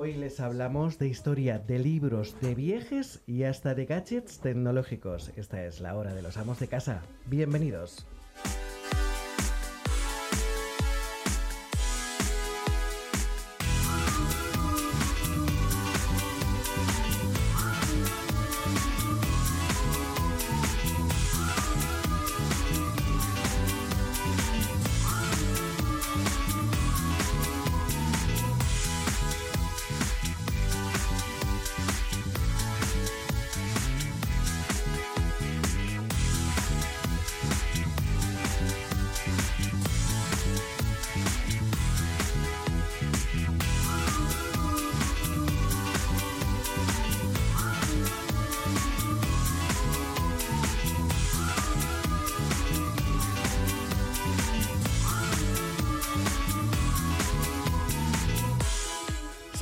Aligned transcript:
Hoy 0.00 0.14
les 0.14 0.38
hablamos 0.38 0.96
de 1.00 1.08
historia, 1.08 1.58
de 1.58 1.80
libros, 1.80 2.40
de 2.40 2.54
viajes 2.54 3.20
y 3.26 3.42
hasta 3.42 3.74
de 3.74 3.84
gadgets 3.84 4.38
tecnológicos. 4.38 5.32
Esta 5.34 5.64
es 5.64 5.80
la 5.80 5.96
hora 5.96 6.14
de 6.14 6.22
los 6.22 6.36
amos 6.36 6.60
de 6.60 6.68
casa. 6.68 7.02
Bienvenidos. 7.26 8.06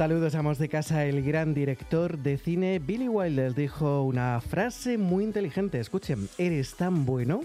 Saludos, 0.06 0.36
amos 0.36 0.58
de 0.58 0.68
casa. 0.68 1.04
El 1.04 1.20
gran 1.24 1.52
director 1.52 2.16
de 2.16 2.38
cine 2.38 2.78
Billy 2.78 3.08
Wilder 3.08 3.56
dijo 3.56 4.02
una 4.02 4.40
frase 4.40 4.98
muy 4.98 5.24
inteligente. 5.24 5.80
Escuchen, 5.80 6.28
eres 6.38 6.76
tan 6.76 7.04
bueno 7.04 7.40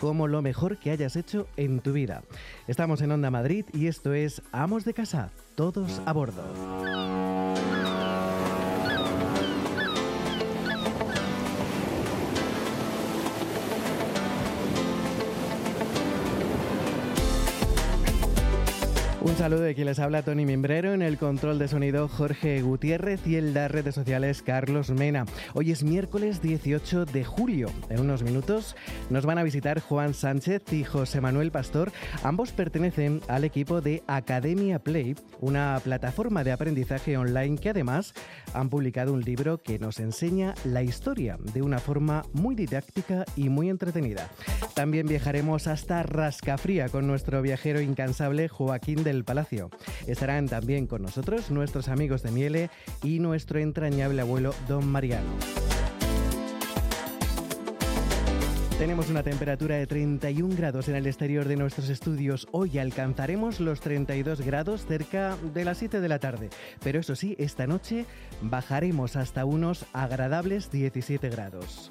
como 0.00 0.26
lo 0.26 0.40
mejor 0.40 0.78
que 0.78 0.90
hayas 0.90 1.14
hecho 1.16 1.46
en 1.58 1.80
tu 1.80 1.92
vida. 1.92 2.22
Estamos 2.68 3.02
en 3.02 3.12
Onda 3.12 3.30
Madrid 3.30 3.66
y 3.74 3.86
esto 3.88 4.14
es 4.14 4.40
Amos 4.50 4.86
de 4.86 4.94
casa, 4.94 5.28
todos 5.56 6.00
a 6.06 6.14
bordo. 6.14 7.45
Un 19.26 19.36
saludo 19.36 19.62
de 19.62 19.74
quien 19.74 19.88
les 19.88 19.98
habla 19.98 20.22
Tony 20.22 20.46
Mimbrero, 20.46 20.94
en 20.94 21.02
el 21.02 21.18
control 21.18 21.58
de 21.58 21.66
sonido 21.66 22.06
Jorge 22.06 22.62
Gutiérrez 22.62 23.26
y 23.26 23.34
en 23.34 23.54
las 23.54 23.68
redes 23.68 23.96
sociales 23.96 24.40
Carlos 24.40 24.90
Mena. 24.90 25.24
Hoy 25.52 25.72
es 25.72 25.82
miércoles 25.82 26.40
18 26.40 27.06
de 27.06 27.24
julio. 27.24 27.68
En 27.88 27.98
unos 27.98 28.22
minutos 28.22 28.76
nos 29.10 29.26
van 29.26 29.38
a 29.38 29.42
visitar 29.42 29.80
Juan 29.80 30.14
Sánchez 30.14 30.72
y 30.72 30.84
José 30.84 31.20
Manuel 31.20 31.50
Pastor. 31.50 31.90
Ambos 32.22 32.52
pertenecen 32.52 33.20
al 33.26 33.42
equipo 33.42 33.80
de 33.80 34.04
Academia 34.06 34.78
Play, 34.78 35.16
una 35.40 35.80
plataforma 35.82 36.44
de 36.44 36.52
aprendizaje 36.52 37.16
online 37.16 37.58
que 37.58 37.70
además 37.70 38.14
han 38.54 38.70
publicado 38.70 39.12
un 39.12 39.22
libro 39.22 39.60
que 39.60 39.80
nos 39.80 39.98
enseña 39.98 40.54
la 40.64 40.84
historia 40.84 41.36
de 41.52 41.62
una 41.62 41.80
forma 41.80 42.22
muy 42.32 42.54
didáctica 42.54 43.24
y 43.34 43.48
muy 43.48 43.70
entretenida. 43.70 44.30
También 44.74 45.08
viajaremos 45.08 45.66
hasta 45.66 46.04
Rascafría 46.04 46.88
con 46.90 47.08
nuestro 47.08 47.42
viajero 47.42 47.80
incansable 47.80 48.48
Joaquín 48.48 49.02
del 49.02 49.15
Palacio. 49.24 49.70
Estarán 50.06 50.48
también 50.48 50.86
con 50.86 51.02
nosotros 51.02 51.50
nuestros 51.50 51.88
amigos 51.88 52.22
de 52.22 52.30
Miele 52.30 52.70
y 53.02 53.18
nuestro 53.18 53.58
entrañable 53.58 54.22
abuelo 54.22 54.54
Don 54.68 54.86
Mariano. 54.86 55.30
Tenemos 58.78 59.08
una 59.08 59.22
temperatura 59.22 59.76
de 59.76 59.86
31 59.86 60.54
grados 60.54 60.88
en 60.88 60.96
el 60.96 61.06
exterior 61.06 61.48
de 61.48 61.56
nuestros 61.56 61.88
estudios. 61.88 62.46
Hoy 62.52 62.78
alcanzaremos 62.78 63.58
los 63.58 63.80
32 63.80 64.42
grados 64.42 64.84
cerca 64.84 65.38
de 65.54 65.64
las 65.64 65.78
7 65.78 65.98
de 65.98 66.08
la 66.08 66.18
tarde. 66.18 66.50
Pero 66.84 67.00
eso 67.00 67.16
sí, 67.16 67.36
esta 67.38 67.66
noche 67.66 68.04
bajaremos 68.42 69.16
hasta 69.16 69.46
unos 69.46 69.86
agradables 69.94 70.70
17 70.70 71.30
grados. 71.30 71.88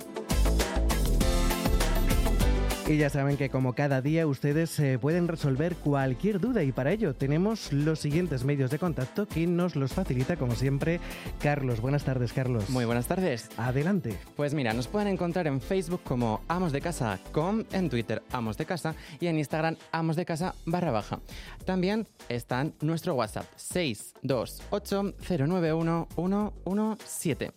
Y 2.87 2.97
ya 2.97 3.09
saben 3.09 3.35
que 3.35 3.49
como 3.49 3.73
cada 3.73 3.99
día 3.99 4.27
ustedes 4.27 4.79
eh, 4.79 4.99
pueden 4.99 5.27
resolver 5.27 5.75
cualquier 5.75 6.39
duda 6.39 6.61
y 6.61 6.71
para 6.71 6.91
ello 6.91 7.15
tenemos 7.15 7.73
los 7.73 7.97
siguientes 7.99 8.43
medios 8.43 8.69
de 8.69 8.77
contacto 8.77 9.27
que 9.27 9.47
nos 9.47 9.75
los 9.75 9.93
facilita 9.93 10.35
como 10.35 10.53
siempre 10.53 10.99
Carlos. 11.41 11.81
Buenas 11.81 12.03
tardes 12.03 12.31
Carlos. 12.31 12.69
Muy 12.69 12.85
buenas 12.85 13.07
tardes. 13.07 13.49
Adelante. 13.57 14.15
Pues 14.35 14.53
mira, 14.53 14.71
nos 14.73 14.87
pueden 14.87 15.07
encontrar 15.07 15.47
en 15.47 15.61
Facebook 15.61 16.01
como 16.03 16.41
Amos 16.47 16.71
de 16.71 16.81
Casa 16.81 17.19
com, 17.31 17.63
en 17.71 17.89
Twitter 17.89 18.21
Amos 18.31 18.55
de 18.55 18.67
Casa 18.67 18.93
y 19.19 19.25
en 19.25 19.39
Instagram 19.39 19.77
Amos 19.91 20.15
de 20.15 20.25
Casa 20.25 20.53
barra 20.67 20.91
baja. 20.91 21.19
También 21.65 22.05
está 22.29 22.61
en 22.61 22.75
nuestro 22.81 23.15
WhatsApp 23.15 23.47
628 23.55 25.15
091 25.47 26.07
117. 26.15 27.51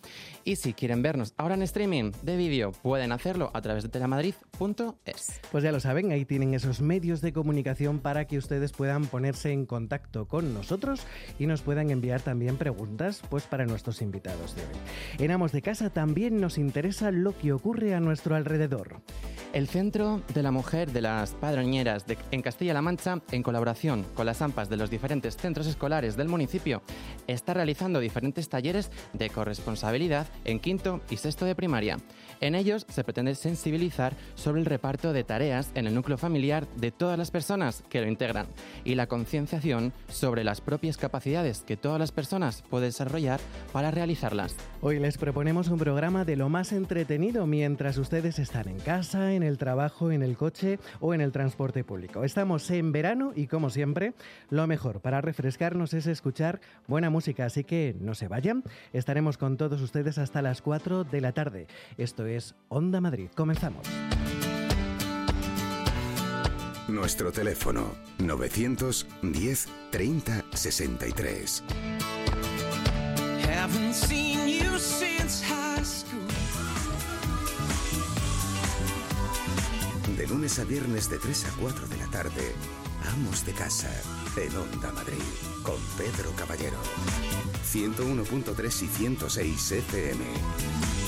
Y 0.49 0.57
si 0.57 0.73
quieren 0.73 1.03
vernos 1.03 1.35
ahora 1.37 1.57
en 1.57 1.63
streaming 1.63 2.11
de 2.23 2.39
vídeo, 2.39 2.73
pueden 2.73 3.13
hacerlo 3.13 3.51
a 3.53 3.61
través 3.61 3.83
de 3.83 3.91
telemadrid.es. 3.91 5.41
Pues 5.53 5.63
ya 5.63 5.73
lo 5.73 5.79
saben, 5.79 6.11
ahí 6.11 6.25
tienen 6.25 6.55
esos 6.55 6.81
medios 6.81 7.21
de 7.21 7.35
comunicación 7.35 7.99
para 7.99 8.27
que 8.27 8.39
ustedes 8.39 8.73
puedan 8.73 9.05
ponerse 9.05 9.53
en 9.53 9.67
contacto 9.67 10.27
con 10.27 10.55
nosotros 10.55 11.03
y 11.39 11.47
nos 11.47 11.61
puedan 11.61 11.91
enviar 11.91 12.23
también 12.23 12.57
preguntas 12.57 13.21
pues 13.29 13.45
para 13.45 13.67
nuestros 13.67 14.01
invitados 14.01 14.57
de 14.57 14.63
hoy. 14.63 15.23
En 15.23 15.33
Amos 15.33 15.53
de 15.53 15.61
Casa 15.61 15.91
también 15.91 16.41
nos 16.41 16.57
interesa 16.57 17.11
lo 17.11 17.37
que 17.37 17.53
ocurre 17.53 17.95
a 17.95 18.01
nuestro 18.01 18.35
alrededor. 18.35 19.03
El 19.53 19.67
Centro 19.67 20.23
de 20.35 20.43
la 20.43 20.51
Mujer 20.51 20.93
de 20.93 21.01
las 21.01 21.33
Padroñeras 21.33 22.07
de, 22.07 22.19
en 22.31 22.43
Castilla-La 22.43 22.83
Mancha, 22.83 23.23
en 23.33 23.43
colaboración 23.43 24.05
con 24.15 24.27
las 24.27 24.43
AMPAs 24.43 24.69
de 24.69 24.77
los 24.77 24.91
diferentes 24.91 25.37
centros 25.37 25.67
escolares 25.67 26.17
del 26.17 26.29
municipio, 26.29 26.83
está 27.27 27.55
realizando 27.55 27.99
diferentes 27.99 28.51
talleres 28.51 28.91
de 29.15 29.31
corresponsabilidad 29.31 30.27
en 30.45 30.59
quinto 30.61 31.01
y 31.11 31.17
sexto 31.17 31.45
de 31.45 31.55
primaria. 31.55 31.99
En 32.41 32.55
ellos 32.55 32.87
se 32.89 33.05
pretende 33.05 33.35
sensibilizar 33.35 34.15
sobre 34.35 34.61
el 34.61 34.67
reparto 34.67 35.13
de 35.13 35.25
tareas 35.25 35.71
en 35.75 35.87
el 35.87 35.95
núcleo 35.95 36.19
familiar 36.19 36.67
de 36.77 36.93
todas 36.93 37.19
las 37.19 37.31
personas 37.31 37.83
que 37.89 38.01
lo 38.01 38.07
integran 38.09 38.47
y 38.85 38.95
la 38.95 39.07
concienciación 39.09 39.93
sobre 40.09 40.45
las 40.45 40.61
propias 40.61 40.97
capacidades 40.97 41.63
que 41.63 41.77
todas 41.77 41.99
las 41.99 42.13
personas 42.13 42.63
pueden 42.71 42.89
desarrollar 42.89 43.41
para 43.73 43.91
realizarlas. 43.91 44.55
Hoy 44.81 45.01
les 45.01 45.19
proponemos 45.19 45.69
un 45.69 45.79
programa 45.79 46.25
de 46.25 46.37
lo 46.37 46.49
más 46.49 46.73
entretenido 46.73 47.47
mientras 47.47 47.99
ustedes 47.99 48.39
están 48.39 48.69
en 48.69 48.79
casa, 48.79 49.35
en 49.35 49.43
el 49.43 49.59
trabajo, 49.59 50.13
en 50.13 50.23
el 50.23 50.37
coche 50.37 50.79
o 51.01 51.15
en 51.15 51.21
el 51.21 51.33
transporte 51.33 51.83
público. 51.83 52.23
Estamos 52.23 52.71
en 52.71 52.93
verano 52.93 53.33
y 53.35 53.49
como 53.49 53.71
siempre, 53.71 54.15
lo 54.51 54.67
mejor 54.67 55.01
para 55.01 55.21
refrescarnos 55.21 55.93
es 55.93 56.07
escuchar 56.07 56.61
buena 56.87 57.11
música, 57.11 57.47
así 57.47 57.65
que 57.65 57.97
no 58.01 58.15
se 58.15 58.29
vayan. 58.29 58.63
Estaremos 58.93 59.39
con 59.39 59.57
todos 59.57 59.83
ustedes 59.83 60.19
hasta 60.19 60.41
las 60.41 60.63
4 60.63 61.05
de 61.05 61.21
la 61.21 61.33
tarde. 61.33 61.67
Esto 61.97 62.28
es 62.29 62.55
Onda 62.69 63.01
Madrid. 63.01 63.29
Comenzamos. 63.35 63.87
Nuestro 66.89 67.31
teléfono 67.31 67.95
910 68.19 69.69
30 69.91 70.45
63. 70.55 71.65
Haven't 73.43 73.93
seen 73.93 74.49
you 74.49 74.79
since 74.79 75.45
high 75.45 75.85
school. 75.85 76.27
De 80.17 80.27
lunes 80.27 80.59
a 80.59 80.65
viernes 80.65 81.11
de 81.11 81.19
3 81.19 81.45
a 81.45 81.51
4 81.61 81.87
de 81.89 81.97
la 81.99 82.07
tarde, 82.07 82.55
Amos 83.13 83.45
de 83.45 83.53
Casa, 83.53 83.91
en 84.37 84.57
Onda 84.57 84.91
Madrid, 84.93 85.23
con 85.63 85.77
Pedro 85.99 86.33
Caballero. 86.37 86.79
101.3 87.71 88.83
y 88.83 88.87
106 88.87 89.73
FM. 89.73 91.08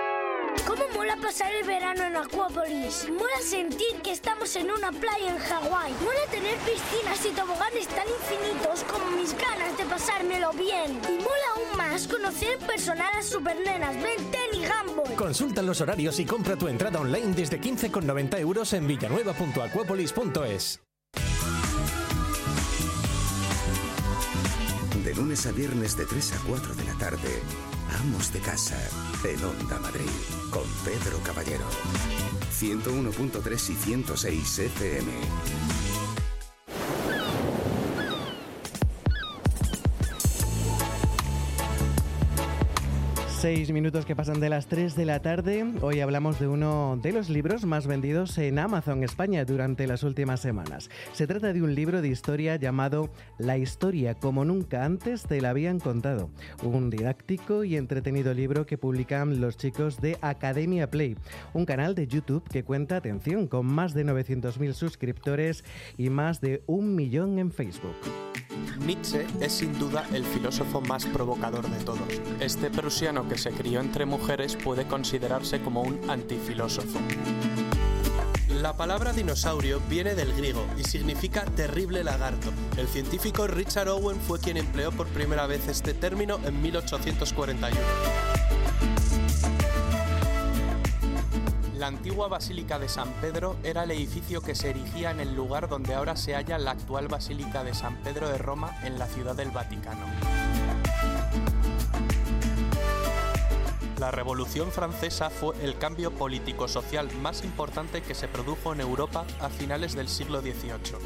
¿Cómo 0.67 0.83
mola 0.93 1.15
pasar 1.17 1.51
el 1.53 1.65
verano 1.65 2.03
en 2.03 2.15
Acuópolis? 2.15 3.07
Mola 3.09 3.41
sentir 3.41 4.01
que 4.03 4.11
estamos 4.11 4.55
en 4.55 4.69
una 4.71 4.91
playa 4.91 5.29
en 5.29 5.37
Hawái. 5.37 5.93
Mola 6.01 6.25
tener 6.29 6.57
piscinas 6.57 7.25
y 7.25 7.29
toboganes 7.29 7.87
tan 7.87 8.07
infinitos 8.07 8.83
como 8.83 9.09
mis 9.11 9.33
ganas 9.37 9.77
de 9.77 9.85
pasármelo 9.85 10.51
bien. 10.53 10.99
Y 11.09 11.17
mola 11.21 11.47
aún 11.55 11.77
más 11.77 12.07
conocer 12.07 12.57
en 12.59 12.67
personal 12.67 13.11
a 13.17 13.23
supernenas 13.23 13.95
Ben 14.01 14.31
10 14.31 14.41
y 14.53 14.65
Gumball. 14.65 15.15
Consulta 15.15 15.61
los 15.61 15.81
horarios 15.81 16.19
y 16.19 16.25
compra 16.25 16.55
tu 16.55 16.67
entrada 16.67 16.99
online 16.99 17.33
desde 17.33 17.59
15,90 17.59 18.39
euros 18.39 18.73
en 18.73 18.87
villanueva.acuópolis.es. 18.87 20.81
De 25.03 25.15
lunes 25.15 25.45
a 25.47 25.51
viernes 25.51 25.97
de 25.97 26.05
3 26.05 26.33
a 26.33 26.37
4 26.47 26.75
de 26.75 26.83
la 26.83 26.93
tarde, 26.93 27.41
Amos 27.99 28.31
de 28.31 28.39
Casa, 28.39 28.77
en 29.23 29.43
Onda 29.43 29.79
Madrid, 29.79 30.09
con 30.49 30.63
Pedro 30.85 31.19
Caballero. 31.23 31.65
101.3 32.51 33.69
y 33.69 33.75
106 33.75 34.59
FM. 34.59 35.11
Seis 43.41 43.71
minutos 43.71 44.05
que 44.05 44.15
pasan 44.15 44.39
de 44.39 44.49
las 44.49 44.67
3 44.67 44.95
de 44.95 45.03
la 45.03 45.19
tarde. 45.19 45.65
Hoy 45.81 45.99
hablamos 45.99 46.39
de 46.39 46.47
uno 46.47 46.99
de 47.01 47.11
los 47.11 47.27
libros 47.27 47.65
más 47.65 47.87
vendidos 47.87 48.37
en 48.37 48.59
Amazon 48.59 49.03
España 49.03 49.45
durante 49.45 49.87
las 49.87 50.03
últimas 50.03 50.41
semanas. 50.41 50.91
Se 51.13 51.25
trata 51.25 51.51
de 51.51 51.63
un 51.63 51.73
libro 51.73 52.03
de 52.03 52.07
historia 52.07 52.57
llamado 52.57 53.09
La 53.39 53.57
historia 53.57 54.13
como 54.13 54.45
nunca 54.45 54.85
antes 54.85 55.23
te 55.23 55.41
la 55.41 55.49
habían 55.49 55.79
contado. 55.79 56.29
Un 56.61 56.91
didáctico 56.91 57.63
y 57.63 57.77
entretenido 57.77 58.35
libro 58.35 58.67
que 58.67 58.77
publican 58.77 59.41
los 59.41 59.57
chicos 59.57 59.99
de 59.99 60.19
Academia 60.21 60.91
Play, 60.91 61.17
un 61.55 61.65
canal 61.65 61.95
de 61.95 62.05
YouTube 62.05 62.47
que 62.47 62.63
cuenta, 62.63 62.97
atención, 62.97 63.47
con 63.47 63.65
más 63.65 63.95
de 63.95 64.05
900.000 64.05 64.73
suscriptores 64.73 65.63
y 65.97 66.11
más 66.11 66.41
de 66.41 66.61
un 66.67 66.93
millón 66.93 67.39
en 67.39 67.51
Facebook. 67.51 67.95
Nietzsche 68.85 69.25
es 69.39 69.51
sin 69.51 69.77
duda 69.77 70.05
el 70.13 70.23
filósofo 70.25 70.81
más 70.81 71.05
provocador 71.05 71.69
de 71.69 71.83
todos. 71.83 72.21
Este 72.39 72.69
prusiano 72.69 73.27
que 73.31 73.37
se 73.37 73.51
crió 73.51 73.79
entre 73.79 74.05
mujeres 74.05 74.57
puede 74.57 74.85
considerarse 74.85 75.61
como 75.61 75.83
un 75.83 76.09
antifilósofo. 76.09 76.99
La 78.61 78.75
palabra 78.75 79.13
dinosaurio 79.13 79.79
viene 79.89 80.15
del 80.15 80.33
griego 80.33 80.65
y 80.77 80.83
significa 80.83 81.45
terrible 81.45 82.03
lagarto. 82.03 82.51
El 82.75 82.89
científico 82.89 83.47
Richard 83.47 83.87
Owen 83.87 84.19
fue 84.19 84.41
quien 84.41 84.57
empleó 84.57 84.91
por 84.91 85.07
primera 85.07 85.47
vez 85.47 85.69
este 85.69 85.93
término 85.93 86.41
en 86.43 86.61
1841. 86.61 87.79
La 91.77 91.87
antigua 91.87 92.27
Basílica 92.27 92.79
de 92.79 92.89
San 92.89 93.13
Pedro 93.21 93.55
era 93.63 93.83
el 93.85 93.91
edificio 93.91 94.41
que 94.41 94.55
se 94.55 94.71
erigía 94.71 95.11
en 95.11 95.21
el 95.21 95.33
lugar 95.33 95.69
donde 95.69 95.95
ahora 95.95 96.17
se 96.17 96.33
halla 96.33 96.57
la 96.57 96.71
actual 96.71 97.07
Basílica 97.07 97.63
de 97.63 97.73
San 97.73 97.95
Pedro 98.03 98.27
de 98.27 98.37
Roma 98.37 98.75
en 98.83 98.99
la 98.99 99.07
ciudad 99.07 99.37
del 99.37 99.51
Vaticano. 99.51 100.05
La 104.01 104.09
Revolución 104.09 104.71
Francesa 104.71 105.29
fue 105.29 105.53
el 105.63 105.77
cambio 105.77 106.09
político-social 106.09 107.07
más 107.21 107.43
importante 107.43 108.01
que 108.01 108.15
se 108.15 108.27
produjo 108.27 108.73
en 108.73 108.81
Europa 108.81 109.27
a 109.39 109.47
finales 109.47 109.93
del 109.93 110.07
siglo 110.07 110.41
XVIII. 110.41 110.97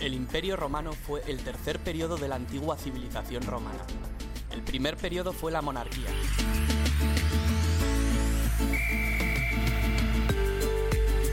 El 0.00 0.14
Imperio 0.14 0.56
Romano 0.56 0.90
fue 0.94 1.22
el 1.28 1.44
tercer 1.44 1.78
periodo 1.78 2.16
de 2.16 2.26
la 2.26 2.34
antigua 2.34 2.76
civilización 2.76 3.44
romana. 3.44 3.84
El 4.50 4.62
primer 4.62 4.96
periodo 4.96 5.32
fue 5.32 5.52
la 5.52 5.62
monarquía. 5.62 6.10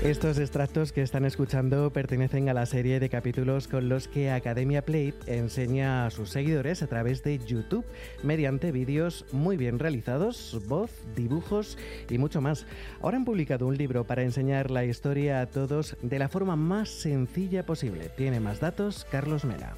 Estos 0.05 0.37
extractos 0.37 0.91
que 0.91 1.01
están 1.01 1.25
escuchando 1.25 1.91
pertenecen 1.91 2.47
a 2.47 2.53
la 2.53 2.67
serie 2.67 2.99
de 2.99 3.09
capítulos 3.09 3.67
con 3.67 3.89
los 3.89 4.07
que 4.07 4.29
Academia 4.29 4.83
Play 4.83 5.15
enseña 5.25 6.05
a 6.05 6.11
sus 6.11 6.29
seguidores 6.29 6.83
a 6.83 6.87
través 6.87 7.23
de 7.23 7.39
YouTube 7.39 7.83
mediante 8.21 8.71
vídeos 8.71 9.25
muy 9.31 9.57
bien 9.57 9.79
realizados, 9.79 10.61
voz, 10.67 10.91
dibujos 11.15 11.79
y 12.07 12.19
mucho 12.19 12.39
más. 12.39 12.67
Ahora 13.01 13.17
han 13.17 13.25
publicado 13.25 13.65
un 13.65 13.77
libro 13.77 14.03
para 14.03 14.21
enseñar 14.21 14.69
la 14.69 14.85
historia 14.85 15.41
a 15.41 15.47
todos 15.47 15.97
de 16.03 16.19
la 16.19 16.29
forma 16.29 16.55
más 16.55 16.89
sencilla 16.89 17.65
posible. 17.65 18.09
Tiene 18.09 18.39
más 18.39 18.59
datos 18.59 19.07
Carlos 19.09 19.43
Mena. 19.43 19.73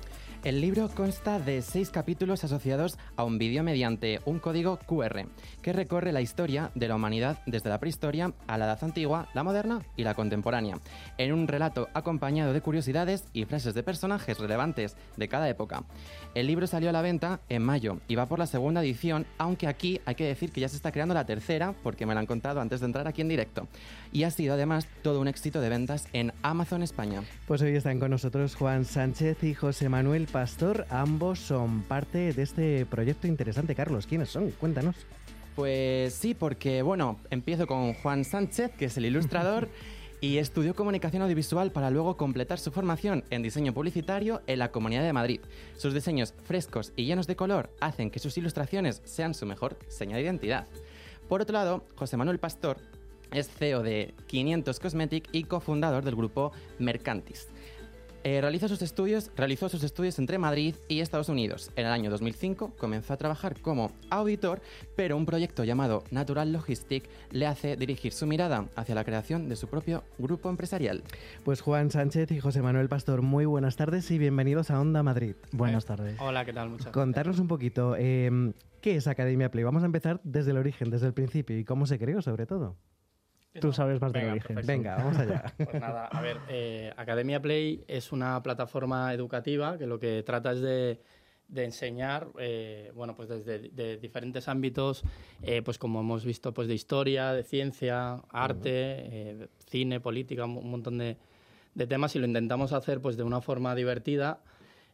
El 0.48 0.62
libro 0.62 0.88
consta 0.88 1.40
de 1.40 1.62
seis 1.62 1.90
capítulos 1.90 2.46
asociados 2.46 2.98
a 3.18 3.26
un 3.26 3.38
vídeo 3.38 3.64
mediante 3.64 4.22
un 4.24 4.40
código 4.40 4.80
QR 4.80 5.26
que 5.62 5.74
recorre 5.74 6.14
la 6.14 6.22
historia 6.22 6.72
de 6.74 6.88
la 6.88 6.96
humanidad 6.96 7.40
desde 7.46 7.70
la 7.70 7.82
prehistoria 7.82 8.32
a 8.48 8.58
la 8.58 8.64
edad 8.64 8.82
antigua, 8.82 9.28
la 9.34 9.44
moderna 9.44 9.82
y 9.98 10.06
la 10.06 10.14
contemporánea, 10.14 10.80
en 11.18 11.34
un 11.34 11.50
relato 11.50 11.90
acompañado 11.94 12.54
de 12.54 12.62
curiosidades 12.62 13.26
y 13.34 13.44
frases 13.44 13.74
de 13.74 13.84
personajes 13.84 14.40
relevantes 14.40 14.96
de 15.18 15.28
cada 15.28 15.50
época. 15.50 15.84
El 16.34 16.48
libro 16.48 16.66
salió 16.66 16.88
a 16.88 16.94
la 16.94 17.02
venta 17.02 17.42
en 17.50 17.62
mayo 17.62 17.98
y 18.08 18.16
va 18.16 18.28
por 18.28 18.40
la 18.40 18.48
segunda 18.48 18.82
edición, 18.82 19.26
aunque 19.38 19.68
aquí 19.68 20.00
hay 20.06 20.16
que 20.16 20.28
decir 20.28 20.54
que 20.54 20.62
ya 20.62 20.70
se 20.70 20.78
está 20.78 20.94
creando 20.94 21.14
la 21.14 21.26
tercera, 21.26 21.74
porque 21.84 22.06
me 22.06 22.14
la 22.14 22.22
han 22.22 22.26
contado 22.26 22.62
antes 22.62 22.80
de 22.80 22.86
entrar 22.86 23.06
aquí 23.06 23.20
en 23.20 23.28
directo. 23.28 23.68
Y 24.12 24.24
ha 24.24 24.31
sido 24.31 24.54
además 24.54 24.88
todo 25.01 25.19
un 25.19 25.27
éxito 25.27 25.62
de 25.62 25.69
ventas 25.69 26.07
en 26.13 26.33
Amazon 26.42 26.83
España. 26.83 27.24
Pues 27.48 27.62
hoy 27.62 27.75
están 27.75 28.00
con 28.00 28.12
nosotros 28.12 28.56
Juan 28.56 28.86
Sánchez 28.86 29.44
y 29.44 29.54
José 29.54 29.89
Manuel 29.89 30.27
Pastor. 30.27 30.86
Ambos 30.89 31.39
son 31.39 31.83
parte 31.83 32.33
de 32.33 32.44
este 32.44 32.86
proyecto 32.86 33.27
interesante. 33.27 33.75
Carlos, 33.75 34.07
¿quiénes 34.07 34.30
son? 34.30 34.51
Cuéntanos. 34.51 34.95
Pues 35.56 36.13
sí, 36.13 36.33
porque 36.33 36.81
bueno, 36.81 37.19
empiezo 37.31 37.65
con 37.65 37.94
Juan 37.95 38.24
Sánchez, 38.24 38.71
que 38.77 38.86
es 38.86 38.98
el 38.98 39.06
ilustrador. 39.06 39.69
y 40.19 40.38
estudió 40.38 40.75
comunicación 40.75 41.21
audiovisual 41.21 41.71
para 41.71 41.92
luego 41.92 42.18
completar 42.18 42.60
su 42.60 42.71
formación 42.71 43.24
en 43.30 43.44
diseño 43.44 43.74
publicitario 43.74 44.42
en 44.48 44.60
la 44.60 44.71
Comunidad 44.71 45.03
de 45.03 45.13
Madrid. 45.13 45.42
Sus 45.75 45.94
diseños 45.94 46.33
frescos 46.44 46.92
y 46.95 47.06
llenos 47.06 47.27
de 47.27 47.36
color 47.36 47.69
hacen 47.81 48.10
que 48.10 48.19
sus 48.19 48.38
ilustraciones 48.38 49.01
sean 49.06 49.33
su 49.33 49.45
mejor 49.45 49.77
señal 49.88 50.18
de 50.18 50.24
identidad. 50.24 50.68
Por 51.30 51.42
otro 51.42 51.53
lado, 51.53 51.86
José 51.95 52.18
Manuel 52.18 52.39
Pastor 52.39 52.77
es 53.31 53.50
CEO 53.50 53.83
de 53.83 54.13
500 54.27 54.79
Cosmetic 54.79 55.29
y 55.31 55.43
cofundador 55.43 56.03
del 56.03 56.15
grupo 56.15 56.51
Mercantis. 56.79 57.48
Eh, 58.29 58.41
realizó, 58.41 58.67
sus 58.67 58.81
estudios, 58.81 59.31
realizó 59.38 59.69
sus 59.69 59.84
estudios 59.84 60.19
entre 60.19 60.38
Madrid 60.38 60.75
y 60.89 61.00
Estados 61.00 61.29
Unidos. 61.29 61.72
En 61.77 61.86
el 61.86 61.93
año 61.93 62.10
2005 62.10 62.74
comenzó 62.77 63.13
a 63.13 63.17
trabajar 63.17 63.62
como 63.62 63.93
auditor, 64.10 64.60
pero 64.98 65.15
un 65.15 65.25
proyecto 65.25 65.63
llamado 65.63 66.03
Natural 66.12 66.51
Logistic 66.51 67.10
le 67.31 67.46
hace 67.46 67.77
dirigir 67.77 68.12
su 68.12 68.27
mirada 68.27 68.65
hacia 68.75 68.96
la 68.96 69.05
creación 69.05 69.48
de 69.48 69.55
su 69.55 69.69
propio 69.69 70.03
grupo 70.17 70.50
empresarial. 70.50 71.03
Pues 71.46 71.62
Juan 71.62 71.89
Sánchez 71.89 72.31
y 72.31 72.41
José 72.41 72.62
Manuel 72.62 72.89
Pastor, 72.89 73.22
muy 73.22 73.46
buenas 73.46 73.77
tardes 73.77 74.12
y 74.12 74.17
bienvenidos 74.17 74.72
a 74.72 74.81
Onda 74.81 75.03
Madrid. 75.03 75.36
Buenas 75.53 75.86
tardes. 75.86 76.19
Hola, 76.19 76.43
¿qué 76.43 76.51
tal? 76.51 76.69
Muchas 76.69 76.91
Contarnos 76.91 77.39
un 77.39 77.48
poquito, 77.48 77.96
eh, 77.98 78.51
¿qué 78.81 78.98
es 78.98 79.07
Academia 79.07 79.51
Play? 79.51 79.63
Vamos 79.63 79.84
a 79.84 79.86
empezar 79.86 80.19
desde 80.25 80.51
el 80.51 80.57
origen, 80.57 80.89
desde 80.89 81.07
el 81.07 81.13
principio 81.13 81.57
y 81.57 81.63
cómo 81.63 81.86
se 81.86 81.98
creó 81.98 82.22
sobre 82.22 82.46
todo. 82.46 82.75
Tú 83.60 83.74
sabes 83.74 84.00
más 84.02 84.12
Venga, 84.12 84.32
origen. 84.32 84.56
perfecto. 84.56 84.68
Venga, 84.68 84.96
vamos 84.98 85.18
allá. 85.18 85.54
Pues 85.58 85.82
nada, 85.82 86.06
a 86.08 86.22
ver, 86.22 86.38
eh, 86.50 86.94
Academia 86.98 87.42
Play 87.42 87.84
es 87.88 88.12
una 88.12 88.42
plataforma 88.44 89.14
educativa 89.14 89.78
que 89.78 89.86
lo 89.88 90.00
que 90.00 90.24
trata 90.24 90.52
es 90.52 90.62
de, 90.62 91.00
de 91.48 91.64
enseñar, 91.64 92.28
eh, 92.40 92.92
bueno, 92.96 93.16
pues 93.16 93.30
desde 93.30 93.70
de 93.70 93.98
diferentes 93.98 94.48
ámbitos, 94.48 95.04
eh, 95.42 95.62
pues 95.62 95.78
como 95.78 96.00
hemos 96.02 96.26
visto, 96.26 96.54
pues 96.54 96.68
de 96.68 96.76
historia, 96.76 97.34
de 97.34 97.44
ciencia, 97.44 98.22
arte, 98.30 98.70
eh, 98.72 99.48
cine, 99.66 100.00
política, 100.00 100.46
un 100.46 100.58
un 100.58 100.72
montón 100.72 100.98
de, 100.98 101.18
de 101.74 101.88
temas 101.88 102.16
y 102.16 102.20
lo 102.20 102.26
intentamos 102.26 102.74
hacer 102.74 103.02
pues 103.02 103.18
de 103.18 103.24
una 103.24 103.42
forma 103.42 103.76
divertida 103.76 104.40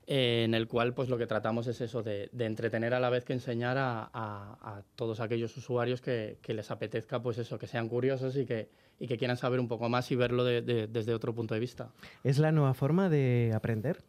eh, 0.08 0.44
en 0.44 0.54
el 0.54 0.68
cual 0.68 0.94
pues 0.94 1.10
lo 1.10 1.18
que 1.18 1.28
tratamos 1.28 1.68
es 1.68 1.80
eso, 1.82 2.04
de, 2.04 2.30
de 2.32 2.46
entretener 2.46 2.94
a 2.94 3.00
la 3.00 3.10
vez 3.10 3.24
que 3.26 3.34
enseñar 3.34 3.78
a, 3.78 4.10
a- 4.14 4.58
a 4.62 4.84
todos 4.96 5.20
aquellos 5.20 5.56
usuarios 5.58 6.02
que, 6.02 6.38
que 6.42 6.54
les 6.54 6.70
apetezca 6.72 7.22
pues 7.22 7.38
eso, 7.38 7.58
que 7.58 7.68
sean 7.68 7.88
curiosos 7.90 8.36
y 8.36 8.46
que, 8.46 8.70
y 9.00 9.08
que 9.08 9.18
quieran 9.18 9.38
saber 9.38 9.60
un 9.60 9.68
poco 9.68 9.88
más 9.90 10.12
y 10.12 10.16
verlo 10.16 10.44
de- 10.44 10.62
de- 10.62 10.88
desde 10.88 11.14
otro 11.14 11.34
punto 11.34 11.54
de 11.54 11.60
vista. 11.60 11.92
¿Es 12.24 12.38
la 12.38 12.52
nueva 12.52 12.74
forma 12.74 13.10
de 13.10 13.52
aprender? 13.56 14.04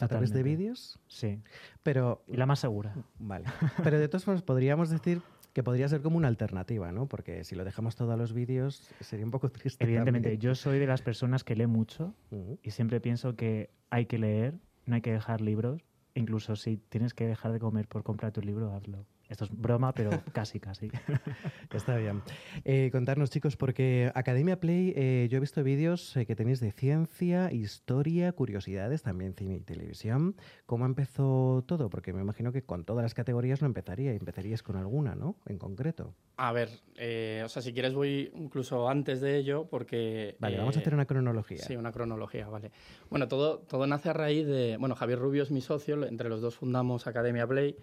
¿A 0.00 0.08
través 0.08 0.32
de 0.32 0.42
vídeos? 0.42 0.98
Sí. 1.08 1.40
Pero, 1.82 2.24
Y 2.26 2.36
la 2.38 2.46
más 2.46 2.58
segura. 2.60 2.94
vale. 3.18 3.44
Pero 3.84 3.98
de 3.98 4.08
todas 4.08 4.24
formas, 4.24 4.42
podríamos 4.42 4.88
decir 4.88 5.20
Que 5.52 5.62
podría 5.62 5.88
ser 5.88 6.02
como 6.02 6.16
una 6.16 6.28
alternativa, 6.28 6.92
¿no? 6.92 7.06
Porque 7.06 7.44
si 7.44 7.54
lo 7.54 7.64
dejamos 7.64 7.96
todo 7.96 8.12
a 8.12 8.16
los 8.16 8.32
vídeos 8.32 8.88
sería 9.00 9.24
un 9.24 9.30
poco 9.30 9.48
triste. 9.50 9.82
Evidentemente, 9.84 10.30
también. 10.30 10.40
yo 10.40 10.54
soy 10.54 10.78
de 10.78 10.86
las 10.86 11.02
personas 11.02 11.44
que 11.44 11.56
lee 11.56 11.66
mucho 11.66 12.14
y 12.62 12.70
siempre 12.70 13.00
pienso 13.00 13.36
que 13.36 13.70
hay 13.90 14.06
que 14.06 14.18
leer, 14.18 14.58
no 14.86 14.94
hay 14.94 15.00
que 15.00 15.12
dejar 15.12 15.40
libros. 15.40 15.82
Incluso 16.14 16.56
si 16.56 16.76
tienes 16.76 17.14
que 17.14 17.26
dejar 17.26 17.52
de 17.52 17.60
comer 17.60 17.86
por 17.86 18.02
comprar 18.02 18.32
tu 18.32 18.40
libro, 18.40 18.74
hazlo. 18.74 19.06
Esto 19.30 19.44
es 19.44 19.50
broma, 19.56 19.94
pero 19.94 20.10
casi, 20.32 20.58
casi. 20.58 20.90
Está 21.72 21.96
bien. 21.96 22.22
Eh, 22.64 22.90
contarnos, 22.90 23.30
chicos, 23.30 23.56
porque 23.56 24.10
Academia 24.14 24.58
Play, 24.58 24.92
eh, 24.96 25.28
yo 25.30 25.36
he 25.36 25.40
visto 25.40 25.62
vídeos 25.62 26.16
eh, 26.16 26.26
que 26.26 26.34
tenéis 26.34 26.58
de 26.58 26.72
ciencia, 26.72 27.52
historia, 27.52 28.32
curiosidades, 28.32 29.02
también 29.02 29.34
cine 29.34 29.54
y 29.54 29.60
televisión. 29.60 30.34
¿Cómo 30.66 30.84
empezó 30.84 31.64
todo? 31.66 31.88
Porque 31.90 32.12
me 32.12 32.20
imagino 32.20 32.50
que 32.50 32.62
con 32.62 32.84
todas 32.84 33.04
las 33.04 33.14
categorías 33.14 33.62
no 33.62 33.68
empezaría, 33.68 34.12
empezaríais 34.12 34.64
con 34.64 34.76
alguna, 34.76 35.14
¿no? 35.14 35.36
En 35.46 35.58
concreto. 35.58 36.12
A 36.36 36.52
ver, 36.52 36.70
eh, 36.96 37.42
o 37.44 37.48
sea, 37.48 37.62
si 37.62 37.72
quieres 37.72 37.94
voy 37.94 38.32
incluso 38.34 38.88
antes 38.88 39.20
de 39.20 39.36
ello, 39.36 39.68
porque... 39.70 40.36
Vale, 40.40 40.58
vamos 40.58 40.76
a 40.76 40.80
hacer 40.80 40.94
una 40.94 41.06
cronología. 41.06 41.58
Sí, 41.58 41.76
una 41.76 41.92
cronología, 41.92 42.48
vale. 42.48 42.72
Bueno, 43.10 43.28
todo, 43.28 43.58
todo 43.58 43.86
nace 43.86 44.08
a 44.08 44.12
raíz 44.12 44.46
de... 44.46 44.76
Bueno, 44.78 44.96
Javier 44.96 45.20
Rubio 45.20 45.44
es 45.44 45.52
mi 45.52 45.60
socio, 45.60 46.04
entre 46.04 46.28
los 46.28 46.40
dos 46.40 46.56
fundamos 46.56 47.06
Academia 47.06 47.46
Play 47.46 47.76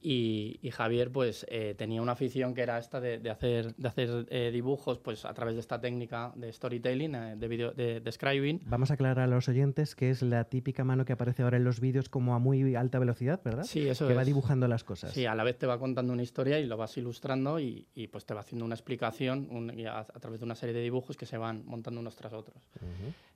y, 0.00 0.58
y 0.62 0.70
Javier 0.70 1.10
pues 1.12 1.46
eh, 1.48 1.74
tenía 1.76 2.02
una 2.02 2.12
afición 2.12 2.54
que 2.54 2.62
era 2.62 2.78
esta 2.78 3.00
de, 3.00 3.18
de 3.18 3.30
hacer, 3.30 3.74
de 3.76 3.88
hacer 3.88 4.26
eh, 4.30 4.50
dibujos 4.52 4.98
pues 4.98 5.24
a 5.24 5.32
través 5.34 5.54
de 5.54 5.60
esta 5.60 5.80
técnica 5.80 6.32
de 6.34 6.52
storytelling, 6.52 7.14
eh, 7.14 7.36
de, 7.36 7.48
video, 7.48 7.72
de, 7.72 8.00
de 8.00 8.12
scribing. 8.12 8.60
Vamos 8.64 8.90
a 8.90 8.94
aclarar 8.94 9.20
a 9.20 9.26
los 9.26 9.48
oyentes 9.48 9.94
que 9.94 10.10
es 10.10 10.22
la 10.22 10.44
típica 10.44 10.82
mano 10.84 11.04
que 11.04 11.12
aparece 11.12 11.42
ahora 11.42 11.56
en 11.56 11.64
los 11.64 11.80
vídeos 11.80 12.08
como 12.08 12.34
a 12.34 12.38
muy 12.38 12.74
alta 12.74 12.98
velocidad, 12.98 13.40
¿verdad? 13.44 13.64
Sí, 13.64 13.88
eso 13.88 14.08
que 14.08 14.14
va 14.14 14.24
dibujando 14.24 14.66
las 14.68 14.82
cosas. 14.84 15.12
Sí, 15.12 15.26
a 15.26 15.34
la 15.34 15.44
vez 15.44 15.58
te 15.58 15.66
va 15.66 15.78
contando 15.78 16.12
una 16.12 16.22
historia 16.22 16.58
y 16.58 16.66
lo 16.66 16.76
vas 16.76 16.96
ilustrando 16.96 17.60
y, 17.60 17.86
y, 17.94 18.08
pues 18.08 18.24
te 18.26 18.34
va 18.34 18.40
haciendo 18.40 18.64
una 18.64 18.74
explicación 18.74 19.46
un- 19.50 19.70
a, 19.86 19.98
a 20.00 20.04
través 20.04 20.40
de 20.40 20.44
una 20.46 20.54
serie 20.54 20.74
de 20.74 20.80
dibujos 20.82 21.16
que 21.16 21.26
se 21.26 21.36
van 21.36 21.64
montando 21.64 22.00
unos 22.00 22.16
tras 22.16 22.32
otros. 22.32 22.56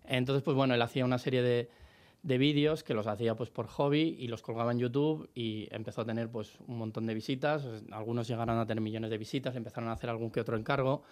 Entonces, 0.05 0.43
pues 0.43 0.57
bueno, 0.57 0.75
él 0.75 0.83
hacía 0.83 1.05
una 1.05 1.19
serie 1.19 1.43
de, 1.43 1.69
de 2.27 2.39
vídeos 2.39 2.83
que 2.83 2.93
los 2.93 3.07
hacía 3.07 3.37
pues 3.37 3.51
por 3.51 3.69
hobby 3.69 4.17
y 4.19 4.27
los 4.27 4.43
colgaba 4.43 4.73
en 4.73 4.81
YouTube 4.81 5.31
y 5.33 5.69
empezó 5.71 6.01
a 6.01 6.05
tener 6.05 6.29
pues 6.29 6.59
un 6.67 6.77
montón 6.77 7.07
de 7.07 7.15
visitas. 7.15 7.65
Algunos 7.93 8.27
llegaron 8.27 8.59
a 8.59 8.67
tener 8.67 8.83
millones 8.83 9.11
de 9.11 9.19
visitas, 9.19 9.55
empezaron 9.55 9.89
a 9.91 9.93
hacer 9.93 10.11
algún 10.11 10.33
que 10.33 10.41
otro 10.41 10.57
encargo. 10.57 11.05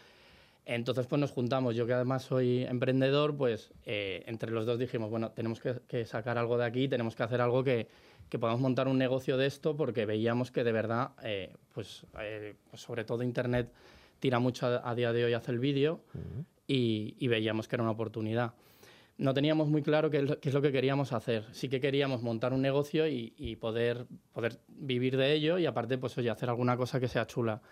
Entonces, 0.66 1.06
pues 1.06 1.20
nos 1.20 1.30
juntamos. 1.30 1.76
Yo 1.76 1.86
que 1.86 1.92
además 1.92 2.24
soy 2.24 2.64
emprendedor, 2.64 3.36
pues 3.36 3.70
eh, 3.84 4.24
entre 4.26 4.50
los 4.50 4.66
dos 4.66 4.76
dijimos, 4.76 5.08
bueno, 5.08 5.30
tenemos 5.30 5.60
que, 5.60 5.76
que 5.86 6.04
sacar 6.04 6.36
algo 6.36 6.58
de 6.58 6.64
aquí, 6.64 6.88
tenemos 6.88 7.14
que 7.14 7.22
hacer 7.22 7.40
algo 7.40 7.62
que, 7.62 7.86
que 8.28 8.40
podamos 8.40 8.60
montar 8.60 8.88
un 8.88 8.98
negocio 8.98 9.36
de 9.36 9.46
esto 9.46 9.76
porque 9.76 10.06
veíamos 10.06 10.50
que 10.50 10.64
de 10.64 10.72
verdad, 10.72 11.12
eh, 11.22 11.52
pues, 11.72 12.06
eh, 12.18 12.56
pues 12.70 12.82
sobre 12.82 13.04
todo 13.04 13.22
Internet 13.22 13.70
tira 14.18 14.40
mucho 14.40 14.66
a, 14.66 14.90
a 14.90 14.94
día 14.96 15.12
de 15.12 15.26
hoy 15.26 15.32
hacia 15.32 15.52
el 15.52 15.60
vídeo 15.60 16.00
y, 16.66 17.14
y 17.20 17.28
veíamos 17.28 17.68
que 17.68 17.76
era 17.76 17.84
una 17.84 17.92
oportunidad. 17.92 18.54
No 19.16 19.32
teníamos 19.32 19.68
muy 19.68 19.82
claro 19.82 20.10
qué 20.10 20.18
es, 20.18 20.54
lo- 20.54 20.62
que 20.62 20.72
queríamos 20.72 21.12
hacer. 21.12 21.44
Sí 21.52 21.68
que 21.68 21.80
queríamos 21.80 22.22
montar 22.22 22.52
un 22.52 22.62
negocio 22.62 23.06
y, 23.06 23.32
y 23.36 23.56
poder, 23.56 24.06
poder 24.32 24.58
vivir 24.68 25.16
de 25.16 25.32
ello 25.32 25.58
y 25.58 25.66
aparte, 25.66 25.98
pues 25.98 26.18
oye, 26.18 26.30
hacer 26.30 26.48
alguna 26.48 26.76
cosa 26.76 26.98
que 26.98 27.06
sea 27.08 27.26
chula. 27.26 27.62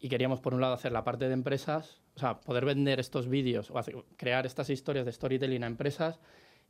Y 0.00 0.08
queríamos, 0.08 0.40
por 0.40 0.54
un 0.54 0.60
lado, 0.60 0.74
hacer 0.74 0.92
la 0.92 1.04
parte 1.04 1.26
de 1.28 1.34
empresas, 1.34 2.00
o 2.16 2.18
sea, 2.18 2.40
poder 2.40 2.64
vender 2.64 2.98
estos 3.00 3.28
vídeos 3.28 3.70
o 3.70 3.78
hacer- 3.78 3.96
crear 4.16 4.44
estas 4.46 4.70
historias 4.70 5.06
de 5.06 5.12
storytelling 5.12 5.62
a 5.64 5.66
empresas 5.68 6.20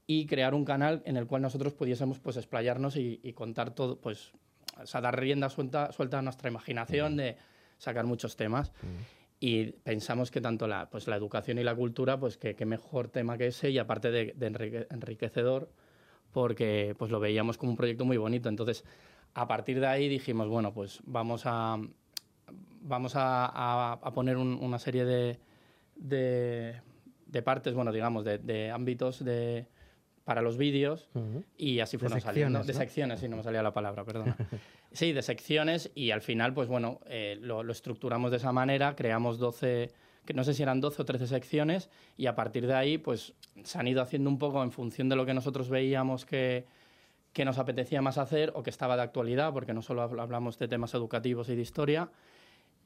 y 0.06 0.26
crear 0.26 0.54
un 0.54 0.64
canal 0.64 1.02
en 1.04 1.16
el 1.16 1.26
cual 1.26 1.42
nosotros 1.42 1.73
pudiésemos 1.75 2.18
pues 2.20 2.37
explayarnos 2.37 2.97
y, 2.97 3.20
y 3.23 3.32
contar 3.35 3.75
todo, 3.75 3.99
pues, 4.00 4.32
o 4.80 4.87
sea, 4.87 5.00
dar 5.00 5.18
rienda 5.18 5.49
suelta, 5.50 5.90
suelta 5.92 6.18
a 6.18 6.23
nuestra 6.23 6.49
imaginación 6.50 7.16
de 7.16 7.37
sacar 7.78 8.04
muchos 8.06 8.37
temas. 8.37 8.73
Y 9.40 9.66
pensamos 9.73 10.30
que 10.30 10.40
tanto 10.40 10.66
la, 10.66 10.90
pues, 10.90 11.07
la 11.07 11.16
educación 11.16 11.59
y 11.59 11.64
la 11.64 11.75
cultura, 11.75 12.18
pues 12.18 12.37
qué 12.38 12.66
mejor 12.66 13.09
tema 13.09 13.38
que 13.38 13.49
ese 13.49 13.71
y 13.71 13.78
aparte 13.78 14.11
de, 14.11 14.35
de 14.37 14.47
enrique- 14.47 14.87
enriquecedor, 14.90 15.71
porque 16.33 16.95
pues 16.99 17.11
lo 17.11 17.21
veíamos 17.21 17.57
como 17.59 17.71
un 17.73 17.76
proyecto 17.76 18.04
muy 18.04 18.16
bonito. 18.16 18.49
Entonces, 18.49 18.85
a 19.35 19.47
partir 19.47 19.78
de 19.80 19.87
ahí 19.87 20.09
dijimos, 20.09 20.49
bueno, 20.49 20.75
pues 20.75 21.00
vamos 21.04 21.42
a, 21.45 21.78
vamos 22.83 23.12
a, 23.14 24.00
poner 24.14 24.37
un- 24.37 24.59
una 24.61 24.78
serie 24.78 25.04
de, 25.04 25.38
de, 25.97 26.80
partes, 27.42 27.75
bueno, 27.75 27.92
digamos, 27.92 28.25
de 28.25 28.71
ámbitos 28.73 29.25
de, 29.25 29.66
para 30.28 30.42
los 30.42 30.58
vídeos 30.58 31.08
Ujú. 31.14 31.42
y 31.56 31.80
así 31.80 31.97
De 31.97 32.00
fueron 32.02 32.20
saliendo. 32.20 32.58
secciones, 32.58 32.66
De 32.66 32.73
¿no? 32.75 32.78
secciones, 32.78 33.20
sí, 33.20 33.28
no 33.30 33.38
me 33.38 33.42
salía 33.42 33.62
la 33.62 33.73
palabra, 33.73 34.04
perdona. 34.04 34.37
Sí, 34.92 35.14
de 35.14 35.23
secciones 35.23 35.90
y 35.94 36.11
al 36.11 36.20
final, 36.20 36.52
pues 36.52 36.68
bueno, 36.68 37.00
eh, 37.06 37.38
lo, 37.40 37.62
lo 37.62 37.73
estructuramos 37.73 38.30
de 38.30 38.37
esa 38.37 38.52
manera, 38.52 38.94
creamos 38.94 39.38
12, 39.38 39.90
que 40.26 40.35
no 40.35 40.44
sé 40.44 40.52
si 40.52 40.62
eran 40.62 40.82
12 40.82 41.00
o 41.00 41.04
13 41.06 41.26
secciones 41.26 41.88
y 42.18 42.26
a 42.26 42.35
partir 42.35 42.66
de 42.66 42.75
ahí, 42.75 42.99
pues 42.99 43.32
se 43.64 43.78
han 43.78 43.88
ido 43.88 44.02
haciendo 44.02 44.28
un 44.28 44.38
poco 44.38 44.62
en 44.62 44.70
función 44.70 45.08
de 45.08 45.16
lo 45.16 45.25
que 45.25 45.32
nosotros 45.32 45.70
veíamos 45.70 46.26
que, 46.26 46.66
que 47.32 47.47
nos 47.47 47.56
apetecía 47.58 48.02
más 48.02 48.18
hacer 48.18 48.52
o 48.54 48.62
que 48.62 48.68
estaba 48.68 48.97
de 48.97 49.02
actualidad, 49.02 49.50
porque 49.54 49.73
no 49.73 49.80
solo 49.80 50.06
habl- 50.06 50.20
hablamos 50.20 50.58
de 50.58 50.68
temas 50.68 50.92
educativos 50.92 51.49
y 51.49 51.56
de 51.56 51.62
historia. 51.62 52.11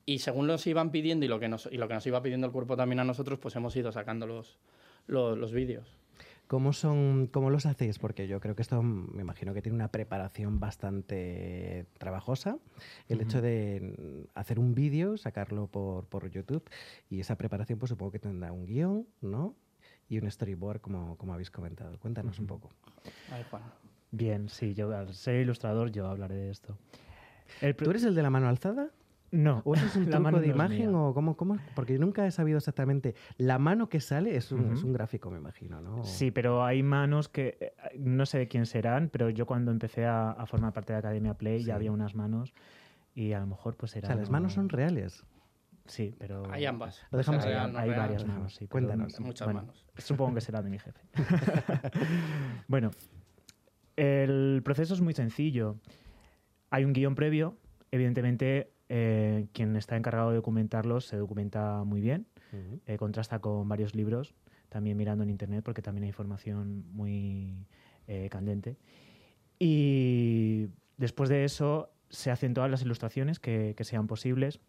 Y 0.06 0.18
según 0.20 0.46
nos 0.46 0.64
iban 0.68 0.90
pidiendo 0.92 1.24
y 1.24 1.28
lo 1.28 1.40
que 1.40 1.48
nos, 1.48 1.68
y 1.72 1.76
lo 1.76 1.88
que 1.88 1.94
nos 1.94 2.06
iba 2.06 2.22
pidiendo 2.22 2.46
el 2.46 2.52
cuerpo 2.52 2.76
también 2.76 3.00
a 3.00 3.04
nosotros, 3.04 3.40
pues 3.40 3.56
hemos 3.56 3.74
ido 3.76 3.90
sacando 3.90 4.28
los, 4.28 4.58
los, 5.08 5.36
los 5.38 5.52
vídeos. 5.52 5.96
¿Cómo, 6.46 6.72
son, 6.72 7.28
¿Cómo 7.28 7.48
los 7.48 7.64
hacéis? 7.64 7.98
Porque 7.98 8.28
yo 8.28 8.38
creo 8.40 8.54
que 8.54 8.62
esto 8.62 8.82
me 8.82 9.22
imagino 9.22 9.54
que 9.54 9.62
tiene 9.62 9.76
una 9.76 9.88
preparación 9.88 10.60
bastante 10.60 11.86
trabajosa. 11.98 12.58
El 13.08 13.22
hecho 13.22 13.40
de 13.40 14.26
hacer 14.34 14.58
un 14.58 14.74
vídeo, 14.74 15.16
sacarlo 15.16 15.66
por, 15.66 16.06
por 16.06 16.28
YouTube 16.28 16.68
y 17.08 17.20
esa 17.20 17.36
preparación 17.36 17.78
pues 17.78 17.88
supongo 17.88 18.12
que 18.12 18.18
tendrá 18.18 18.52
un 18.52 18.66
guion, 18.66 19.06
¿no? 19.22 19.54
Y 20.08 20.18
un 20.18 20.30
storyboard 20.30 20.82
como, 20.82 21.16
como 21.16 21.32
habéis 21.32 21.50
comentado. 21.50 21.98
Cuéntanos 21.98 22.38
un 22.38 22.46
poco. 22.46 22.68
Ay, 23.30 23.44
Juan. 23.50 23.62
Bien, 24.10 24.50
sí, 24.50 24.74
yo 24.74 24.94
al 24.94 25.14
ser 25.14 25.36
ilustrador 25.36 25.90
yo 25.90 26.06
hablaré 26.06 26.34
de 26.34 26.50
esto. 26.50 26.76
El 27.62 27.74
¿Tú 27.74 27.88
eres 27.90 28.04
el 28.04 28.14
de 28.14 28.22
la 28.22 28.28
mano 28.28 28.48
alzada? 28.48 28.90
No, 29.32 29.62
¿O 29.64 29.74
eso 29.74 29.86
es 29.86 29.96
un 29.96 30.04
la 30.04 30.10
truco 30.10 30.22
mano 30.22 30.40
de 30.40 30.48
no 30.48 30.54
imagen 30.54 30.94
o 30.94 31.12
cómo, 31.14 31.36
cómo? 31.36 31.56
Porque 31.74 31.94
yo 31.94 31.98
nunca 31.98 32.26
he 32.26 32.30
sabido 32.30 32.58
exactamente. 32.58 33.14
La 33.38 33.58
mano 33.58 33.88
que 33.88 33.98
sale 34.00 34.36
es 34.36 34.52
un, 34.52 34.66
Ujú. 34.66 34.72
es 34.74 34.84
un 34.84 34.92
gráfico, 34.92 35.30
me 35.30 35.38
imagino, 35.38 35.80
¿no? 35.80 36.04
Sí, 36.04 36.30
pero 36.30 36.64
hay 36.64 36.82
manos 36.82 37.28
que 37.30 37.56
eh, 37.60 37.72
no 37.98 38.26
sé 38.26 38.38
de 38.38 38.46
quién 38.48 38.66
serán, 38.66 39.08
pero 39.10 39.30
yo 39.30 39.46
cuando 39.46 39.70
empecé 39.72 40.04
a, 40.04 40.30
a 40.32 40.46
formar 40.46 40.72
parte 40.74 40.92
de 40.92 40.98
Academia 40.98 41.34
Play 41.34 41.60
Sí. 41.60 41.66
ya 41.66 41.74
había 41.76 41.90
unas 41.92 42.14
manos 42.14 42.52
y 43.14 43.32
a 43.32 43.40
lo 43.40 43.46
mejor 43.46 43.76
pues 43.76 43.94
O 43.94 43.98
eran... 43.98 44.08
sea, 44.10 44.16
las 44.16 44.28
manos 44.30 44.52
son 44.52 44.68
reales. 44.68 45.24
Sí, 45.86 46.14
pero... 46.18 46.44
Hay 46.52 46.64
ambas. 46.66 47.02
Lo 47.10 47.18
dejamos 47.18 47.44
Real, 47.44 47.66
ahí. 47.66 47.72
no 47.72 47.78
hay 47.80 47.88
real. 47.88 48.00
varias 48.00 48.26
manos, 48.26 48.54
sí. 48.54 48.68
Cuéntanos. 48.68 49.18
no- 49.18 49.26
Muchas 49.26 49.46
bueno, 49.46 49.60
manos. 49.62 49.84
Supongo 49.98 50.34
que 50.34 50.40
será 50.42 50.62
de 50.62 50.70
mi 50.70 50.78
jefe. 50.78 51.00
bueno, 52.68 52.90
el 53.96 54.62
proceso 54.64 54.94
es 54.94 55.00
muy 55.00 55.14
sencillo. 55.14 55.76
Hay 56.70 56.84
un 56.84 56.92
guion 56.92 57.14
previo. 57.14 57.56
Evidentemente, 57.90 58.72
eh, 58.94 59.46
quien 59.54 59.74
está 59.74 59.96
encargado 59.96 60.28
de 60.28 60.36
documentarlo 60.36 61.00
se 61.00 61.16
documenta 61.16 61.82
muy 61.82 62.02
bien. 62.02 62.26
Ujú. 62.52 62.78
eh, 62.86 62.98
contrasta 62.98 63.38
con 63.38 63.66
varios 63.66 63.94
libros, 63.94 64.34
también 64.68 64.98
mirando 64.98 65.24
en 65.24 65.30
internet, 65.30 65.64
porque 65.64 65.80
también 65.80 66.02
hay 66.02 66.08
información 66.10 66.84
muy 66.92 67.64
eh, 68.06 68.28
candente. 68.30 68.76
Y 69.58 70.68
después 70.98 71.30
de 71.30 71.44
eso 71.44 71.88
se 72.10 72.30
hacen 72.30 72.52
todas 72.52 72.70
las 72.70 72.82
ilustraciones 72.82 73.40
que, 73.40 73.72
que 73.74 73.84
sean 73.84 74.06
posibles 74.06 74.60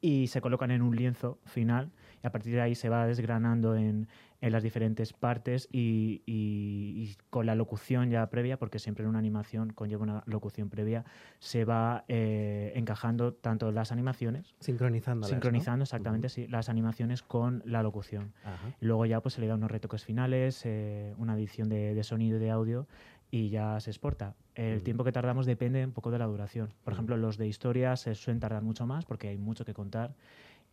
y 0.00 0.28
se 0.28 0.40
colocan 0.40 0.70
en 0.70 0.82
un 0.82 0.94
lienzo 0.94 1.40
final 1.46 1.90
y 2.22 2.28
a 2.28 2.30
partir 2.30 2.54
de 2.54 2.60
ahí 2.60 2.76
se 2.76 2.88
va 2.88 3.08
desgranando 3.08 3.74
en, 3.74 4.06
en 4.40 4.52
las 4.52 4.62
diferentes 4.62 5.12
partes 5.12 5.68
y, 5.72 6.22
y- 6.26 7.02
y 7.02 7.16
con 7.30 7.46
la 7.46 7.54
locución 7.54 8.10
ya 8.10 8.28
previa, 8.28 8.58
porque 8.58 8.78
siempre 8.78 9.04
en 9.04 9.10
una 9.10 9.18
animación 9.18 9.72
conlleva 9.72 10.02
una 10.02 10.22
locución 10.26 10.68
previa, 10.70 11.04
se 11.38 11.64
va 11.64 12.04
eh, 12.08 12.72
encajando 12.74 13.32
tanto 13.32 13.72
las 13.72 13.92
animaciones 13.92 14.54
Sincronizándolas, 14.60 15.30
¿no? 15.30 15.34
sincronizando 15.36 15.82
exactamente 15.84 16.28
sí, 16.28 16.46
las 16.48 16.68
animaciones 16.68 17.22
con 17.22 17.62
la 17.64 17.82
locución. 17.82 18.32
Ajá. 18.44 18.72
Luego 18.80 19.06
ya 19.06 19.20
pues 19.20 19.34
se 19.34 19.40
le 19.40 19.46
da 19.46 19.54
unos 19.54 19.70
retoques 19.70 20.04
finales, 20.04 20.62
eh, 20.64 21.14
una 21.18 21.34
edición 21.34 21.68
de, 21.68 21.94
de 21.94 22.02
sonido 22.04 22.36
y 22.36 22.40
de 22.40 22.50
audio 22.50 22.86
y 23.30 23.48
ya 23.48 23.80
se 23.80 23.90
exporta. 23.90 24.34
El 24.54 24.82
tiempo 24.82 25.04
que 25.04 25.12
tardamos 25.12 25.44
depende 25.46 25.84
un 25.84 25.92
poco 25.92 26.10
de 26.10 26.18
la 26.18 26.26
duración. 26.26 26.72
Por 26.84 26.92
ejemplo, 26.94 27.16
los 27.16 27.36
de 27.36 27.46
historia 27.46 27.96
se 27.96 28.14
suelen 28.14 28.40
tardar 28.40 28.62
mucho 28.62 28.86
más 28.86 29.04
porque 29.04 29.28
hay 29.28 29.36
mucho 29.36 29.64
que 29.64 29.74
contar 29.74 30.14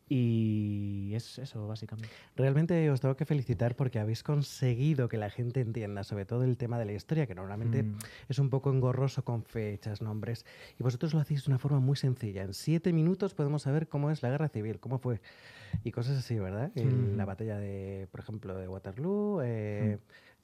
y 0.09 1.11
es 1.15 1.39
eso 1.39 1.67
básicamente. 1.67 2.09
Realmente 2.35 2.89
os 2.89 3.01
tengo 3.01 3.15
que 3.15 3.25
felicitar 3.25 3.75
porque 3.75 3.99
habéis 3.99 4.23
conseguido 4.23 5.07
que 5.09 5.17
la 5.17 5.29
gente 5.29 5.61
entienda, 5.61 6.03
sobre 6.03 6.25
todo 6.25 6.43
el 6.43 6.57
tema 6.57 6.77
de 6.79 6.85
la 6.85 6.93
historia, 6.93 7.25
que 7.27 7.35
normalmente 7.35 7.83
Mm. 7.83 7.97
es 8.29 8.39
un 8.39 8.49
poco 8.49 8.71
engorroso 8.71 9.23
con 9.23 9.43
fechas, 9.43 10.01
nombres, 10.01 10.45
y 10.79 10.83
vosotros 10.83 11.13
lo 11.13 11.19
hacéis 11.19 11.45
de 11.45 11.51
una 11.51 11.59
forma 11.59 11.79
muy 11.79 11.95
sencilla. 11.95 12.43
En 12.43 12.53
siete 12.53 12.93
minutos 12.93 13.33
podemos 13.33 13.63
saber 13.63 13.87
cómo 13.87 14.11
es 14.11 14.21
la 14.23 14.29
guerra 14.29 14.49
civil, 14.49 14.79
cómo 14.79 14.99
fue, 14.99 15.21
y 15.83 15.91
cosas 15.91 16.17
así, 16.17 16.37
¿verdad? 16.37 16.71
Mm. 16.75 17.15
La 17.17 17.25
batalla 17.25 17.57
de, 17.57 18.07
por 18.11 18.19
ejemplo, 18.19 18.55
de 18.55 18.67
Waterloo, 18.67 19.41
eh, 19.43 19.97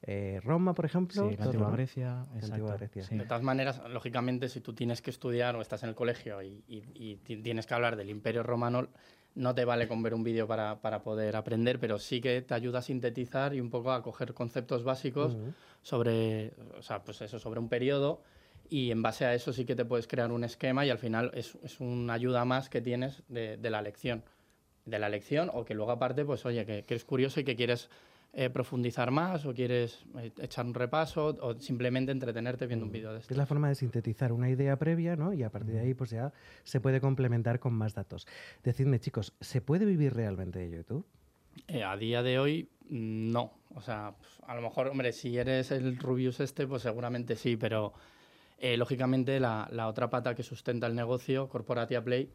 eh, 0.03 0.39
Roma, 0.43 0.73
por 0.73 0.85
ejemplo. 0.85 1.29
Sí, 1.29 1.35
la 1.37 1.45
antigua. 1.45 1.71
Grecia, 1.71 2.25
La 2.39 2.45
antigua 2.47 2.77
Grecia. 2.77 3.03
sí. 3.03 3.17
De 3.17 3.25
todas 3.25 3.43
maneras, 3.43 3.81
lógicamente, 3.89 4.47
si 4.47 4.61
tú 4.61 4.73
tienes 4.73 5.01
que 5.01 5.09
estudiar 5.09 5.55
o 5.57 5.61
estás 5.61 5.83
en 5.83 5.89
el 5.89 5.95
colegio 5.95 6.41
y, 6.41 6.63
y- 6.67 6.83
y 6.95 7.15
ti- 7.17 7.37
tienes 7.41 7.65
que 7.67 7.73
hablar 7.73 7.95
del 7.97 8.09
Imperio 8.09 8.41
Romano, 8.43 8.87
no 9.35 9.55
te 9.55 9.65
vale 9.65 9.87
con 9.87 10.03
ver 10.03 10.13
un 10.13 10.23
vídeo 10.23 10.47
para, 10.47 10.81
para 10.81 11.01
poder 11.01 11.35
aprender, 11.35 11.79
pero 11.79 11.97
sí 11.99 12.19
que 12.21 12.41
te 12.41 12.53
ayuda 12.53 12.79
a 12.79 12.81
sintetizar 12.81 13.53
y 13.53 13.61
un 13.61 13.69
poco 13.69 13.91
a 13.91 14.01
coger 14.03 14.33
conceptos 14.33 14.83
básicos 14.83 15.37
sobre, 15.81 16.53
o 16.77 16.81
sea, 16.81 17.03
pues 17.03 17.21
eso, 17.21 17.39
sobre 17.39 17.59
un 17.59 17.69
periodo 17.69 18.21
y 18.69 18.91
en 18.91 19.01
base 19.01 19.25
a 19.25 19.33
eso 19.33 19.53
sí 19.53 19.65
que 19.65 19.75
te 19.75 19.85
puedes 19.85 20.07
crear 20.07 20.31
un 20.31 20.43
esquema 20.43 20.85
y 20.85 20.89
al 20.89 20.97
final 20.97 21.31
es, 21.33 21.55
es 21.63 21.79
una 21.79 22.13
ayuda 22.13 22.45
más 22.45 22.69
que 22.69 22.81
tienes 22.81 23.23
de, 23.27 23.57
de 23.57 23.69
la 23.69 23.81
lección. 23.81 24.23
De 24.85 24.99
la 24.99 25.09
lección 25.09 25.49
o 25.53 25.65
que 25.65 25.73
luego 25.73 25.91
aparte, 25.91 26.25
pues 26.25 26.45
oye, 26.45 26.65
que, 26.65 26.83
que 26.83 26.95
eres 26.95 27.05
curioso 27.05 27.39
y 27.39 27.43
que 27.43 27.55
quieres 27.55 27.89
eh, 28.33 28.49
profundizar 28.49 29.09
más 29.11 29.45
o 29.45 29.53
quieres 29.53 30.05
eh, 30.17 30.31
echar 30.39 30.65
un 30.65 30.73
repaso 30.73 31.35
o 31.41 31.59
simplemente 31.59 32.11
entretenerte 32.11 32.67
viendo 32.67 32.85
un 32.85 32.91
vídeo 32.91 33.11
de 33.11 33.19
esto. 33.19 33.33
Es 33.33 33.37
la 33.37 33.45
forma 33.45 33.69
de 33.69 33.75
sintetizar 33.75 34.31
una 34.31 34.49
idea 34.49 34.77
previa, 34.77 35.15
¿no? 35.15 35.33
Y 35.33 35.43
a 35.43 35.49
partir 35.49 35.73
de 35.73 35.79
ahí, 35.81 35.93
pues 35.93 36.11
ya 36.11 36.31
se 36.63 36.79
puede 36.79 37.01
complementar 37.01 37.59
con 37.59 37.73
más 37.73 37.93
datos. 37.95 38.27
Decidme, 38.63 38.99
chicos, 38.99 39.33
¿se 39.41 39.61
puede 39.61 39.85
vivir 39.85 40.13
realmente 40.13 40.59
de 40.59 40.69
YouTube? 40.69 41.05
Eh, 41.67 41.83
a 41.83 41.97
día 41.97 42.21
de 42.23 42.37
hoy, 42.39 42.69
mm, 42.89 43.31
no. 43.31 43.53
O 43.75 43.81
sea, 43.81 44.13
pues, 44.17 44.29
a 44.47 44.55
lo 44.55 44.61
mejor, 44.61 44.87
hombre, 44.87 45.11
si 45.11 45.37
eres 45.37 45.71
el 45.71 45.97
Rubius 45.97 46.39
este, 46.39 46.67
pues 46.67 46.83
seguramente 46.83 47.35
sí, 47.35 47.57
pero 47.57 47.93
eh, 48.59 48.77
lógicamente 48.77 49.39
la, 49.39 49.67
la 49.71 49.87
otra 49.87 50.09
pata 50.09 50.35
que 50.35 50.43
sustenta 50.43 50.85
el 50.87 50.95
negocio, 50.95 51.49
Corporatia 51.49 52.03
Play, 52.03 52.31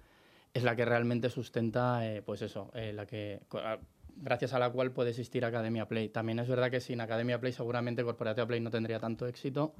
es 0.52 0.62
la 0.62 0.74
que 0.76 0.84
realmente 0.84 1.30
sustenta, 1.30 2.06
eh, 2.08 2.22
pues 2.22 2.42
eso, 2.42 2.70
eh, 2.74 2.92
la 2.92 3.06
que, 3.06 3.40
co- 3.48 3.58
a- 3.58 3.78
gracias 4.16 4.52
a 4.54 4.58
la 4.58 4.70
cual 4.70 4.92
puede 4.92 5.10
existir 5.10 5.44
Academia 5.44 5.86
Play. 5.88 6.08
También 6.08 6.38
es 6.38 6.48
verdad 6.48 6.70
que 6.70 6.80
sin 6.80 7.00
Academia 7.00 7.40
Play 7.40 7.52
seguramente 7.52 8.02
Corporatia 8.04 8.46
Play 8.46 8.60
no 8.60 8.70
tendría 8.70 8.98
tanto 8.98 9.26
éxito, 9.26 9.74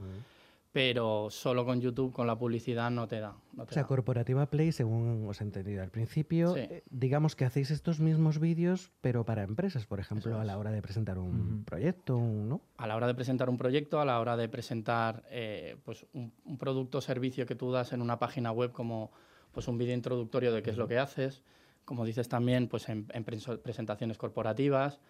pero 0.72 1.28
solo 1.30 1.64
con 1.64 1.80
YouTube, 1.80 2.12
con 2.12 2.26
la 2.26 2.36
publicidad, 2.36 2.90
no 2.90 3.06
te 3.06 3.20
da. 3.20 3.36
no 3.52 3.62
O 3.62 3.66
sea, 3.68 3.82
da. 3.82 3.88
Corporativa 3.88 4.46
Play, 4.46 4.72
según 4.72 5.24
os 5.28 5.40
he 5.40 5.44
entendido 5.44 5.82
al 5.84 5.90
principio, 5.90 6.54
Sí. 6.54 6.60
eh, 6.60 6.82
digamos 6.90 7.36
que 7.36 7.44
hacéis 7.44 7.70
estos 7.70 8.00
mismos 8.00 8.40
vídeos, 8.40 8.90
pero 9.00 9.24
para 9.24 9.44
empresas, 9.44 9.86
por 9.86 10.00
ejemplo, 10.00 10.40
a 10.40 10.44
la 10.44 10.58
hora 10.58 10.72
de 10.72 10.82
presentar 10.82 11.18
un 11.18 11.62
proyecto, 11.64 12.16
un- 12.16 12.48
¿no? 12.48 12.60
a 12.76 12.88
la 12.88 12.96
hora 12.96 13.06
de 13.06 13.14
presentar 13.14 13.48
un 13.48 13.56
proyecto, 13.56 14.00
a 14.00 14.04
la 14.04 14.18
hora 14.18 14.36
de 14.36 14.48
presentar 14.48 15.22
eh, 15.30 15.76
pues 15.84 16.06
un, 16.12 16.32
un 16.44 16.58
producto 16.58 16.98
o 16.98 17.00
servicio 17.00 17.46
que 17.46 17.54
tú 17.54 17.70
das 17.70 17.92
en 17.92 18.02
una 18.02 18.18
página 18.18 18.50
web 18.50 18.72
como 18.72 19.12
pues 19.52 19.68
un 19.68 19.78
vídeo 19.78 19.94
introductorio 19.94 20.52
de 20.52 20.60
qué 20.64 20.70
es 20.70 20.76
lo 20.76 20.88
que 20.88 20.98
haces, 20.98 21.44
como 21.84 22.04
dices 22.04 22.28
también 22.28 22.68
pues 22.68 22.88
en, 22.88 23.06
presentaciones 23.06 24.18
corporativas, 24.18 25.00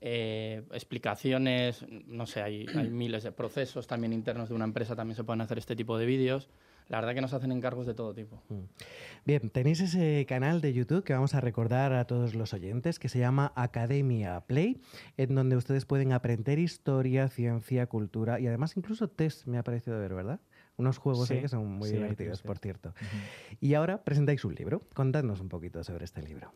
eh, 0.00 0.62
explicaciones, 0.72 1.86
no 2.06 2.26
sé, 2.26 2.42
hay, 2.42 2.66
hay 2.74 2.90
miles 2.90 3.22
de 3.22 3.32
procesos 3.32 3.86
también 3.86 4.12
internos 4.12 4.48
de 4.48 4.54
una 4.54 4.64
empresa, 4.64 4.96
también 4.96 5.16
se 5.16 5.24
pueden 5.24 5.40
hacer 5.40 5.58
este 5.58 5.76
tipo 5.76 5.98
de 5.98 6.06
vídeos. 6.06 6.48
La 6.88 6.98
verdad 7.00 7.14
que 7.14 7.20
nos 7.20 7.32
hacen 7.32 7.52
encargos 7.52 7.86
de 7.86 7.94
todo 7.94 8.12
tipo. 8.12 8.42
Bien, 9.24 9.50
tenéis 9.50 9.80
ese 9.80 10.26
canal 10.28 10.60
de 10.60 10.72
YouTube 10.72 11.04
que 11.04 11.12
vamos 11.12 11.34
a 11.34 11.40
recordar 11.40 11.92
a 11.92 12.06
todos 12.06 12.34
los 12.34 12.52
oyentes, 12.52 12.98
que 12.98 13.08
se 13.08 13.18
llama 13.18 13.52
Academia 13.56 14.40
Play, 14.40 14.80
en 15.16 15.34
donde 15.34 15.56
ustedes 15.56 15.86
pueden 15.86 16.12
aprender 16.12 16.58
historia, 16.58 17.28
ciencia, 17.28 17.86
cultura 17.86 18.40
y 18.40 18.46
además 18.46 18.76
incluso 18.76 19.08
test, 19.08 19.46
me 19.46 19.58
ha 19.58 19.62
parecido 19.62 19.98
ver, 19.98 20.12
¿verdad? 20.12 20.40
Unos 20.76 20.98
juegos 20.98 21.30
ahí 21.30 21.36
Sí, 21.38 21.42
que 21.42 21.48
son 21.48 21.66
muy 21.66 21.88
sí, 21.88 21.94
divertidos, 21.96 22.42
por 22.42 22.58
cierto. 22.58 22.94
Y 23.60 23.74
ahora 23.74 24.02
presentáis 24.04 24.44
un 24.44 24.54
libro. 24.54 24.82
Contadnos 24.94 25.40
un 25.40 25.48
poquito 25.48 25.84
sobre 25.84 26.04
este 26.04 26.22
libro. 26.22 26.52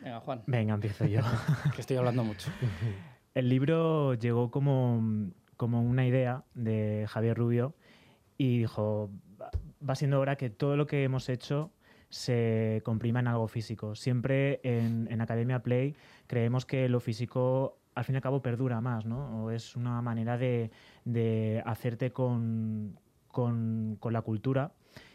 Venga, 0.00 0.20
Juan, 0.20 0.42
Venga, 0.46 0.74
empiezo 0.74 1.06
yo. 1.06 1.20
que 1.74 1.80
estoy 1.80 1.96
hablando 1.96 2.24
mucho. 2.24 2.50
El 3.34 3.48
libro 3.48 4.12
llegó 4.14 4.50
como, 4.50 5.30
como 5.56 5.80
una 5.82 6.06
idea 6.06 6.44
de 6.54 7.06
Javier 7.08 7.36
Rubio 7.36 7.74
y 8.36 8.58
dijo, 8.58 9.10
"Va- 9.40 9.50
va 9.88 9.94
siendo 9.94 10.20
hora 10.20 10.36
que 10.36 10.50
todo 10.50 10.76
lo 10.76 10.86
que 10.86 11.02
hemos 11.04 11.28
hecho 11.30 11.72
se 12.10 12.82
comprima 12.84 13.20
en 13.20 13.28
algo 13.28 13.48
físico. 13.48 13.94
Siempre 13.94 14.60
en, 14.64 15.08
en 15.10 15.20
Academia 15.22 15.62
Play 15.62 15.96
creemos 16.26 16.66
que 16.66 16.88
lo 16.90 17.00
físico 17.00 17.78
al 17.94 18.04
fin 18.04 18.14
y 18.14 18.16
al 18.16 18.22
cabo 18.22 18.42
perdura 18.42 18.80
más, 18.80 19.04
¿no? 19.06 19.44
O 19.44 19.50
es 19.50 19.76
una 19.76 20.00
manera 20.02 20.38
de, 20.38 20.70
de 21.04 21.62
hacerte 21.66 22.10
con, 22.12 22.98
con, 23.28 23.96
con 24.00 24.12
la 24.12 24.22
cultura 24.22 24.72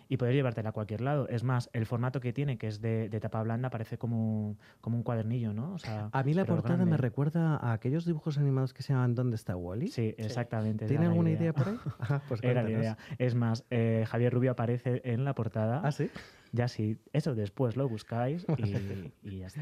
y 0.10 0.16
poder 0.16 0.34
llevártela 0.36 0.70
a 0.70 0.72
cualquier 0.72 1.02
lado. 1.02 1.28
Es 1.28 1.44
más, 1.44 1.70
el 1.74 1.86
formato 1.86 2.22
que 2.22 2.32
tiene, 2.32 2.58
que 2.58 2.68
es 2.68 2.80
de, 2.80 3.10
de 3.10 3.20
tapa 3.20 3.44
blanda, 3.44 3.70
parece 3.70 3.98
como, 3.98 4.56
como 4.80 4.96
un 4.96 5.04
cuadernillo, 5.04 5.52
¿no? 5.54 5.74
O 5.74 5.78
sea, 5.80 6.08
A 6.14 6.24
mí 6.24 6.34
la 6.34 6.46
portada 6.46 6.78
me 6.78 6.84
grande. 6.86 6.98
recuerda 6.98 7.58
a 7.58 7.74
aquellos 7.74 8.06
dibujos 8.06 8.38
animados 8.38 8.74
que 8.74 8.84
se 8.84 8.94
llaman 8.94 9.16
¿Dónde 9.16 9.36
está 9.36 9.58
Wally? 9.58 9.90
Sí, 9.90 10.16
exactamente. 10.18 10.86
esa 10.86 10.90
¿Tiene 10.94 11.08
alguna 11.08 11.32
idea 11.32 11.52
por 11.52 11.68
ahí? 11.68 11.80
Ajá, 12.00 12.22
pues 12.30 12.42
Era 12.42 12.64
la 12.64 12.70
idea. 12.72 12.98
Es 13.18 13.36
más, 13.36 13.66
eh, 13.70 14.06
Javier 14.08 14.34
Rubio 14.34 14.52
aparece 14.52 15.02
en 15.04 15.26
la 15.26 15.36
portada. 15.36 15.82
¿Ah, 15.84 15.92
sí? 15.92 16.10
Ya 16.54 16.70
sí, 16.70 16.98
eso 17.12 17.36
después 17.36 17.76
lo 17.76 17.90
buscáis 17.90 18.46
y, 18.58 19.12
y 19.24 19.40
ya 19.40 19.48
está. 19.48 19.62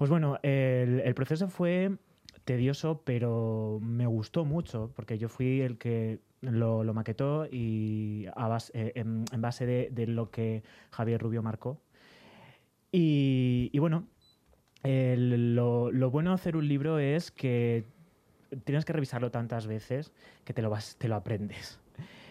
Pues 0.00 0.08
bueno, 0.08 0.38
el, 0.42 1.00
el 1.04 1.14
proceso 1.14 1.48
fue 1.48 1.92
tedioso, 2.46 3.02
pero 3.04 3.80
me 3.82 4.06
gustó 4.06 4.46
mucho, 4.46 4.90
porque 4.96 5.18
yo 5.18 5.28
fui 5.28 5.60
el 5.60 5.76
que 5.76 6.20
lo, 6.40 6.84
lo 6.84 6.94
maquetó 6.94 7.44
y 7.44 8.24
a 8.34 8.48
base- 8.48 8.72
eh, 8.74 8.92
en, 8.94 9.26
en 9.30 9.40
base 9.42 9.66
de, 9.66 9.90
de 9.92 10.06
lo 10.06 10.30
que 10.30 10.62
Javier 10.90 11.20
Rubio 11.20 11.42
marcó. 11.42 11.82
Y, 12.90 13.68
y 13.74 13.78
bueno, 13.78 14.06
lo, 14.82 15.92
lo 15.92 16.10
bueno 16.10 16.30
de 16.30 16.34
hacer 16.36 16.56
un 16.56 16.66
libro 16.66 16.98
es 16.98 17.30
que 17.30 17.84
tienes 18.64 18.86
que 18.86 18.94
revisarlo 18.94 19.30
tantas 19.30 19.66
veces 19.66 20.14
que 20.46 20.54
te 20.54 20.62
lo, 20.62 20.70
vas, 20.70 20.96
te 20.96 21.08
lo 21.08 21.16
aprendes. 21.16 21.78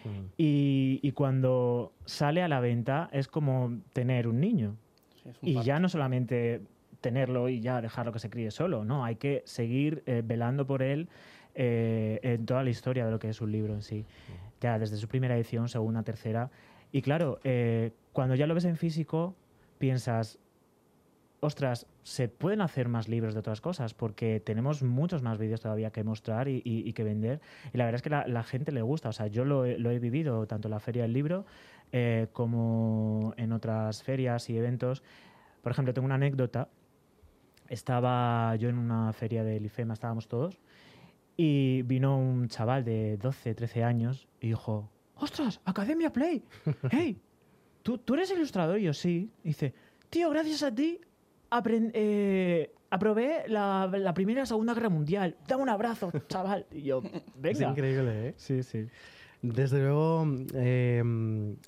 Mm. 0.06 0.26
Y, 0.38 1.00
y 1.04 1.12
cuando 1.12 1.94
sale 2.06 2.42
a 2.42 2.48
la 2.48 2.62
venta 2.62 3.12
es 3.14 3.28
como 3.28 3.78
tener 3.94 4.28
un 4.28 4.40
niño. 4.40 4.76
Sí, 5.22 5.30
es 5.30 5.38
un 5.44 5.50
Y 5.50 5.54
parto. 5.54 5.68
ya 5.68 5.80
no 5.80 5.88
solamente 5.88 6.62
tenerlo 7.02 7.50
y 7.50 7.62
ya 7.62 7.82
dejarlo 7.82 8.12
que 8.12 8.20
se 8.20 8.30
críe 8.30 8.52
solo, 8.52 8.84
no, 8.86 9.06
hay 9.06 9.16
que 9.16 9.42
seguir 9.46 10.04
eh, 10.06 10.22
velando 10.26 10.66
por 10.68 10.82
él 10.82 11.08
eh, 11.56 12.20
en 12.24 12.46
toda 12.46 12.64
la 12.64 12.70
historia 12.70 13.06
de 13.06 13.12
lo 13.12 13.20
que 13.20 13.30
es 13.30 13.42
un 13.42 13.52
libro 13.52 13.74
en 13.74 13.82
sí. 13.82 14.06
Ya 14.62 14.78
desde 14.78 14.98
su 14.98 15.08
primera 15.08 15.36
edición, 15.36 15.70
segunda, 15.70 16.04
tercera. 16.04 16.50
Y 16.92 17.02
claro, 17.02 17.40
eh, 17.44 17.92
cuando 18.14 18.36
ya 18.36 18.46
lo 18.48 18.54
ves 18.56 18.66
en 18.66 18.76
físico, 18.78 19.36
piensas, 19.78 20.40
ostras, 21.42 21.88
se 22.04 22.28
pueden 22.28 22.60
hacer 22.62 22.90
más 22.90 23.08
libros 23.08 23.34
de 23.34 23.40
otras 23.40 23.62
cosas 23.62 23.94
porque 23.94 24.40
tenemos 24.42 24.84
muchos 24.84 25.22
más 25.22 25.38
vídeos 25.38 25.62
todavía 25.62 25.92
que 25.92 26.04
mostrar 26.04 26.50
y, 26.50 26.58
y- 26.66 26.88
y 26.88 26.94
que 26.94 27.04
vender. 27.04 27.40
Y 27.74 27.78
la 27.78 27.86
verdad 27.86 27.96
es 27.98 28.02
que 28.02 28.10
la, 28.10 28.28
la 28.28 28.44
gente 28.44 28.72
le 28.74 28.82
gusta. 28.82 29.10
O 29.10 29.14
sea, 29.14 29.28
yo 29.28 29.46
lo, 29.46 29.64
he- 29.66 29.78
lo 29.78 29.92
he 29.92 30.00
vivido 30.00 30.46
tanto 30.48 30.68
en 30.68 30.72
la 30.72 30.80
Feria 30.80 31.04
del 31.04 31.14
Libro 31.14 31.46
eh, 31.94 32.28
como 32.34 33.34
en 33.38 33.54
otras 33.54 34.04
ferias 34.04 34.50
y 34.50 34.58
eventos. 34.58 35.02
Por 35.62 35.72
ejemplo, 35.72 35.94
tengo 35.94 36.06
una 36.06 36.16
anécdota. 36.16 36.68
Estaba 37.70 38.56
yo 38.56 38.70
en 38.70 38.78
una 38.78 39.14
feria 39.14 39.44
del 39.44 39.66
IFEMA, 39.66 39.94
estábamos 39.94 40.28
todos, 40.28 40.60
y 41.38 41.84
vino 41.84 42.18
un 42.18 42.48
chaval 42.50 42.84
de 42.84 43.18
12, 43.18 43.56
13 43.56 43.84
años 43.84 44.28
y 44.42 44.48
dijo, 44.50 44.90
¡Ostras, 45.16 45.62
Academia 45.66 46.12
Play! 46.12 46.44
¡Hey! 46.92 47.22
¿Tú, 47.84 47.98
tú 47.98 48.16
eres 48.16 48.32
ilustrador? 48.32 48.80
Y 48.80 48.84
yo, 48.84 48.94
sí. 48.94 49.32
Y 49.44 49.50
dice, 49.50 49.74
tío, 50.10 50.30
gracias 50.30 50.64
a 50.64 50.74
ti 50.74 51.00
eh, 51.94 52.72
aprobé 52.90 53.44
la, 53.48 53.90
la 53.92 54.14
Primera 54.14 54.40
y 54.40 54.42
la 54.42 54.46
Segunda 54.46 54.74
Guerra 54.74 54.90
Mundial. 54.90 55.36
Dame 55.48 55.64
un 55.64 55.70
abrazo, 55.70 56.12
chaval. 56.28 56.66
Y 56.72 56.82
yo, 56.84 57.02
Es 57.04 57.22
venga. 57.60 57.70
increíble, 57.70 58.30
¿eh? 58.30 58.34
Sí, 58.38 58.64
sí. 58.64 58.88
Desde 59.42 59.80
luego, 59.80 60.28
eh, 60.54 61.02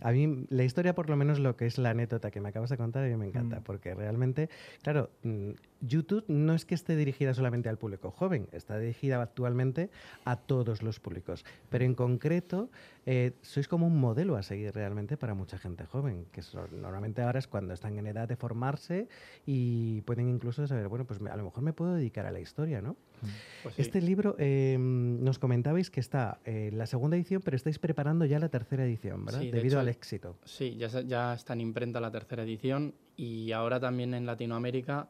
a 0.01 0.11
mí 0.11 0.45
la 0.49 0.63
historia, 0.65 0.93
por 0.93 1.09
lo 1.09 1.15
menos 1.15 1.39
lo 1.39 1.55
que 1.55 1.65
es 1.67 1.77
la 1.77 1.91
anécdota 1.91 2.29
que 2.29 2.41
me 2.41 2.49
acabas 2.49 2.69
de 2.69 2.75
contar, 2.77 3.05
a 3.05 3.07
mí 3.07 3.15
me 3.15 3.27
encanta, 3.27 3.61
Mm. 3.61 3.63
porque 3.63 3.95
realmente, 3.95 4.49
claro, 4.83 5.09
mm, 5.23 5.51
YouTube 5.81 6.23
no 6.27 6.53
es 6.53 6.65
que 6.65 6.75
esté 6.75 6.95
dirigida 6.95 7.33
solamente 7.33 7.67
al 7.69 7.77
público 7.77 8.11
joven, 8.11 8.47
está 8.51 8.77
dirigida 8.77 9.21
actualmente 9.21 9.89
a 10.25 10.35
todos 10.37 10.83
los 10.83 10.99
públicos, 10.99 11.43
pero 11.69 11.83
en 11.85 11.95
concreto 11.95 12.69
eh, 13.05 13.33
sois 13.41 13.67
como 13.67 13.87
un 13.87 13.99
modelo 13.99 14.35
a 14.37 14.43
seguir 14.43 14.73
realmente 14.73 15.17
para 15.17 15.33
mucha 15.33 15.57
gente 15.57 15.85
joven, 15.85 16.25
que 16.31 16.41
son- 16.43 16.81
normalmente 16.81 17.21
ahora 17.23 17.39
es 17.39 17.47
cuando 17.47 17.73
están 17.73 17.97
en 17.97 18.05
edad 18.07 18.27
de 18.27 18.35
formarse 18.35 19.07
y 19.45 20.01
pueden 20.01 20.29
incluso 20.29 20.67
saber, 20.67 20.87
bueno, 20.87 21.05
pues 21.05 21.19
me- 21.19 21.29
a 21.31 21.35
lo 21.35 21.43
mejor 21.45 21.63
me 21.63 21.73
puedo 21.73 21.93
dedicar 21.95 22.25
a 22.25 22.31
la 22.31 22.39
historia, 22.39 22.81
¿no? 22.81 22.95
Pues 23.63 23.75
sí. 23.75 23.81
Este 23.81 24.01
libro 24.01 24.35
eh, 24.39 24.77
nos 24.79 25.39
comentabais 25.39 25.89
que 25.89 25.99
está 25.99 26.39
en 26.45 26.77
la 26.77 26.85
segunda 26.85 27.17
edición, 27.17 27.41
pero 27.43 27.55
estáis 27.55 27.79
preparando 27.79 28.25
ya 28.25 28.39
la 28.39 28.49
tercera 28.49 28.83
edición, 28.85 29.25
¿verdad? 29.25 29.41
Sí, 29.41 29.45
de 29.47 29.51
Debido 29.57 29.73
hecho, 29.75 29.79
al 29.81 29.87
éxito. 29.89 30.37
Sí, 30.45 30.75
ya, 30.77 30.87
ya 31.01 31.33
está 31.33 31.53
en 31.53 31.61
imprenta 31.61 31.99
la 31.99 32.11
tercera 32.11 32.43
edición 32.43 32.93
y 33.17 33.51
ahora 33.51 33.79
también 33.79 34.13
en 34.13 34.25
Latinoamérica 34.25 35.09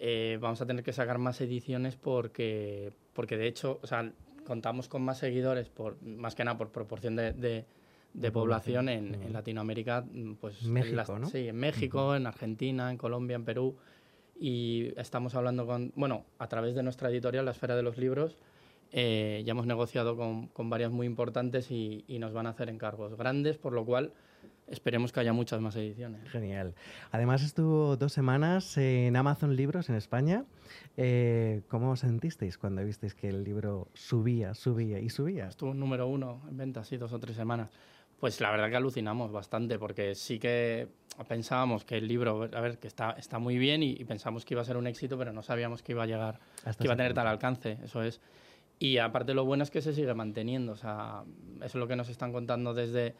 eh, 0.00 0.38
vamos 0.40 0.60
a 0.62 0.66
tener 0.66 0.82
que 0.82 0.92
sacar 0.92 1.18
más 1.18 1.40
ediciones 1.42 1.94
porque, 1.96 2.90
porque 3.12 3.36
de 3.36 3.46
hecho, 3.46 3.78
o 3.82 3.86
sea, 3.86 4.10
contamos 4.46 4.88
con 4.88 5.02
más 5.02 5.18
seguidores, 5.18 5.68
por, 5.68 6.02
más 6.02 6.34
que 6.34 6.42
nada 6.42 6.56
por 6.58 6.70
proporción 6.70 7.14
de, 7.16 7.32
de- 7.32 7.64
de 8.12 8.32
población 8.32 8.88
en, 8.88 9.14
en 9.22 9.32
Latinoamérica, 9.32 10.00
mm, 10.10 10.32
pues 10.40 10.64
en 10.64 10.72
México, 10.72 10.96
las- 10.96 11.10
¿no? 11.10 11.28
Sí, 11.28 11.46
en 11.46 11.56
México, 11.56 12.16
en 12.16 12.26
Argentina, 12.26 12.90
en 12.90 12.96
Colombia, 12.96 13.36
en 13.36 13.44
Perú. 13.44 13.76
Y 14.38 14.92
estamos 14.96 15.34
hablando 15.34 15.66
con, 15.66 15.92
bueno, 15.94 16.24
a 16.38 16.48
través 16.48 16.74
de 16.74 16.82
nuestra 16.82 17.10
editorial, 17.10 17.44
La 17.44 17.50
Esfera 17.52 17.76
de 17.76 17.82
los 17.82 17.98
Libros, 17.98 18.36
eh, 18.90 19.42
ya 19.44 19.52
hemos 19.52 19.66
negociado 19.66 20.16
con, 20.16 20.48
con 20.48 20.70
varias 20.70 20.90
muy 20.90 21.06
importantes 21.06 21.70
y, 21.70 22.04
y 22.08 22.18
nos 22.18 22.32
van 22.32 22.46
a 22.46 22.50
hacer 22.50 22.68
encargos 22.70 23.14
grandes, 23.16 23.58
por 23.58 23.72
lo 23.74 23.84
cual 23.84 24.12
esperemos 24.70 25.12
que 25.12 25.20
haya 25.20 25.32
muchas 25.32 25.60
más 25.60 25.76
ediciones. 25.76 26.28
Genial. 26.30 26.74
Además 27.10 27.42
estuvo 27.42 27.96
dos 27.96 28.12
semanas 28.12 28.76
en 28.78 29.16
Amazon 29.16 29.56
Libros 29.56 29.88
en 29.88 29.96
España. 29.96 30.44
Eh, 30.96 31.62
¿Cómo 31.68 31.90
os 31.90 32.00
sentisteis 32.00 32.56
cuando 32.56 32.84
visteis 32.84 33.14
que 33.14 33.28
el 33.28 33.44
libro 33.44 33.88
subía, 33.94 34.54
subía 34.54 35.00
y 35.00 35.10
subía? 35.10 35.48
Estuvo 35.48 35.74
número 35.74 36.06
uno 36.06 36.42
en 36.48 36.56
venta, 36.56 36.84
sí, 36.84 36.96
dos 36.96 37.12
o 37.12 37.18
tres 37.18 37.36
semanas. 37.36 37.70
Pues 38.18 38.40
la 38.40 38.50
verdad 38.50 38.68
que 38.70 38.76
alucinamos 38.76 39.32
bastante, 39.32 39.78
porque 39.78 40.14
sí 40.14 40.38
que 40.38 40.88
pensábamos 41.26 41.84
que 41.84 41.96
el 41.96 42.06
libro, 42.06 42.48
a 42.52 42.60
ver, 42.60 42.78
que 42.78 42.86
está, 42.86 43.12
está 43.12 43.38
muy 43.38 43.58
bien 43.58 43.82
y, 43.82 43.92
y 43.92 44.04
pensamos 44.04 44.44
que 44.44 44.54
iba 44.54 44.62
a 44.62 44.64
ser 44.64 44.76
un 44.76 44.86
éxito, 44.86 45.18
pero 45.18 45.32
no 45.32 45.42
sabíamos 45.42 45.82
que 45.82 45.92
iba 45.92 46.02
a 46.02 46.06
llegar, 46.06 46.38
Hasta 46.64 46.82
que 46.82 46.84
iba 46.84 46.94
a 46.94 46.96
tener 46.96 47.14
tal 47.14 47.26
alcance, 47.26 47.78
eso 47.82 48.02
es. 48.02 48.20
Y 48.78 48.98
aparte 48.98 49.34
lo 49.34 49.44
bueno 49.44 49.62
es 49.62 49.70
que 49.70 49.82
se 49.82 49.92
sigue 49.92 50.14
manteniendo, 50.14 50.72
o 50.72 50.76
sea, 50.76 51.24
eso 51.56 51.64
es 51.64 51.74
lo 51.74 51.86
que 51.86 51.96
nos 51.96 52.08
están 52.08 52.32
contando 52.32 52.72
desde, 52.72 53.14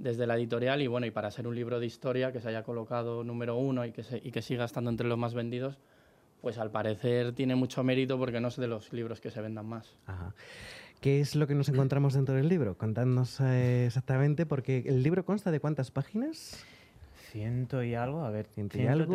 desde 0.00 0.26
la 0.26 0.36
editorial 0.36 0.80
y 0.82 0.86
bueno, 0.86 1.06
y 1.06 1.10
para 1.10 1.30
ser 1.30 1.46
un 1.46 1.54
libro 1.54 1.78
de 1.78 1.86
historia 1.86 2.32
que 2.32 2.40
se 2.40 2.48
haya 2.48 2.62
colocado 2.64 3.22
número 3.22 3.56
uno 3.56 3.84
y 3.84 3.92
que, 3.92 4.02
se- 4.02 4.20
y 4.24 4.30
que 4.32 4.40
siga 4.42 4.64
estando 4.64 4.90
entre 4.90 5.06
los 5.06 5.18
más 5.18 5.34
vendidos, 5.34 5.78
pues 6.40 6.56
al 6.58 6.70
parecer 6.70 7.34
tiene 7.34 7.54
mucho 7.54 7.84
mérito 7.84 8.18
porque 8.18 8.40
no 8.40 8.48
es 8.48 8.56
de 8.56 8.66
los 8.66 8.92
libros 8.94 9.20
que 9.20 9.30
se 9.30 9.42
vendan 9.42 9.66
más. 9.66 9.94
Ajá. 10.06 10.34
¿Qué 11.02 11.20
es 11.20 11.36
lo 11.36 11.46
que 11.46 11.54
nos 11.54 11.68
encontramos 11.68 12.14
dentro 12.14 12.34
del 12.34 12.48
libro? 12.48 12.78
Contadnos 12.78 13.40
eh, 13.40 13.84
exactamente, 13.86 14.46
porque 14.46 14.82
el 14.86 15.02
libro 15.02 15.24
consta 15.26 15.50
de 15.50 15.60
cuántas 15.60 15.90
páginas? 15.90 16.64
Ciento 17.30 17.84
y 17.84 17.94
algo, 17.94 18.22
a 18.22 18.30
ver, 18.30 18.46
Ciento 18.46 18.78
y 18.78 18.86
algo. 18.86 19.14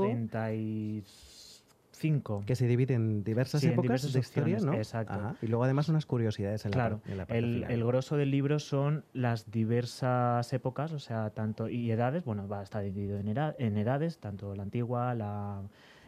135. 1.95 2.43
Que 2.45 2.55
se 2.55 2.67
divide 2.67 2.93
en 2.93 3.23
diversas 3.23 3.61
Sí, 3.61 3.67
en 3.67 3.73
épocas 3.73 3.83
diversas 4.03 4.13
de 4.13 4.19
historia, 4.19 4.59
¿no? 4.59 4.73
exacto. 4.73 5.13
Ajá. 5.13 5.35
Y 5.41 5.47
luego 5.47 5.63
además 5.63 5.89
unas 5.89 6.05
curiosidades 6.05 6.65
en 6.65 6.71
la, 6.71 6.75
Claro, 6.75 7.01
en 7.07 7.17
la 7.17 7.25
parte 7.25 7.39
el, 7.39 7.53
final. 7.55 7.71
el 7.71 7.83
grosso 7.85 8.17
del 8.17 8.31
libro 8.31 8.59
son 8.59 9.03
las 9.13 9.49
diversas 9.51 10.51
épocas, 10.53 10.91
o 10.93 10.99
sea, 10.99 11.29
tanto 11.31 11.69
y 11.69 11.89
edades, 11.91 12.23
bueno, 12.25 12.47
va 12.47 12.59
a 12.59 12.63
estar 12.63 12.83
dividido 12.83 13.17
en, 13.19 13.27
en 13.27 13.77
edades, 13.77 14.19
tanto 14.19 14.55
la 14.55 14.63
antigua, 14.63 15.13
la 15.15 15.61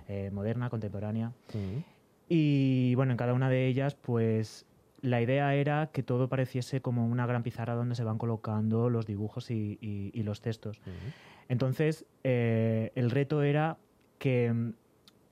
eh, 0.08 0.30
moderna, 0.32 0.70
contemporánea. 0.70 1.32
Y 2.30 2.94
bueno, 2.96 3.12
en 3.14 3.18
cada 3.18 3.34
una 3.34 3.50
de 3.50 3.68
ellas, 3.68 3.96
pues 3.96 4.66
la 5.02 5.22
idea 5.22 5.54
era 5.56 5.88
que 5.94 6.04
todo 6.04 6.28
pareciese 6.28 6.82
como 6.82 7.06
una 7.08 7.26
gran 7.26 7.44
pizarra 7.44 7.76
donde 7.76 7.96
se 7.96 8.04
van 8.04 8.18
colocando 8.18 8.90
los 8.90 9.06
dibujos 9.06 9.52
y, 9.52 9.78
y- 9.80 10.12
y 10.14 10.24
los 10.24 10.42
textos. 10.42 10.82
Entonces, 11.50 12.06
eh, 12.24 12.92
el 12.96 13.12
reto 13.12 13.44
era 13.44 13.78
que 14.18 14.72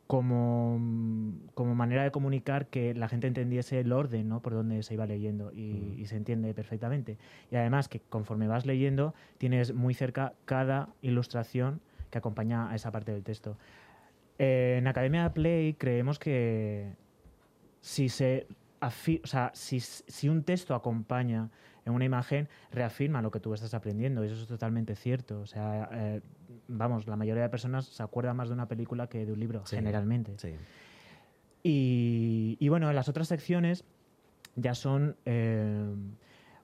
como, 0.07 0.77
mm, 0.79 1.47
como 1.53 1.75
manera 1.75 2.03
de 2.03 2.11
comunicar 2.11 2.67
que 2.67 2.93
la 2.93 3.07
gente 3.07 3.27
entendiese 3.27 3.79
el 3.79 3.91
orden 3.91 4.29
¿no? 4.29 4.41
por 4.41 4.53
donde 4.53 4.83
se 4.83 4.93
iba 4.93 5.05
leyendo 5.05 5.51
y, 5.51 5.95
y 5.97 6.05
se 6.05 6.17
entiende 6.17 6.53
perfectamente. 6.53 7.17
Y 7.51 7.55
además 7.55 7.87
que 7.87 7.99
conforme 7.99 8.47
vas 8.47 8.65
leyendo 8.65 9.13
tienes 9.37 9.73
muy 9.73 9.93
cerca 9.93 10.33
cada 10.45 10.89
ilustración 11.01 11.81
que 12.11 12.19
acompaña 12.19 12.69
a 12.69 12.75
esa 12.75 12.91
parte 12.91 13.11
del 13.11 13.23
texto. 13.23 13.57
Eh, 14.37 14.75
en 14.79 14.87
Academia 14.87 15.33
Play 15.33 15.73
creemos 15.73 16.19
que 16.19 16.93
si 17.81 18.09
se 18.09 18.47
o 18.81 19.27
sea, 19.27 19.51
si, 19.53 19.79
si 19.79 20.29
un 20.29 20.43
texto 20.43 20.75
acompaña 20.75 21.49
en 21.85 21.93
una 21.93 22.05
imagen, 22.05 22.49
reafirma 22.71 23.21
lo 23.21 23.31
que 23.31 23.39
tú 23.39 23.53
estás 23.53 23.73
aprendiendo. 23.73 24.23
Y 24.23 24.27
eso 24.27 24.41
es 24.41 24.47
totalmente 24.47 24.95
cierto. 24.95 25.39
O 25.41 25.45
sea, 25.45 25.89
eh, 25.91 26.21
vamos, 26.67 27.07
la 27.07 27.15
mayoría 27.15 27.43
de 27.43 27.49
personas 27.49 27.85
se 27.85 28.03
acuerda 28.03 28.33
más 28.33 28.49
de 28.49 28.55
una 28.55 28.67
película 28.67 29.07
que 29.07 29.25
de 29.25 29.31
un 29.31 29.39
libro, 29.39 29.65
Sí, 29.65 29.75
generalmente. 29.75 30.33
Sí. 30.37 30.55
Y, 31.63 32.57
y 32.59 32.69
bueno, 32.69 32.91
las 32.91 33.07
otras 33.07 33.27
secciones 33.27 33.85
ya 34.55 34.73
son 34.73 35.15
eh, 35.25 35.93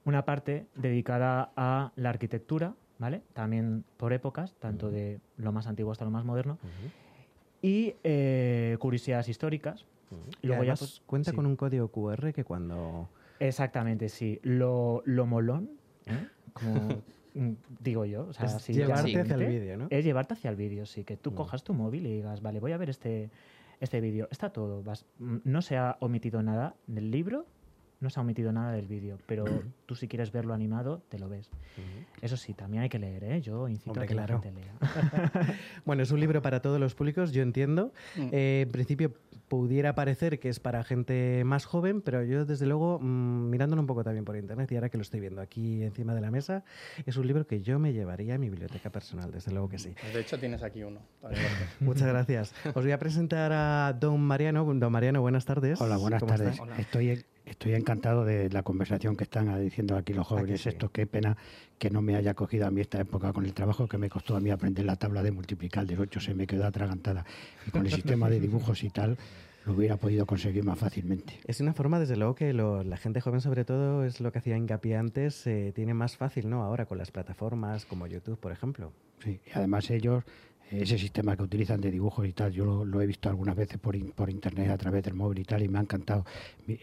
una 0.05 0.25
parte 0.25 0.65
dedicada 0.75 1.51
a 1.55 1.91
la 1.95 2.09
arquitectura, 2.09 2.73
¿vale? 2.97 3.21
También 3.33 3.83
por 3.97 4.13
épocas, 4.13 4.55
tanto 4.59 4.89
de 4.89 5.19
lo 5.37 5.51
más 5.51 5.67
antiguo 5.67 5.91
hasta 5.91 6.05
lo 6.05 6.11
más 6.11 6.25
moderno. 6.25 6.57
Y 7.61 7.95
eh, 8.03 8.77
curiosidades 8.79 9.29
históricas. 9.29 9.85
Y 10.41 10.47
Luego 10.47 10.61
además 10.63 10.79
pues, 10.79 11.01
cuenta 11.05 11.31
sí. 11.31 11.35
con 11.35 11.45
un 11.45 11.55
código 11.55 11.87
QR 11.89 12.33
que 12.33 12.43
cuando... 12.43 13.09
Exactamente, 13.47 14.07
sí. 14.09 14.39
Lo, 14.43 15.01
lo 15.05 15.25
molón, 15.25 15.71
¿eh? 16.05 16.27
como 16.53 17.01
mm, 17.33 17.51
digo 17.79 18.05
yo, 18.05 18.27
o 18.27 18.33
sea, 18.33 18.45
Es 18.45 18.61
si 18.61 18.73
llevarte 18.73 19.11
ya 19.11 19.21
hacia 19.21 19.35
el 19.35 19.45
vídeo, 19.47 19.77
¿no? 19.77 19.87
Es 19.89 20.05
llevarte 20.05 20.33
hacia 20.35 20.49
el 20.49 20.55
vídeo, 20.55 20.85
sí. 20.85 21.03
Que 21.03 21.17
tú 21.17 21.31
Mm. 21.31 21.35
cojas 21.35 21.63
tu 21.63 21.73
móvil 21.73 22.05
y 22.05 22.13
digas, 22.15 22.41
vale, 22.41 22.59
voy 22.59 22.71
a 22.71 22.77
ver 22.77 22.89
este, 22.89 23.29
este 23.79 23.99
vídeo. 24.01 24.27
Está 24.31 24.51
todo. 24.51 24.83
vas- 24.83 25.05
mm, 25.19 25.37
no 25.43 25.61
se 25.61 25.77
ha 25.77 25.97
omitido 26.01 26.43
nada 26.43 26.75
del 26.87 27.09
libro, 27.11 27.45
no 28.01 28.09
se 28.09 28.19
ha 28.19 28.23
omitido 28.23 28.51
nada 28.51 28.73
del 28.73 28.87
vídeo, 28.87 29.17
pero 29.27 29.45
tú 29.85 29.95
si 29.95 30.07
quieres 30.07 30.31
verlo 30.31 30.53
animado, 30.53 31.01
te 31.07 31.17
lo 31.17 31.29
ves. 31.29 31.49
Eso 32.21 32.35
sí, 32.35 32.53
también 32.53 32.83
hay 32.83 32.89
que 32.89 32.99
leer, 32.99 33.23
¿eh? 33.23 33.41
Yo 33.41 33.67
incito 33.67 33.91
Hombre, 33.91 34.05
a 34.05 34.07
que 34.07 34.13
claro. 34.13 34.35
la 34.35 34.41
gente 34.41 34.61
lea. 34.61 35.55
Bueno, 35.85 36.03
es 36.03 36.11
un 36.11 36.19
libro 36.19 36.41
para 36.41 36.61
todos 36.61 36.79
los 36.79 36.95
públicos, 36.95 37.31
yo 37.31 37.41
entiendo. 37.41 37.93
Mm. 38.15 38.29
Eh, 38.31 38.61
en 38.65 38.71
principio 38.71 39.13
pudiera 39.47 39.95
parecer 39.95 40.39
que 40.39 40.47
es 40.47 40.61
para 40.61 40.81
gente 40.83 41.43
más 41.43 41.65
joven, 41.65 42.01
pero 42.01 42.23
yo 42.23 42.45
desde 42.45 42.65
luego, 42.65 42.99
mm, 42.99 43.49
mirándolo 43.49 43.81
un 43.81 43.85
poco 43.85 44.01
también 44.01 44.23
por 44.23 44.37
internet 44.37 44.71
y 44.71 44.75
ahora 44.75 44.87
que 44.87 44.97
lo 44.97 45.01
estoy 45.01 45.19
viendo 45.19 45.41
aquí 45.41 45.83
encima 45.83 46.15
de 46.15 46.21
la 46.21 46.31
mesa, 46.31 46.63
es 47.05 47.17
un 47.17 47.27
libro 47.27 47.45
que 47.45 47.61
yo 47.61 47.77
me 47.77 47.91
llevaría 47.91 48.35
a 48.35 48.37
mi 48.37 48.49
biblioteca 48.49 48.89
personal, 48.91 49.29
desde 49.29 49.51
luego 49.51 49.67
que 49.67 49.77
sí. 49.77 49.93
De 50.13 50.21
hecho 50.21 50.39
tienes 50.39 50.63
aquí 50.63 50.83
uno. 50.83 51.01
Muchas 51.81 52.07
gracias. 52.07 52.53
Os 52.73 52.83
voy 52.83 52.93
a 52.93 52.97
presentar 52.97 53.51
a 53.51 53.91
don 53.91 54.21
Mariano. 54.21 54.63
Don 54.73 54.91
Mariano, 54.91 55.19
buenas 55.19 55.43
tardes. 55.43 55.81
Hola, 55.81 55.97
buenas 55.97 56.21
¿Cómo 56.21 56.33
tardes. 56.33 56.57
Hola. 56.57 56.77
Estoy, 56.77 57.21
estoy 57.51 57.73
encantado 57.75 58.25
de 58.25 58.49
la 58.49 58.63
conversación 58.63 59.15
que 59.15 59.23
están 59.23 59.61
diciendo 59.61 59.95
aquí 59.95 60.13
los 60.13 60.27
jóvenes. 60.27 60.61
sí? 60.61 60.69
Esto, 60.69 60.89
qué 60.89 61.05
pena 61.07 61.37
que 61.77 61.89
no 61.89 62.01
me 62.01 62.15
haya 62.15 62.33
cogido 62.33 62.65
a 62.67 62.71
mí 62.71 62.81
esta 62.81 62.99
época 62.99 63.31
con 63.33 63.45
el 63.45 63.53
trabajo 63.53 63.87
que 63.87 63.97
me 63.97 64.09
costó 64.09 64.35
a 64.35 64.39
mí 64.39 64.49
aprender 64.49 64.85
la 64.85 64.95
tabla 64.95 65.21
de 65.23 65.31
multiplicar 65.31 65.85
del 65.85 65.99
8, 65.99 66.19
se 66.19 66.33
me 66.33 66.47
quedó 66.47 66.65
atragantada. 66.65 67.25
Y 67.67 67.71
con 67.71 67.85
el 67.85 67.91
sistema 67.93 68.29
de 68.29 68.39
dibujos 68.39 68.83
y 68.83 68.89
tal, 68.89 69.17
lo 69.65 69.73
hubiera 69.73 69.97
podido 69.97 70.25
conseguir 70.25 70.63
más 70.63 70.79
fácilmente. 70.79 71.39
Es 71.45 71.59
una 71.61 71.73
forma, 71.73 71.99
desde 71.99 72.15
luego, 72.15 72.33
que 72.35 72.51
lo- 72.53 72.83
la 72.83 72.97
gente 72.97 73.21
joven, 73.21 73.41
sobre 73.41 73.63
todo, 73.63 74.03
es 74.05 74.19
lo 74.19 74.31
que 74.31 74.39
hacía 74.39 74.57
hincapié 74.57 74.95
antes, 74.97 75.45
eh, 75.45 75.71
tiene 75.75 75.93
más 75.93 76.17
fácil, 76.17 76.49
¿no? 76.49 76.63
Ahora 76.63 76.85
con 76.87 76.97
las 76.97 77.11
plataformas 77.11 77.85
como 77.85 78.07
YouTube, 78.07 78.39
por 78.39 78.51
ejemplo. 78.51 78.91
Sí, 79.23 79.39
y 79.45 79.51
además 79.53 79.89
ellos, 79.91 80.23
ese 80.71 80.97
sistema 80.97 81.35
que 81.35 81.43
utilizan 81.43 81.81
de 81.81 81.91
dibujos 81.91 82.25
y 82.27 82.33
tal, 82.33 82.51
yo 82.53 82.63
lo, 82.65 82.85
lo 82.85 83.01
he 83.01 83.05
visto 83.05 83.27
algunas 83.29 83.55
veces 83.55 83.77
por, 83.77 83.95
in- 83.95 84.11
por 84.11 84.29
internet 84.29 84.69
a 84.69 84.77
través 84.77 85.03
del 85.03 85.13
móvil 85.13 85.39
y 85.39 85.43
tal, 85.43 85.61
y 85.61 85.67
me 85.67 85.77
ha 85.77 85.81
encantado. 85.81 86.25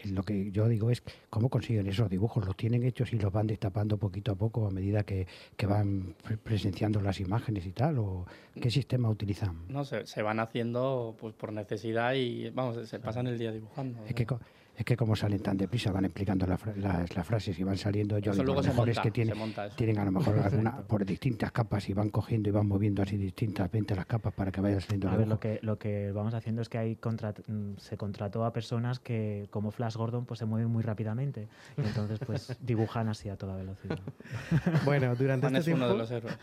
Lo 0.05 0.23
que 0.23 0.51
yo 0.51 0.67
digo 0.67 0.91
es, 0.91 1.01
¿cómo 1.29 1.49
consiguen 1.49 1.87
esos 1.87 2.09
dibujos? 2.09 2.45
¿Los 2.45 2.55
tienen 2.55 2.83
hechos 2.83 3.11
y 3.13 3.17
los 3.17 3.33
van 3.33 3.47
destapando 3.47 3.97
poquito 3.97 4.31
a 4.31 4.35
poco 4.35 4.67
a 4.67 4.71
medida 4.71 5.03
que, 5.03 5.27
que 5.57 5.65
van 5.65 6.15
pre- 6.23 6.37
presenciando 6.37 7.01
las 7.01 7.19
imágenes 7.19 7.65
y 7.65 7.71
tal? 7.71 7.97
¿O 7.97 8.25
qué 8.61 8.69
sistema 8.69 9.09
utilizan? 9.09 9.65
No, 9.69 9.83
se, 9.83 10.05
se 10.05 10.21
van 10.21 10.39
haciendo 10.39 11.15
pues 11.19 11.33
por 11.33 11.51
necesidad 11.51 12.13
y 12.13 12.49
vamos, 12.51 12.87
se 12.87 12.99
pasan 12.99 13.27
el 13.27 13.37
día 13.39 13.51
dibujando. 13.51 14.05
Es 14.05 14.13
que, 14.13 14.25
co- 14.25 14.39
es 14.79 14.85
que 14.85 14.95
como 14.95 15.13
salen 15.13 15.41
tan 15.41 15.57
deprisa, 15.57 15.91
van 15.91 16.05
explicando 16.05 16.47
las, 16.47 16.61
las 16.77 17.27
frases 17.27 17.59
y 17.59 17.63
van 17.65 17.77
saliendo. 17.77 18.17
Yo 18.17 18.31
Eso 18.31 18.43
luego 18.45 18.61
lo 18.61 18.63
se 18.63 18.73
monta, 18.73 18.91
es 18.91 18.99
que 18.99 19.11
tienen, 19.11 19.33
se 19.33 19.39
monta 19.39 19.65
eso. 19.65 19.75
tienen 19.75 19.99
a 19.99 20.05
lo 20.05 20.11
mejor 20.11 20.39
alguna, 20.39 20.77
por 20.87 21.05
distintas 21.05 21.51
capas 21.51 21.89
y 21.89 21.93
van 21.93 22.09
cogiendo 22.09 22.47
y 22.47 22.53
van 22.53 22.65
moviendo 22.65 23.01
así 23.03 23.17
distintamente 23.17 23.93
las 23.93 24.05
capas 24.05 24.33
para 24.33 24.53
que 24.53 24.61
vaya 24.61 24.79
saliendo 24.79 25.09
A 25.09 25.17
ver, 25.17 25.27
lo 25.27 25.37
que, 25.37 25.59
lo 25.63 25.77
que 25.77 26.13
vamos 26.13 26.33
haciendo 26.33 26.61
es 26.61 26.69
que 26.69 26.77
hay 26.77 26.95
contrat- 26.95 27.43
mm, 27.45 27.77
se 27.77 27.97
contrató 27.97 28.45
a 28.45 28.53
personas 28.53 28.99
que, 29.01 29.47
como 29.49 29.71
Flash 29.71 29.97
Gordon, 29.97 30.25
pues 30.25 30.37
se 30.39 30.45
mueven 30.45 30.69
muy 30.69 30.81
rápidamente. 30.81 31.49
Y 31.77 31.81
entonces, 31.81 32.17
pues 32.25 32.55
dibujan 32.61 33.09
así 33.09 33.27
a 33.27 33.35
toda 33.35 33.57
velocidad. 33.57 33.99
Bueno, 34.85 35.13
durante 35.15 35.47
Juan 35.47 35.55
este 35.57 35.71
es 35.71 35.75
uno 35.75 35.87
tiempo... 35.87 35.93
de 35.93 35.97
los 35.99 36.11
héroes. 36.11 36.37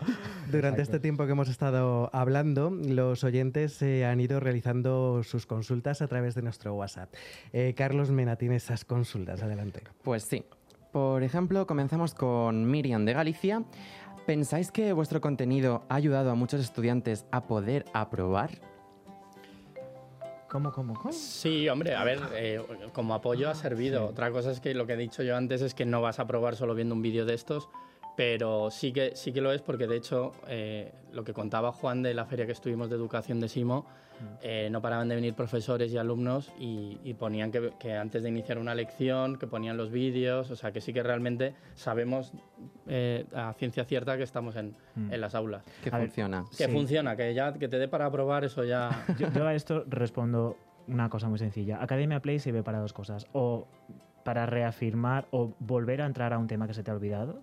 Durante 0.50 0.80
Exacto. 0.80 0.82
este 0.82 1.00
tiempo 1.00 1.24
que 1.24 1.32
hemos 1.32 1.48
estado 1.48 2.10
hablando, 2.12 2.68
los 2.70 3.24
oyentes 3.24 3.80
eh, 3.80 4.04
han 4.04 4.20
ido 4.20 4.40
realizando 4.40 5.22
sus 5.22 5.46
consultas 5.46 6.02
a 6.02 6.06
través 6.08 6.34
de 6.34 6.42
nuestro 6.42 6.74
WhatsApp. 6.74 7.14
Eh, 7.54 7.72
Carlos 7.76 8.10
Tiene 8.34 8.56
esas 8.56 8.84
consultas. 8.84 9.40
Adelante. 9.44 9.84
Pues 10.02 10.24
sí. 10.24 10.44
Por 10.90 11.22
ejemplo, 11.22 11.66
comenzamos 11.68 12.14
con 12.14 12.68
Miriam 12.68 13.04
de 13.04 13.12
Galicia. 13.12 13.62
¿Pensáis 14.26 14.72
que 14.72 14.92
vuestro 14.92 15.20
contenido 15.20 15.84
ha 15.88 15.94
ayudado 15.94 16.32
a 16.32 16.34
muchos 16.34 16.60
estudiantes 16.60 17.26
a 17.30 17.46
poder 17.46 17.84
aprobar? 17.92 18.50
¿Cómo, 20.48 20.72
cómo, 20.72 20.94
cómo? 20.94 21.12
Sí, 21.12 21.68
hombre, 21.68 21.94
a 21.94 22.02
ver, 22.02 22.20
eh, 22.34 22.60
como 22.92 23.14
apoyo 23.14 23.50
ha 23.50 23.54
servido. 23.54 24.06
Otra 24.06 24.30
cosa 24.30 24.50
es 24.50 24.60
que 24.60 24.74
lo 24.74 24.86
que 24.86 24.94
he 24.94 24.96
dicho 24.96 25.22
yo 25.22 25.36
antes 25.36 25.60
es 25.60 25.74
que 25.74 25.84
no 25.84 26.00
vas 26.00 26.18
a 26.18 26.26
probar 26.26 26.56
solo 26.56 26.74
viendo 26.74 26.94
un 26.94 27.02
vídeo 27.02 27.24
de 27.24 27.34
estos, 27.34 27.68
pero 28.16 28.70
sí 28.70 28.92
que, 28.92 29.14
sí 29.14 29.32
que 29.32 29.40
lo 29.40 29.52
es 29.52 29.62
porque 29.62 29.86
de 29.86 29.96
hecho 29.96 30.32
eh, 30.48 30.92
lo 31.12 31.22
que 31.24 31.32
contaba 31.32 31.72
Juan 31.72 32.02
de 32.02 32.14
la 32.14 32.24
feria 32.24 32.46
que 32.46 32.52
estuvimos 32.52 32.88
de 32.90 32.96
educación 32.96 33.40
de 33.40 33.48
Simo, 33.48 33.86
eh, 34.40 34.68
no 34.70 34.80
paraban 34.80 35.08
de 35.08 35.14
venir 35.14 35.34
profesores 35.34 35.92
y 35.92 35.98
alumnos 35.98 36.50
y, 36.58 36.98
y 37.04 37.12
ponían 37.12 37.52
que, 37.52 37.72
que 37.78 37.92
antes 37.94 38.22
de 38.22 38.30
iniciar 38.30 38.56
una 38.58 38.74
lección, 38.74 39.36
que 39.38 39.46
ponían 39.46 39.76
los 39.76 39.90
vídeos, 39.90 40.50
o 40.50 40.56
sea 40.56 40.72
que 40.72 40.80
sí 40.80 40.94
que 40.94 41.02
realmente 41.02 41.54
sabemos 41.74 42.32
eh, 42.86 43.26
a 43.34 43.52
ciencia 43.52 43.84
cierta 43.84 44.16
que 44.16 44.22
estamos 44.22 44.56
en, 44.56 44.74
Mm. 44.94 45.12
en 45.12 45.20
las 45.20 45.34
aulas. 45.34 45.62
Que 45.84 45.90
A 45.90 45.98
ver, 45.98 46.06
funciona. 46.08 46.44
Que 46.56 46.64
Sí. 46.64 46.72
funciona, 46.72 47.14
que 47.16 47.34
ya 47.34 47.52
que 47.52 47.68
te 47.68 47.78
dé 47.78 47.86
para 47.88 48.06
aprobar 48.06 48.44
eso 48.44 48.64
ya... 48.64 48.88
Yo, 49.18 49.30
yo 49.30 49.46
a 49.46 49.52
esto 49.54 49.84
respondo 49.86 50.56
una 50.88 51.10
cosa 51.10 51.28
muy 51.28 51.38
sencilla. 51.38 51.82
Academia 51.82 52.20
Play 52.20 52.38
sirve 52.38 52.62
para 52.62 52.78
dos 52.78 52.94
cosas. 52.94 53.26
O 53.34 53.66
para 54.24 54.46
reafirmar 54.46 55.26
o 55.32 55.52
volver 55.58 56.00
a 56.00 56.06
entrar 56.06 56.32
a 56.32 56.38
un 56.38 56.46
tema 56.46 56.66
que 56.66 56.72
se 56.72 56.82
te 56.82 56.90
ha 56.90 56.94
olvidado 56.94 57.42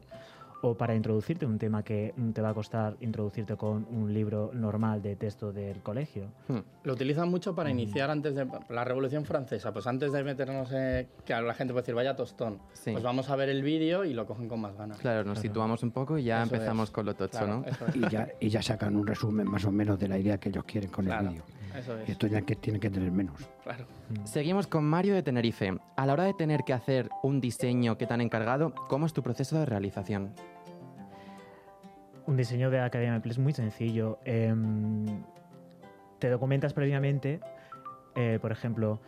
o 0.64 0.76
para 0.76 0.96
introducirte 0.96 1.46
un 1.46 1.60
tema 1.60 1.84
que 1.84 2.14
te 2.34 2.42
va 2.42 2.50
a 2.50 2.54
costar 2.54 2.96
introducirte 3.02 3.58
con 3.58 3.86
un 3.92 4.14
libro 4.14 4.52
normal 4.54 5.02
de 5.02 5.18
texto 5.18 5.52
del 5.52 5.82
colegio. 5.82 6.32
Hmm. 6.48 6.60
Lo 6.84 6.94
utilizan 6.94 7.30
mucho 7.30 7.54
para 7.54 7.70
iniciar 7.70 8.10
antes 8.10 8.34
de 8.34 8.48
la 8.70 8.84
Revolución 8.86 9.26
Francesa, 9.26 9.74
pues 9.74 9.88
antes 9.88 10.14
de 10.14 10.24
meternos 10.24 10.72
en, 10.72 11.08
que 11.26 11.34
la 11.34 11.54
gente 11.54 11.74
puede 11.74 11.84
decir 11.84 11.96
vaya 11.96 12.16
tostón, 12.16 12.60
pues 12.84 13.04
vamos 13.04 13.30
a 13.30 13.36
ver 13.36 13.50
el 13.50 13.62
vídeo 13.62 14.06
y 14.06 14.14
lo 14.14 14.26
cogen 14.26 14.48
con 14.48 14.62
más 14.62 14.76
ganas. 14.78 15.00
Claro, 15.00 15.26
nos 15.26 15.40
situamos 15.40 15.84
un 15.84 15.92
poco 15.92 16.18
y 16.18 16.24
ya 16.24 16.42
empezamos 16.42 16.92
con 16.92 17.06
lo 17.06 17.14
tocho, 17.14 17.46
¿no? 17.46 17.66
Y 17.94 18.10
ya, 18.10 18.30
y 18.40 18.48
ya 18.48 18.62
sacan 18.62 18.96
un 18.96 19.06
resumen 19.06 19.50
más 19.50 19.66
o 19.66 19.72
menos 19.72 20.00
de 20.00 20.08
la 20.08 20.18
idea 20.18 20.38
que 20.38 20.48
ellos 20.48 20.64
quieren 20.64 20.90
con 20.90 21.12
el 21.12 21.28
vídeo. 21.28 21.44
Y 22.08 22.12
esto 22.12 22.28
ya 22.28 22.42
que 22.42 22.56
tiene 22.56 22.80
que 22.80 22.90
tener 22.90 23.12
menos. 23.12 23.36
Claro. 23.64 23.86
Seguimos 24.26 24.68
con 24.68 24.84
Mario 24.84 25.16
de 25.16 25.24
Tenerife. 25.24 25.78
A 25.96 26.06
la 26.06 26.14
hora 26.14 26.24
de 26.24 26.34
tener 26.34 26.64
que 26.64 26.74
hacer 26.74 27.10
un 27.24 27.42
diseño 27.42 27.98
que 27.98 28.06
te 28.06 28.14
han 28.14 28.22
encargado, 28.22 28.74
¿cómo 28.88 29.06
es 29.06 29.14
tu 29.14 29.24
proceso 29.24 29.58
de 29.58 29.66
realización? 29.66 30.34
Un 32.26 32.38
diseño 32.38 32.70
de 32.70 32.80
Academia 32.80 33.20
Play 33.22 33.32
es 33.32 33.40
muy 33.40 33.54
sencillo. 33.54 34.20
Em, 34.24 35.06
te 36.20 36.30
documentas 36.30 36.74
previamente, 36.74 37.42
eh, 38.16 38.40
por 38.42 38.52
ejemplo, 38.52 39.02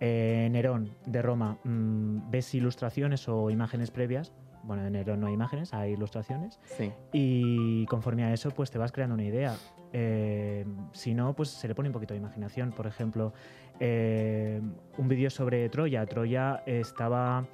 en 0.00 0.52
Nerón 0.52 0.94
de 1.04 1.20
Roma, 1.22 1.58
mm, 1.64 2.30
ves 2.30 2.54
ilustraciones 2.54 3.28
o 3.28 3.50
imágenes 3.50 3.90
previas. 3.90 4.32
Bueno, 4.62 4.86
en 4.86 4.94
Nerón 4.94 5.20
no 5.20 5.26
hay 5.26 5.34
imágenes, 5.34 5.74
hay 5.74 5.92
ilustraciones. 5.92 6.58
Sí. 6.64 6.92
Y 7.12 7.84
conforme 7.86 8.24
a 8.24 8.32
eso, 8.32 8.50
pues 8.50 8.70
te 8.70 8.78
vas 8.78 8.90
creando 8.90 9.14
una 9.14 9.24
idea. 9.24 9.54
Eh, 9.92 10.64
si 10.92 11.12
no, 11.12 11.34
pues 11.34 11.50
se 11.50 11.68
le 11.68 11.74
pone 11.74 11.90
un 11.90 11.92
poquito 11.92 12.14
de 12.14 12.20
imaginación. 12.20 12.72
Por 12.72 12.86
ejemplo, 12.86 13.34
eh, 13.80 14.62
un 14.96 15.08
vídeo 15.08 15.28
sobre 15.28 15.68
Troya. 15.68 16.06
Troya 16.06 16.62
estaba. 16.64 17.44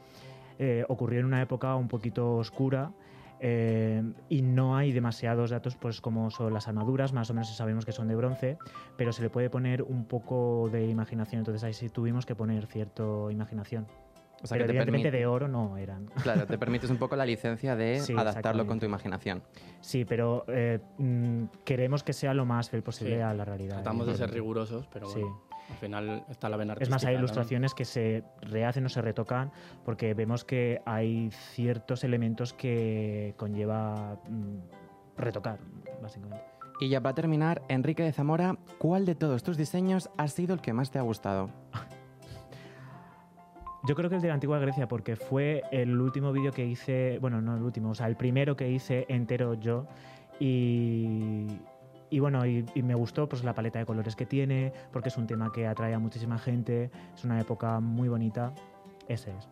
ocurrió 0.89 1.21
en 1.21 1.27
una 1.27 1.41
época 1.41 1.77
un 1.77 1.87
poquito 1.87 2.37
oscura 2.37 2.91
eh, 3.41 4.03
y 4.29 4.43
no 4.43 4.77
hay 4.77 4.93
demasiados 4.93 5.51
datos, 5.51 5.77
pues 5.77 6.01
como 6.01 6.31
son 6.31 6.53
las 6.53 6.69
armaduras, 6.69 7.13
más 7.13 7.31
o 7.31 7.35
menos 7.35 7.55
sabemos 7.55 7.85
que 7.85 7.93
son 7.93 8.09
de 8.09 8.17
bronce, 8.17 8.59
pero 8.97 9.13
se 9.13 9.23
le 9.23 9.31
puede 9.31 9.51
poner 9.51 9.83
un 9.83 10.05
poco 10.05 10.69
de 10.73 10.87
imaginación. 10.87 11.41
Entonces 11.41 11.65
ahí 11.65 11.75
sí 11.75 11.89
tuvimos 11.89 12.27
que 12.27 12.35
poner 12.35 12.67
cierta 12.67 13.03
imaginación. 13.31 13.87
O 14.43 14.47
sea, 14.47 14.57
pero 14.57 14.67
que 14.67 14.71
evidentemente 14.71 15.11
de 15.11 15.27
oro 15.27 15.49
no 15.49 15.77
eran. 15.77 16.07
Claro, 16.23 16.47
te 16.47 16.59
permites 16.59 16.91
un 16.91 16.97
poco 16.97 17.17
la 17.17 17.27
licencia 17.27 17.75
de 17.75 18.01
adaptarlo 18.17 18.67
con 18.67 18.79
tu 18.79 18.87
imaginación. 18.87 19.43
Sí, 19.81 20.05
pero 20.05 20.45
eh, 20.49 20.79
mm, 20.99 21.45
queremos 21.65 22.05
que 22.05 22.13
sea 22.13 22.35
lo 22.35 22.45
más 22.45 22.71
fiel 22.71 22.83
posible 22.83 23.23
a 23.23 23.35
la 23.35 23.45
realidad. 23.45 23.77
Tratamos 23.77 24.07
de 24.07 24.15
ser 24.15 24.31
rigurosos, 24.31 24.87
pero 24.93 25.09
bueno. 25.11 25.48
Al 25.71 25.77
final 25.77 26.25
está 26.29 26.49
la 26.49 26.57
vena 26.57 26.75
Es 26.79 26.91
más, 26.91 27.05
hay 27.05 27.17
ilustraciones 27.17 27.75
que 27.75 27.85
se 27.85 28.25
rehacen 28.41 28.87
o 28.87 28.89
se 28.89 29.03
retocan 29.03 29.53
porque 29.85 30.15
vemos 30.15 30.45
que 30.45 30.81
hay 30.87 31.31
ciertos 31.31 32.05
elementos 32.05 32.53
que 32.53 33.35
conlleva 33.37 34.19
mm, 34.29 35.19
retocar, 35.19 35.59
básicamente. 36.03 36.45
Y 36.81 36.89
ya 36.89 37.01
para 37.01 37.15
terminar, 37.15 37.63
Enrique 37.69 38.03
de 38.03 38.13
Zamora, 38.13 38.57
¿cuál 38.79 39.05
de 39.05 39.15
todos 39.15 39.43
tus 39.43 39.57
diseños 39.57 40.11
ha 40.17 40.29
sido 40.29 40.55
el 40.55 40.61
que 40.61 40.73
más 40.73 40.91
te 40.91 40.99
ha 40.99 41.03
gustado? 41.03 41.51
Yo 43.87 43.95
creo 43.95 44.09
que 44.11 44.17
el 44.17 44.23
de 44.23 44.29
la 44.29 44.35
antigua 44.35 44.59
Grecia, 44.59 44.89
porque 44.89 45.17
fue 45.17 45.63
el 45.71 46.01
último 46.01 46.33
vídeo 46.33 46.53
que 46.53 46.67
hice, 46.67 47.19
bueno, 47.21 47.41
no 47.41 47.57
el 47.57 47.63
último, 47.63 47.91
o 47.91 47.95
sea, 47.95 48.07
el 48.07 48.17
primero 48.17 48.57
que 48.57 48.71
hice 48.71 49.07
entero 49.09 49.55
yo. 49.55 49.87
Y, 50.41 51.47
y 52.11 52.19
bueno, 52.21 52.47
y, 52.47 52.65
me 52.83 52.95
gustó 52.95 53.29
pues 53.29 53.45
la 53.45 53.55
paleta 53.55 53.79
de 53.79 53.87
colores 53.87 54.17
que 54.17 54.27
tiene, 54.27 54.73
porque 54.93 55.09
es 55.09 55.17
un 55.17 55.27
tema 55.27 55.53
que 55.53 55.67
atrae 55.67 55.95
a 55.95 55.99
muchísima 55.99 56.39
gente, 56.39 56.91
es 57.15 57.25
una 57.25 57.41
época 57.41 57.81
muy 57.81 58.09
bonita. 58.09 58.53
Ese 59.09 59.31
es. 59.37 59.49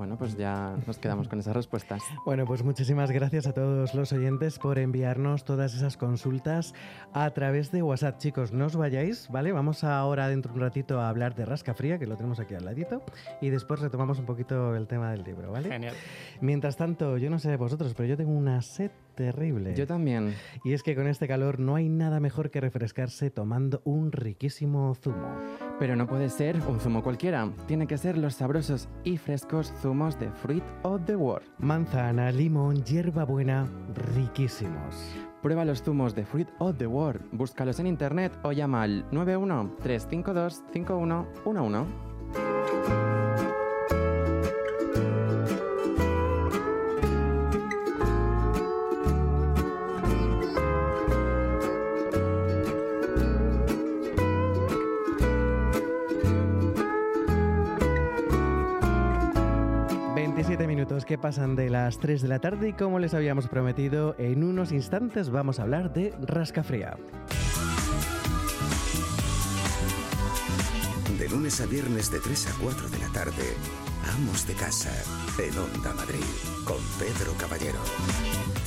Bueno, 0.00 0.16
pues 0.16 0.34
ya 0.34 0.78
nos 0.86 0.98
quedamos 0.98 1.28
con 1.28 1.40
esas 1.40 1.54
respuestas. 1.54 2.02
Bueno, 2.24 2.46
pues 2.46 2.62
muchísimas 2.62 3.10
gracias 3.10 3.46
a 3.46 3.52
todos 3.52 3.94
los 3.94 4.12
oyentes 4.12 4.58
por 4.58 4.78
enviarnos 4.78 5.44
todas 5.44 5.74
esas 5.74 5.96
consultas 5.96 6.74
a 7.12 7.28
través 7.32 7.70
de 7.70 7.82
WhatsApp. 7.82 8.18
Chicos, 8.18 8.52
no 8.52 8.66
os 8.66 8.76
vayáis, 8.76 9.28
¿vale? 9.30 9.52
Vamos 9.52 9.84
ahora 9.84 10.28
dentro 10.28 10.52
de 10.52 10.58
un 10.58 10.62
ratito 10.62 11.00
a 11.00 11.08
hablar 11.08 11.34
de 11.34 11.44
Rasca 11.44 11.74
Fría, 11.74 11.98
que 11.98 12.06
lo 12.06 12.16
tenemos 12.16 12.40
aquí 12.40 12.54
al 12.54 12.64
ladito, 12.64 13.02
y 13.42 13.50
después 13.50 13.80
retomamos 13.80 14.18
un 14.18 14.24
poquito 14.24 14.74
el 14.74 14.86
tema 14.86 15.10
del 15.10 15.22
libro, 15.22 15.52
¿vale? 15.52 15.68
Genial. 15.68 15.94
Mientras 16.40 16.78
tanto, 16.78 17.18
yo 17.18 17.28
no 17.28 17.38
sé 17.38 17.50
de 17.50 17.56
vosotros, 17.56 17.92
pero 17.94 18.08
yo 18.08 18.16
tengo 18.16 18.32
una 18.32 18.62
sed 18.62 18.92
terrible. 19.20 19.74
Yo 19.74 19.86
también. 19.86 20.34
Y 20.64 20.72
es 20.72 20.82
que 20.82 20.94
con 20.94 21.06
este 21.06 21.28
calor 21.28 21.60
no 21.60 21.74
hay 21.74 21.90
nada 21.90 22.20
mejor 22.20 22.50
que 22.50 22.58
refrescarse 22.58 23.30
tomando 23.30 23.82
un 23.84 24.12
riquísimo 24.12 24.94
zumo. 24.94 25.36
Pero 25.78 25.94
no 25.94 26.06
puede 26.06 26.30
ser 26.30 26.56
un 26.66 26.80
zumo 26.80 27.02
cualquiera. 27.02 27.52
Tiene 27.66 27.86
que 27.86 27.98
ser 27.98 28.16
los 28.16 28.36
sabrosos 28.36 28.88
y 29.04 29.18
frescos 29.18 29.74
zumos 29.82 30.18
de 30.18 30.30
Fruit 30.30 30.64
of 30.84 31.04
the 31.04 31.16
World. 31.16 31.46
Manzana, 31.58 32.32
limón, 32.32 32.82
hierbabuena, 32.82 33.68
riquísimos. 34.14 34.96
Prueba 35.42 35.66
los 35.66 35.82
zumos 35.82 36.14
de 36.14 36.24
Fruit 36.24 36.48
of 36.58 36.78
the 36.78 36.86
World. 36.86 37.20
Búscalos 37.32 37.78
en 37.78 37.88
internet 37.88 38.32
o 38.42 38.52
llama 38.52 38.84
al 38.84 39.04
91 39.12 39.76
352 39.82 40.62
5111. 40.72 43.29
Que 61.10 61.18
pasan 61.18 61.56
de 61.56 61.70
las 61.70 61.98
3 61.98 62.22
de 62.22 62.28
la 62.28 62.38
tarde 62.38 62.68
y 62.68 62.72
como 62.72 63.00
les 63.00 63.14
habíamos 63.14 63.48
prometido, 63.48 64.14
en 64.16 64.44
unos 64.44 64.70
instantes 64.70 65.28
vamos 65.28 65.58
a 65.58 65.62
hablar 65.62 65.92
de 65.92 66.14
rascafría. 66.20 66.96
De 71.18 71.28
lunes 71.28 71.60
a 71.60 71.66
viernes 71.66 72.12
de 72.12 72.20
3 72.20 72.46
a 72.46 72.58
4 72.62 72.88
de 72.90 72.98
la 73.00 73.08
tarde, 73.08 73.56
Amos 74.14 74.46
de 74.46 74.54
Casa, 74.54 74.92
en 75.36 75.58
Onda 75.58 75.92
Madrid, 75.94 76.22
con 76.64 76.78
Pedro 77.00 77.32
Caballero. 77.36 77.80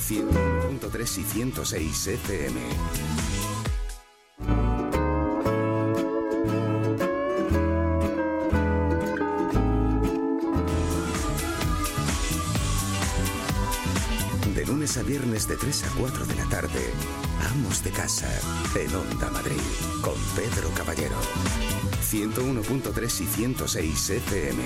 101.3 0.06 1.00
y 1.00 1.22
106 1.22 2.06
FM. 2.08 3.53
A 14.96 15.02
viernes 15.02 15.48
de 15.48 15.56
3 15.56 15.84
a 15.84 15.88
4 15.98 16.26
de 16.26 16.34
la 16.34 16.44
tarde, 16.44 16.80
Amos 17.50 17.82
de 17.82 17.90
Casa, 17.90 18.28
en 18.78 18.94
Onda 18.94 19.30
Madrid, 19.30 19.60
con 20.02 20.14
Pedro 20.36 20.68
Caballero. 20.76 21.16
101.3 22.02 23.20
y 23.22 23.26
106 23.26 24.10
FM. 24.10 24.62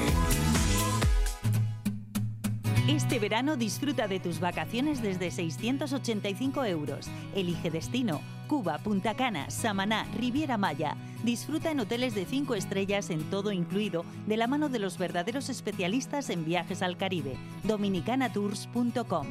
Este 2.88 3.18
verano 3.18 3.56
disfruta 3.56 4.08
de 4.08 4.18
tus 4.18 4.40
vacaciones 4.40 5.00
desde 5.00 5.30
685 5.30 6.64
euros. 6.64 7.06
Elige 7.34 7.70
destino. 7.70 8.20
Cuba, 8.48 8.78
Punta 8.78 9.14
Cana, 9.14 9.50
Samaná, 9.50 10.04
Riviera 10.18 10.58
Maya. 10.58 10.96
Disfruta 11.22 11.70
en 11.70 11.80
hoteles 11.80 12.14
de 12.14 12.24
5 12.24 12.54
estrellas 12.54 13.10
en 13.10 13.22
todo 13.30 13.52
incluido, 13.52 14.04
de 14.26 14.36
la 14.36 14.46
mano 14.46 14.68
de 14.68 14.80
los 14.80 14.98
verdaderos 14.98 15.48
especialistas 15.48 16.30
en 16.30 16.44
viajes 16.44 16.82
al 16.82 16.96
Caribe. 16.96 17.36
dominicanatours.com. 17.64 19.26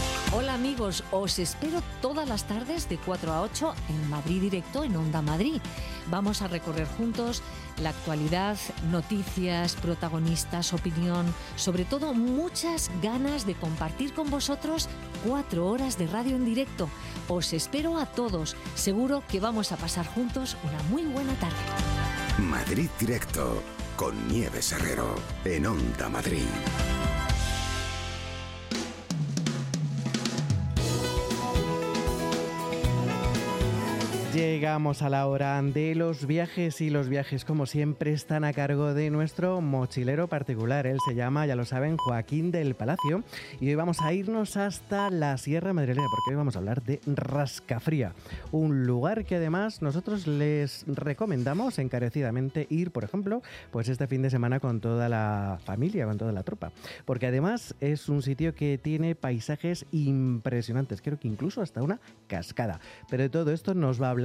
Hola 0.33 0.53
amigos, 0.53 1.03
os 1.11 1.39
espero 1.39 1.81
todas 2.01 2.25
las 2.25 2.45
tardes 2.45 2.87
de 2.87 2.97
4 2.97 3.33
a 3.33 3.41
8 3.41 3.75
en 3.89 4.09
Madrid 4.09 4.39
Directo 4.39 4.85
en 4.85 4.95
Onda 4.95 5.21
Madrid. 5.21 5.59
Vamos 6.07 6.41
a 6.41 6.47
recorrer 6.47 6.87
juntos 6.87 7.43
la 7.81 7.89
actualidad, 7.89 8.57
noticias, 8.89 9.75
protagonistas, 9.75 10.71
opinión, 10.71 11.25
sobre 11.57 11.83
todo 11.83 12.13
muchas 12.13 12.89
ganas 13.01 13.45
de 13.45 13.55
compartir 13.55 14.13
con 14.13 14.29
vosotros 14.29 14.87
cuatro 15.25 15.67
horas 15.67 15.97
de 15.97 16.07
radio 16.07 16.37
en 16.37 16.45
directo. 16.45 16.87
Os 17.27 17.51
espero 17.51 17.97
a 17.97 18.05
todos, 18.05 18.55
seguro 18.73 19.23
que 19.27 19.41
vamos 19.41 19.73
a 19.73 19.77
pasar 19.77 20.07
juntos 20.07 20.55
una 20.63 20.81
muy 20.83 21.03
buena 21.03 21.33
tarde. 21.33 21.57
Madrid 22.37 22.89
Directo 22.97 23.61
con 23.97 24.29
Nieves 24.29 24.71
Herrero 24.71 25.13
en 25.43 25.65
Onda 25.65 26.07
Madrid. 26.07 26.47
Llegamos 34.33 35.01
a 35.01 35.09
la 35.09 35.27
hora 35.27 35.61
de 35.61 35.93
los 35.93 36.25
viajes 36.25 36.79
y 36.79 36.89
los 36.89 37.09
viajes 37.09 37.43
como 37.43 37.65
siempre 37.65 38.13
están 38.13 38.45
a 38.45 38.53
cargo 38.53 38.93
de 38.93 39.09
nuestro 39.09 39.59
mochilero 39.59 40.29
particular. 40.29 40.87
Él 40.87 40.99
se 41.05 41.15
llama, 41.15 41.45
ya 41.45 41.57
lo 41.57 41.65
saben, 41.65 41.97
Joaquín 41.97 42.49
del 42.49 42.73
Palacio 42.75 43.25
y 43.59 43.67
hoy 43.67 43.75
vamos 43.75 43.99
a 43.99 44.13
irnos 44.13 44.55
hasta 44.55 45.09
la 45.09 45.37
Sierra 45.37 45.73
Madrileña 45.73 46.07
porque 46.09 46.29
hoy 46.29 46.37
vamos 46.37 46.55
a 46.55 46.59
hablar 46.59 46.81
de 46.81 47.01
Rascafría, 47.07 48.13
un 48.53 48.85
lugar 48.85 49.25
que 49.25 49.35
además 49.35 49.81
nosotros 49.81 50.25
les 50.27 50.85
recomendamos 50.87 51.77
encarecidamente 51.77 52.67
ir, 52.69 52.91
por 52.91 53.03
ejemplo, 53.03 53.41
pues 53.69 53.89
este 53.89 54.07
fin 54.07 54.21
de 54.21 54.29
semana 54.29 54.61
con 54.61 54.79
toda 54.79 55.09
la 55.09 55.59
familia, 55.65 56.05
con 56.05 56.17
toda 56.17 56.31
la 56.31 56.43
tropa, 56.43 56.71
porque 57.03 57.27
además 57.27 57.75
es 57.81 58.07
un 58.07 58.21
sitio 58.21 58.55
que 58.55 58.77
tiene 58.77 59.13
paisajes 59.13 59.85
impresionantes, 59.91 61.01
creo 61.01 61.19
que 61.19 61.27
incluso 61.27 61.61
hasta 61.61 61.83
una 61.83 61.99
cascada. 62.27 62.79
Pero 63.09 63.23
de 63.23 63.29
todo 63.29 63.51
esto 63.51 63.73
nos 63.73 64.01
va 64.01 64.07
a 64.07 64.11
hablar 64.11 64.20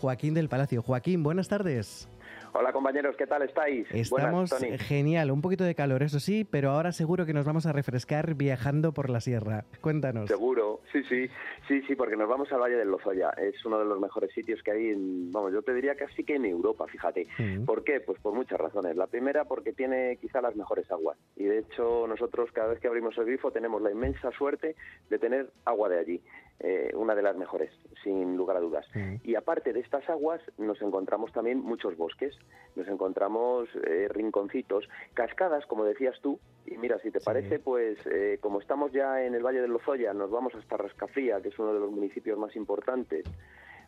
Joaquín 0.00 0.34
del 0.34 0.48
Palacio. 0.48 0.82
Joaquín, 0.82 1.22
buenas 1.22 1.48
tardes. 1.48 2.08
Hola 2.52 2.72
compañeros, 2.72 3.14
¿qué 3.16 3.26
tal 3.26 3.42
estáis? 3.42 3.86
Estamos 3.92 4.52
genial, 4.80 5.30
un 5.30 5.40
poquito 5.40 5.62
de 5.62 5.74
calor, 5.74 6.02
eso 6.02 6.18
sí, 6.18 6.44
pero 6.44 6.70
ahora 6.70 6.90
seguro 6.90 7.24
que 7.24 7.32
nos 7.32 7.44
vamos 7.44 7.66
a 7.66 7.72
refrescar 7.72 8.34
viajando 8.34 8.92
por 8.92 9.08
la 9.08 9.20
sierra. 9.20 9.64
Cuéntanos. 9.80 10.28
Seguro, 10.28 10.80
sí, 10.92 11.02
sí, 11.08 11.28
sí, 11.70 11.82
sí, 11.86 11.94
porque 11.94 12.16
nos 12.16 12.28
vamos 12.28 12.50
al 12.52 12.58
Valle 12.58 12.76
del 12.76 12.88
Lozoya. 12.88 13.30
Es 13.30 13.64
uno 13.64 13.78
de 13.78 13.84
los 13.84 14.00
mejores 14.00 14.32
sitios 14.32 14.60
que 14.62 14.72
hay, 14.72 14.88
en, 14.88 15.30
vamos, 15.30 15.52
yo 15.52 15.62
te 15.62 15.72
diría 15.72 15.94
casi 15.94 16.24
que 16.24 16.34
en 16.34 16.44
Europa, 16.44 16.86
fíjate. 16.88 17.28
¿Por 17.64 17.84
qué? 17.84 18.00
Pues 18.00 18.20
por 18.20 18.34
muchas 18.34 18.58
razones. 18.58 18.96
La 18.96 19.06
primera, 19.06 19.44
porque 19.44 19.72
tiene 19.72 20.18
quizá 20.20 20.40
las 20.40 20.56
mejores 20.56 20.90
aguas. 20.90 21.16
Y 21.36 21.44
de 21.44 21.58
hecho, 21.58 22.06
nosotros 22.08 22.50
cada 22.52 22.68
vez 22.68 22.80
que 22.80 22.88
abrimos 22.88 23.16
el 23.18 23.26
grifo 23.26 23.52
tenemos 23.52 23.80
la 23.80 23.92
inmensa 23.92 24.32
suerte 24.32 24.74
de 25.08 25.18
tener 25.18 25.50
agua 25.64 25.88
de 25.88 25.98
allí. 26.00 26.22
Eh, 26.62 26.92
una 26.94 27.14
de 27.14 27.22
las 27.22 27.36
mejores, 27.38 27.70
sin 28.04 28.36
lugar 28.36 28.58
a 28.58 28.60
dudas. 28.60 28.84
Y 29.24 29.34
aparte 29.34 29.72
de 29.72 29.80
estas 29.80 30.06
aguas, 30.10 30.42
nos 30.58 30.82
encontramos 30.82 31.32
también 31.32 31.58
muchos 31.58 31.96
bosques, 31.96 32.38
nos 32.76 32.86
encontramos 32.86 33.66
eh, 33.86 34.08
rinconcitos, 34.10 34.86
cascadas, 35.14 35.64
como 35.64 35.86
decías 35.86 36.20
tú, 36.20 36.38
y 36.66 36.76
mira, 36.76 36.98
si 36.98 37.10
te 37.10 37.20
parece, 37.20 37.60
pues 37.60 37.98
eh, 38.06 38.36
como 38.42 38.60
estamos 38.60 38.92
ya 38.92 39.24
en 39.24 39.34
el 39.34 39.42
Valle 39.42 39.62
de 39.62 39.68
Lozoya, 39.68 40.12
nos 40.12 40.30
vamos 40.30 40.54
hasta 40.54 40.76
Rascafría, 40.76 41.40
que 41.40 41.48
es 41.48 41.58
uno 41.60 41.72
de 41.72 41.80
los 41.80 41.90
municipios 41.90 42.38
más 42.38 42.54
importantes 42.56 43.24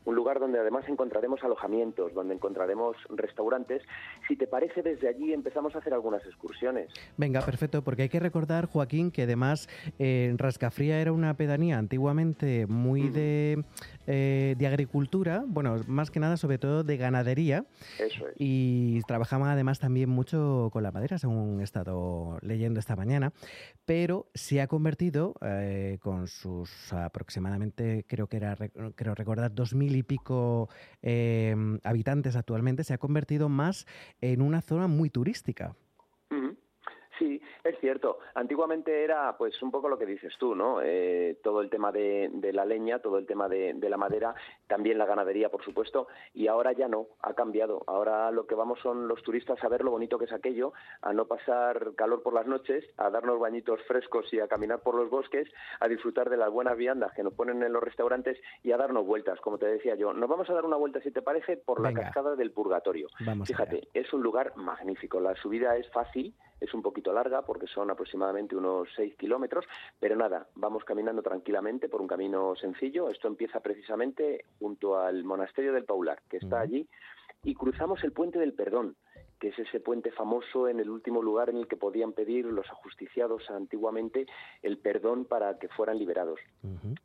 un 0.05 0.15
lugar 0.15 0.41
donde 0.41 0.59
además 0.59 0.85
encontraremos 0.89 1.43
alojamientos, 1.45 2.13
donde 2.15 2.35
encontraremos 2.35 2.97
restaurantes. 3.11 3.83
Si 4.29 4.37
te 4.37 4.47
parece, 4.47 4.83
desde 4.83 5.09
allí 5.09 5.33
empezamos 5.33 5.75
a 5.75 5.79
hacer 5.79 5.95
algunas 5.95 6.25
excursiones. 6.27 6.91
Venga, 7.17 7.41
perfecto, 7.43 7.83
porque 7.83 8.03
hay 8.03 8.09
que 8.09 8.21
recordar, 8.21 8.67
Joaquín, 8.67 9.11
que 9.11 9.23
además 9.23 9.69
eh, 9.99 10.35
Rascafría 10.37 11.01
era 11.01 11.13
una 11.13 11.35
pedanía 11.35 11.79
antiguamente 11.79 12.67
muy 12.67 13.09
de, 13.09 13.65
eh, 14.07 14.55
de 14.59 14.67
agricultura, 14.67 15.45
bueno, 15.47 15.81
más 15.87 16.11
que 16.11 16.21
nada 16.21 16.37
sobre 16.37 16.59
todo 16.59 16.85
de 16.85 16.97
ganadería. 16.97 17.65
Eso 17.99 18.29
es. 18.29 18.35
Y 18.39 19.01
trabajaban 19.03 19.49
además 19.49 19.79
también 19.79 20.11
mucho 20.11 20.71
con 20.73 20.83
la 20.83 20.91
madera, 20.91 21.19
según 21.19 21.61
he 21.61 21.65
estado 21.65 22.39
leyendo 22.43 22.81
esta 22.81 22.97
mañana, 22.97 23.33
pero 23.85 24.27
se 24.35 24.61
ha 24.61 24.67
convertido 24.67 25.35
eh, 25.43 25.99
con 26.01 26.27
sus 26.27 26.93
aproximadamente, 26.93 28.05
creo 28.09 28.27
que 28.27 28.39
era, 28.39 28.57
creo 28.95 29.15
recordar, 29.15 29.53
2.000 29.55 29.97
y 29.97 30.03
pico 30.03 30.69
eh, 31.03 31.55
habitantes 31.85 32.37
actualmente, 32.37 32.85
se 32.85 32.95
ha 32.95 32.99
convertido 32.99 33.49
más 33.49 33.87
en 34.21 34.43
una 34.43 34.63
zona 34.63 34.87
muy 34.87 35.11
turística. 35.11 35.75
Sí, 37.23 37.41
es 37.63 37.79
cierto. 37.79 38.19
Antiguamente 38.35 39.05
era, 39.05 39.37
pues, 39.39 39.63
un 39.63 39.71
poco 39.71 39.89
lo 39.89 39.97
que 39.97 40.07
dices 40.07 40.35
tú, 40.41 40.57
¿no? 40.57 40.81
Eh, 40.83 41.39
todo 41.45 41.61
el 41.61 41.71
tema 41.71 41.93
de, 41.93 42.29
la 42.53 42.65
leña, 42.65 42.99
todo 42.99 43.17
el 43.17 43.27
tema 43.27 43.49
de, 43.49 43.77
la 43.89 43.97
madera, 43.97 44.35
también 44.67 44.99
la 44.99 45.07
ganadería, 45.07 45.49
por 45.49 45.63
supuesto, 45.65 46.09
y 46.35 46.49
ahora 46.49 46.73
ya 46.73 46.89
no, 46.89 47.07
ha 47.21 47.35
cambiado. 47.35 47.85
Ahora 47.87 48.33
lo 48.33 48.49
que 48.49 48.57
vamos 48.57 48.81
son 48.81 49.07
los 49.07 49.23
turistas 49.23 49.63
a 49.63 49.69
ver 49.69 49.85
lo 49.85 49.93
bonito 49.93 50.19
que 50.19 50.25
es 50.25 50.33
aquello, 50.33 50.73
a 51.01 51.13
no 51.13 51.27
pasar 51.27 51.95
calor 51.95 52.25
por 52.25 52.35
las 52.35 52.49
noches, 52.49 52.85
a 52.97 53.09
darnos 53.09 53.39
bañitos 53.39 53.81
frescos 53.87 54.27
y 54.33 54.41
a 54.41 54.49
caminar 54.49 54.81
por 54.81 54.97
los 54.97 55.09
bosques, 55.09 55.49
a 55.79 55.87
disfrutar 55.87 56.29
de 56.29 56.37
las 56.37 56.51
buenas 56.51 56.77
viandas 56.77 57.13
que 57.13 57.23
nos 57.23 57.35
ponen 57.35 57.63
en 57.63 57.73
los 57.73 57.85
restaurantes 57.85 58.37
y 58.65 58.73
a 58.73 58.77
darnos 58.77 59.07
vueltas, 59.07 59.41
como 59.43 59.59
te 59.59 59.67
decía 59.67 59.95
yo. 59.95 60.13
Nos 60.13 60.29
vamos 60.29 60.51
a 60.51 60.55
dar 60.55 60.65
una 60.65 60.77
vuelta, 60.77 61.01
si 61.03 61.13
te 61.13 61.23
parece, 61.23 61.57
por 61.57 61.81
la 61.81 61.93
cascada 61.93 62.35
del 62.35 62.51
Purgatorio. 62.51 63.07
Fíjate, 63.45 63.87
es 63.95 64.13
un 64.13 64.25
lugar 64.25 64.57
magnífico. 64.57 65.21
La 65.21 65.37
subida 65.37 65.77
es 65.77 65.89
fácil, 65.93 66.35
es 66.63 66.73
un 66.75 66.83
poquito 66.83 67.13
larga 67.13 67.43
porque 67.43 67.67
son 67.67 67.91
aproximadamente 67.91 68.55
unos 68.55 68.89
6 68.95 69.17
kilómetros, 69.17 69.67
pero 69.99 70.15
nada, 70.17 70.47
vamos 70.55 70.85
caminando 70.85 71.23
tranquilamente 71.23 71.89
por 71.89 72.01
un 72.01 72.07
camino 72.07 72.55
sencillo. 72.57 73.11
Esto 73.11 73.27
empieza 73.29 73.61
precisamente 73.61 74.45
junto 74.59 74.99
al 74.99 75.25
monasterio 75.25 75.73
del 75.73 75.85
Paular, 75.85 76.23
que 76.29 76.37
está 76.37 76.61
allí, 76.61 76.89
y 77.43 77.55
cruzamos 77.55 78.05
el 78.05 78.13
puente 78.13 78.39
del 78.39 78.55
Perdón 78.55 78.97
que 79.43 79.49
es 79.49 79.59
ese 79.59 79.81
puente 79.81 80.13
famoso 80.13 80.69
en 80.69 80.79
el 80.79 80.89
último 80.89 81.21
lugar 81.21 81.51
en 81.51 81.57
el 81.57 81.67
que 81.67 81.77
podían 81.77 82.13
pedir 82.13 82.45
los 82.45 82.65
ajusticiados 82.71 83.51
antiguamente 83.51 84.27
el 84.63 84.79
perdón 84.79 85.25
para 85.25 85.59
que 85.59 85.67
fueran 85.67 85.99
liberados. 85.99 86.39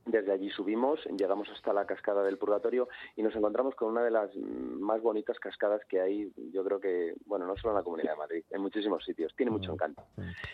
Desde 0.05 0.31
allí 0.31 0.51
subimos, 0.51 1.03
llegamos 1.17 1.49
hasta 1.49 1.73
la 1.73 1.87
cascada 1.87 2.23
del 2.23 2.37
Purgatorio 2.37 2.89
y 3.15 3.23
nos 3.23 3.35
encontramos 3.35 3.73
con 3.73 3.89
una 3.89 4.03
de 4.03 4.11
las 4.11 4.35
más 4.35 5.01
bonitas 5.01 5.39
cascadas 5.39 5.81
que 5.89 5.99
hay, 5.99 6.31
yo 6.51 6.63
creo 6.63 6.79
que, 6.79 7.15
bueno, 7.25 7.47
no 7.47 7.57
solo 7.57 7.71
en 7.71 7.77
la 7.77 7.83
Comunidad 7.83 8.11
de 8.11 8.17
Madrid, 8.19 8.43
en 8.51 8.61
muchísimos 8.61 9.03
sitios. 9.03 9.33
Tiene 9.35 9.51
mucho 9.51 9.73
encanto. 9.73 10.03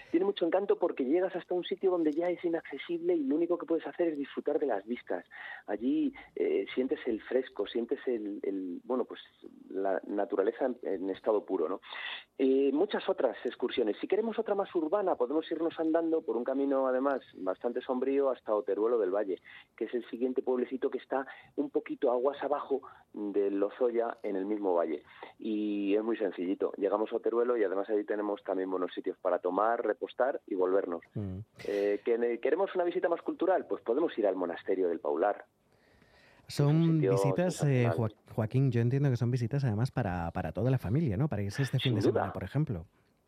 Tiene 0.09 0.25
mucho 0.25 0.45
encanto 0.45 0.79
porque 0.79 1.03
llegas 1.03 1.35
hasta 1.35 1.53
un 1.53 1.65
sitio 1.65 1.91
donde 1.91 2.13
ya 2.13 2.29
es 2.29 2.41
inaccesible 2.45 3.13
y 3.13 3.25
lo 3.25 3.35
único 3.35 3.57
que 3.57 3.65
puedes 3.65 3.85
hacer 3.85 4.07
es 4.07 4.17
disfrutar 4.17 4.57
de 4.57 4.67
las 4.67 4.85
vistas. 4.85 5.25
Allí 5.67 6.13
eh, 6.37 6.65
sientes 6.73 6.99
el 7.07 7.21
fresco, 7.23 7.67
sientes 7.67 7.99
el, 8.07 8.79
bueno, 8.85 9.03
pues 9.03 9.19
la 9.69 10.01
naturaleza 10.07 10.71
en, 10.83 11.09
estado 11.09 11.43
puro, 11.45 11.72
eh, 12.37 12.71
muchas 12.73 13.07
otras 13.07 13.37
excursiones. 13.45 13.95
Si 14.01 14.07
queremos 14.07 14.39
otra 14.39 14.55
más 14.55 14.73
urbana, 14.75 15.15
podemos 15.15 15.49
irnos 15.51 15.79
andando 15.79 16.21
por 16.21 16.35
un 16.35 16.43
camino, 16.43 16.87
además, 16.87 17.21
bastante 17.35 17.81
sombrío 17.81 18.31
hasta 18.31 18.55
Oteruelo 18.55 18.97
del 18.97 19.11
Valle, 19.11 19.41
que 19.77 19.85
es 19.85 19.93
el 19.93 20.03
siguiente 20.09 20.41
pueblecito 20.41 20.89
que 20.89 20.97
está 20.97 21.27
un 21.55 21.69
poquito 21.69 22.11
aguas 22.11 22.41
abajo 22.41 22.81
de 23.13 23.51
Lozoya, 23.51 24.17
en 24.23 24.35
el 24.35 24.45
mismo 24.45 24.73
valle. 24.73 25.03
Y 25.37 25.95
es 25.95 26.03
muy 26.03 26.17
sencillito. 26.17 26.73
Llegamos 26.77 27.11
a 27.13 27.17
Oteruelo 27.17 27.55
y 27.55 27.63
además 27.63 27.89
ahí 27.89 28.03
tenemos 28.03 28.43
también 28.43 28.69
buenos 28.71 28.93
sitios 28.93 29.17
para 29.19 29.39
tomar, 29.39 29.85
repostar 29.85 30.41
y 30.47 30.55
volvernos. 30.55 31.03
Mm. 31.13 31.39
Eh, 31.67 32.01
¿Queremos 32.41 32.73
una 32.75 32.83
visita 32.83 33.09
más 33.09 33.21
cultural? 33.21 33.65
Pues 33.67 33.83
podemos 33.83 34.17
ir 34.17 34.25
al 34.25 34.35
monasterio 34.35 34.89
del 34.89 34.99
Paular. 34.99 35.45
Son 36.47 36.99
visitas, 36.99 37.63
eh, 37.63 37.89
Joaquín, 38.35 38.71
yo 38.71 38.81
entiendo 38.81 39.09
que 39.09 39.17
son 39.17 39.31
visitas 39.31 39.63
además 39.63 39.91
para, 39.91 40.29
para 40.31 40.51
toda 40.51 40.69
la 40.71 40.77
familia, 40.77 41.17
¿no? 41.17 41.27
Para 41.27 41.41
irse 41.41 41.63
este 41.63 41.79
fin 41.79 41.95
de 41.95 42.01
semana, 42.01 42.33
por 42.33 42.43
ejemplo. 42.43 42.85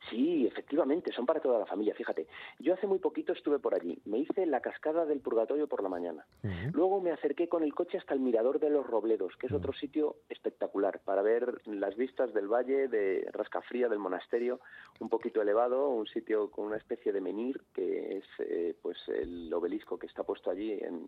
Sí, 0.10 0.46
efectivamente, 0.46 1.12
son 1.12 1.26
para 1.26 1.39
toda 1.39 1.60
la 1.60 1.65
familia. 1.65 1.96
Fíjate, 1.96 2.28
yo 2.60 2.74
hace 2.74 2.88
muy 2.88 3.00
poquito 3.00 3.34
estuve 3.34 3.60
por 3.60 3.74
allí. 3.74 4.00
Me 4.06 4.20
hice 4.20 4.46
la 4.46 4.62
cascada 4.62 5.06
del 5.06 5.20
Purgatorio 5.20 5.68
por 5.68 5.82
la 5.82 5.89
mañana. 5.89 6.26
Luego 6.74 7.02
me 7.02 7.12
acerqué 7.12 7.50
con 7.50 7.63
el 7.63 7.74
coche 7.74 7.98
hasta 7.98 8.13
el 8.13 8.20
Mirador 8.20 8.60
de 8.60 8.70
los 8.70 8.86
Robledos, 8.86 9.36
que 9.38 9.48
es 9.48 9.54
otro 9.54 9.74
sitio 9.74 10.18
espectacular 10.30 11.00
para 11.04 11.22
ver 11.22 11.62
las 11.65 11.96
vistas 11.96 12.34
del 12.34 12.48
valle 12.48 12.88
de 12.88 13.28
Rascafría, 13.32 13.89
del 13.89 14.00
monasterio, 14.00 14.60
un 15.00 15.10
poquito 15.10 15.41
elevado, 15.41 15.89
un 15.89 16.08
sitio 16.08 16.52
con 16.52 16.65
una 16.65 16.78
especie 16.78 17.12
de 17.12 17.22
menir, 17.22 17.62
que 17.74 18.18
es 18.18 18.26
eh, 18.39 18.76
pues 18.82 18.98
el 19.08 19.52
obelisco 19.54 19.98
que 19.98 20.08
está 20.08 20.24
puesto 20.24 20.52
allí 20.52 20.74
en, 20.74 21.06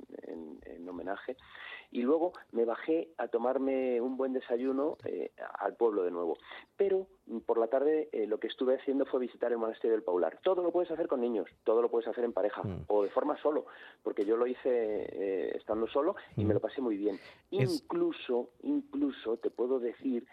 homenaje. 0.88 1.36
Y 1.92 2.02
luego 2.02 2.32
me 2.54 2.64
bajé 2.64 3.10
a 3.18 3.28
tomarme 3.28 4.00
un 4.00 4.16
buen 4.16 4.32
desayuno 4.32 4.98
eh, 5.04 5.32
al 5.60 5.76
pueblo 5.76 6.04
de 6.04 6.12
nuevo. 6.12 6.38
Pero 6.78 7.08
por 7.46 7.58
la 7.58 7.68
tarde 7.68 8.10
eh, 8.12 8.26
lo 8.28 8.40
que 8.40 8.48
estuve 8.48 8.76
haciendo 8.76 9.06
fue 9.06 9.20
visitar 9.20 9.52
el 9.52 9.58
monasterio 9.58 9.92
del 9.92 10.04
Paular. 10.04 10.40
Todo 10.42 10.64
lo 10.64 10.72
puedes 10.72 10.92
hacer 10.92 11.08
con 11.08 11.22
niños, 11.22 11.50
todo 11.64 11.82
lo 11.82 11.90
puedes 11.90 12.08
hacer 12.08 12.24
en 12.24 12.34
pareja 12.34 12.64
mm. 12.64 12.86
o 12.88 13.04
de 13.04 13.10
forma 13.10 13.38
solo, 13.42 13.66
porque 14.04 14.26
yo 14.26 14.38
lo 14.38 14.48
hice 14.48 14.70
eh, 14.70 15.58
estando 15.58 15.88
solo 15.88 16.16
y 16.36 16.46
me 16.46 16.54
mm. 16.54 16.56
lo 16.56 16.60
pasé 16.60 16.82
muy 16.82 16.98
bien. 16.98 17.20
Incluso, 17.52 18.50
incluso 18.64 19.38
te 19.38 19.50
puedo 19.50 19.80
decir 19.80 20.26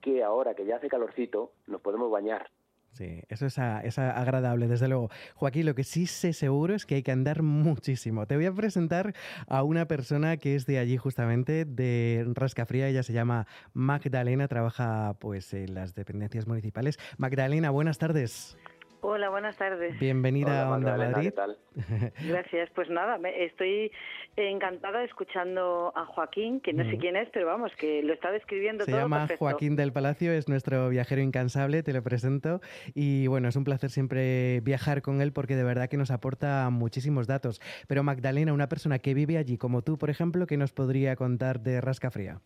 que 0.00 0.22
ahora 0.22 0.54
que 0.54 0.64
ya 0.64 0.76
hace 0.76 0.88
calorcito 0.88 1.52
nos 1.66 1.80
podemos 1.80 2.10
bañar 2.10 2.50
Sí, 2.92 3.20
eso 3.28 3.44
es, 3.44 3.58
a- 3.58 3.80
es 3.82 3.98
agradable, 3.98 4.68
desde 4.68 4.88
luego. 4.88 5.10
Joaquín, 5.34 5.66
lo 5.66 5.74
que 5.74 5.84
sí 5.84 6.06
sé 6.06 6.32
seguro 6.32 6.74
es 6.74 6.86
que 6.86 6.94
hay 6.94 7.02
que 7.02 7.12
andar 7.12 7.42
muchísimo. 7.42 8.26
Te 8.26 8.36
voy 8.36 8.46
a 8.46 8.52
presentar 8.52 9.14
a 9.48 9.62
una 9.62 9.86
persona 9.86 10.38
que 10.38 10.54
es 10.54 10.64
de 10.64 10.78
allí 10.78 10.96
justamente, 10.96 11.66
de 11.66 12.24
Rascafría. 12.34 12.88
Ella 12.88 13.02
se 13.02 13.12
llama 13.12 13.46
Magdalena, 13.74 14.48
trabaja 14.48 15.14
pues 15.20 15.52
en 15.52 15.74
las 15.74 15.94
dependencias 15.94 16.46
municipales. 16.46 16.98
Magdalena, 17.18 17.68
buenas 17.68 17.98
tardes. 17.98 18.56
Hola, 19.02 19.28
buenas 19.28 19.56
tardes. 19.56 19.98
Bienvenida 20.00 20.66
a 20.66 20.70
Onda 20.70 20.96
Madrid. 20.96 21.32
Gracias. 22.28 22.70
Pues 22.74 22.88
nada, 22.90 23.18
me- 23.18 23.44
estoy 23.44 23.92
encantada 24.36 25.04
escuchando 25.04 25.92
a 25.94 26.06
Joaquín, 26.06 26.60
que 26.60 26.72
no 26.72 26.82
sé 26.84 26.92
Ujú. 26.92 26.98
quién 27.00 27.16
es, 27.16 27.28
pero 27.32 27.46
vamos, 27.46 27.70
que 27.78 28.02
lo 28.02 28.12
está 28.12 28.32
describiendo 28.32 28.84
Se 28.84 28.90
todo 28.90 29.00
llama 29.02 29.18
perfecto. 29.20 29.44
Joaquín 29.44 29.76
del 29.76 29.92
Palacio, 29.92 30.32
es 30.32 30.48
nuestro 30.48 30.88
viajero 30.88 31.20
incansable, 31.20 31.82
te 31.82 31.92
lo 31.92 32.02
presento. 32.02 32.60
Y 32.94 33.26
bueno, 33.28 33.48
es 33.48 33.56
un 33.56 33.64
placer 33.64 33.90
siempre 33.90 34.60
viajar 34.60 35.02
con 35.02 35.20
él 35.20 35.32
porque 35.32 35.54
de 35.56 35.64
verdad 35.64 35.88
que 35.88 35.96
nos 35.98 36.10
aporta 36.10 36.68
muchísimos 36.70 37.26
datos. 37.26 37.60
Pero 37.88 38.02
Magdalena, 38.02 38.52
una 38.52 38.68
persona 38.68 38.98
que 38.98 39.14
vive 39.14 39.36
allí 39.38 39.56
como 39.58 39.82
tú, 39.82 39.98
por 39.98 40.10
ejemplo, 40.10 40.46
¿qué 40.46 40.56
nos 40.56 40.72
podría 40.72 41.14
contar 41.16 41.60
de 41.60 41.80
Rascafría? 41.80 42.40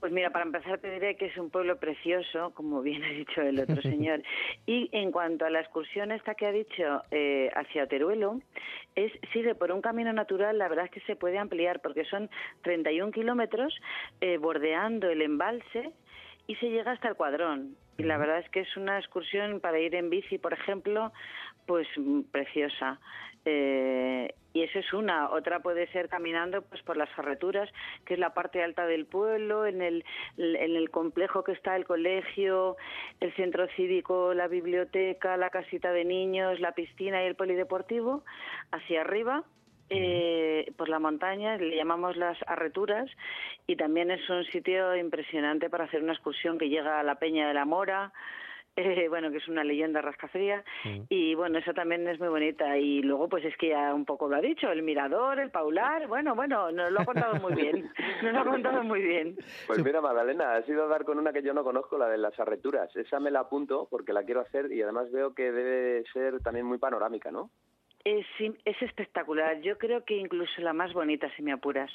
Pues 0.00 0.12
mira, 0.12 0.30
para 0.30 0.46
empezar 0.46 0.78
te 0.78 0.90
diré 0.90 1.16
que 1.16 1.26
es 1.26 1.36
un 1.36 1.50
pueblo 1.50 1.78
precioso, 1.78 2.52
como 2.54 2.80
bien 2.80 3.04
ha 3.04 3.10
dicho 3.10 3.42
el 3.42 3.60
otro 3.60 3.82
señor. 3.82 4.22
Y 4.66 4.88
en 4.92 5.12
cuanto 5.12 5.44
a 5.44 5.50
la 5.50 5.60
excursión 5.60 6.10
esta 6.10 6.34
que 6.34 6.46
ha 6.46 6.52
dicho 6.52 7.02
eh, 7.10 7.50
hacia 7.54 7.86
Teruelo, 7.86 8.40
es 8.94 9.12
sigue 9.32 9.54
por 9.54 9.70
un 9.72 9.82
camino 9.82 10.12
natural, 10.12 10.56
la 10.56 10.68
verdad 10.68 10.86
es 10.86 10.90
que 10.90 11.00
se 11.00 11.16
puede 11.16 11.38
ampliar 11.38 11.80
porque 11.80 12.06
son 12.06 12.30
31 12.62 13.12
kilómetros 13.12 13.78
eh, 14.22 14.38
bordeando 14.38 15.10
el 15.10 15.20
embalse 15.20 15.92
y 16.46 16.56
se 16.56 16.70
llega 16.70 16.92
hasta 16.92 17.08
el 17.08 17.14
cuadrón. 17.14 17.76
Y 17.98 18.02
la 18.02 18.16
verdad 18.16 18.38
es 18.38 18.48
que 18.48 18.60
es 18.60 18.76
una 18.78 18.98
excursión 18.98 19.60
para 19.60 19.78
ir 19.78 19.94
en 19.94 20.08
bici, 20.08 20.38
por 20.38 20.54
ejemplo, 20.54 21.12
pues 21.66 21.86
mm, 21.96 22.22
preciosa. 22.32 22.98
Eh, 23.44 24.34
y 24.52 24.62
eso 24.62 24.78
es 24.78 24.92
una. 24.92 25.30
Otra 25.30 25.60
puede 25.60 25.86
ser 25.92 26.08
caminando 26.08 26.62
pues 26.62 26.82
por 26.82 26.96
las 26.96 27.08
ferreturas, 27.10 27.70
que 28.04 28.14
es 28.14 28.20
la 28.20 28.34
parte 28.34 28.62
alta 28.62 28.86
del 28.86 29.06
pueblo, 29.06 29.66
en 29.66 29.80
el, 29.80 30.04
en 30.36 30.76
el 30.76 30.90
complejo 30.90 31.44
que 31.44 31.52
está 31.52 31.76
el 31.76 31.84
colegio, 31.84 32.76
el 33.20 33.32
centro 33.34 33.68
cívico, 33.76 34.34
la 34.34 34.48
biblioteca, 34.48 35.36
la 35.36 35.50
casita 35.50 35.92
de 35.92 36.04
niños, 36.04 36.60
la 36.60 36.72
piscina 36.72 37.22
y 37.22 37.26
el 37.26 37.36
polideportivo, 37.36 38.24
hacia 38.72 39.02
arriba 39.02 39.44
eh, 39.92 40.72
por 40.76 40.88
la 40.88 41.00
montaña, 41.00 41.56
le 41.56 41.76
llamamos 41.76 42.16
las 42.16 42.38
arreturas 42.46 43.10
y 43.66 43.74
también 43.74 44.12
es 44.12 44.28
un 44.30 44.44
sitio 44.44 44.94
impresionante 44.96 45.68
para 45.68 45.84
hacer 45.84 46.02
una 46.02 46.12
excursión 46.12 46.58
que 46.58 46.68
llega 46.68 47.00
a 47.00 47.02
la 47.02 47.16
Peña 47.16 47.48
de 47.48 47.54
la 47.54 47.64
Mora, 47.64 48.12
eh, 48.76 49.08
bueno, 49.08 49.30
que 49.30 49.38
es 49.38 49.48
una 49.48 49.64
leyenda 49.64 50.00
rascafría 50.00 50.64
y 51.08 51.34
bueno, 51.34 51.58
eso 51.58 51.74
también 51.74 52.06
es 52.08 52.18
muy 52.20 52.28
bonita 52.28 52.78
y 52.78 53.02
luego 53.02 53.28
pues 53.28 53.44
es 53.44 53.56
que 53.56 53.68
ya 53.68 53.92
un 53.94 54.04
poco 54.04 54.28
lo 54.28 54.36
ha 54.36 54.40
dicho, 54.40 54.70
el 54.70 54.82
mirador, 54.82 55.38
el 55.40 55.50
paular, 55.50 56.06
bueno, 56.06 56.34
bueno, 56.34 56.70
nos 56.70 56.90
lo 56.92 57.00
ha 57.00 57.04
contado 57.04 57.36
muy 57.40 57.54
bien, 57.54 57.90
nos 58.22 58.32
lo 58.32 58.40
ha 58.40 58.44
contado 58.44 58.82
muy 58.84 59.02
bien. 59.02 59.36
Pues 59.66 59.84
mira, 59.84 60.00
Magdalena, 60.00 60.54
has 60.54 60.68
ido 60.68 60.84
a 60.84 60.88
dar 60.88 61.04
con 61.04 61.18
una 61.18 61.32
que 61.32 61.42
yo 61.42 61.52
no 61.52 61.64
conozco, 61.64 61.98
la 61.98 62.08
de 62.08 62.18
las 62.18 62.38
arreturas. 62.40 62.94
Esa 62.96 63.20
me 63.20 63.30
la 63.30 63.40
apunto 63.40 63.88
porque 63.90 64.12
la 64.12 64.22
quiero 64.24 64.40
hacer 64.40 64.72
y 64.72 64.82
además 64.82 65.10
veo 65.12 65.34
que 65.34 65.50
debe 65.52 66.04
ser 66.12 66.40
también 66.40 66.66
muy 66.66 66.78
panorámica, 66.78 67.30
¿no? 67.30 67.50
Es, 68.04 68.26
im- 68.38 68.56
es 68.64 68.80
espectacular, 68.80 69.60
yo 69.60 69.76
creo 69.78 70.04
que 70.04 70.16
incluso 70.16 70.60
la 70.62 70.72
más 70.72 70.92
bonita 70.94 71.28
si 71.36 71.42
me 71.42 71.52
apuras. 71.52 71.90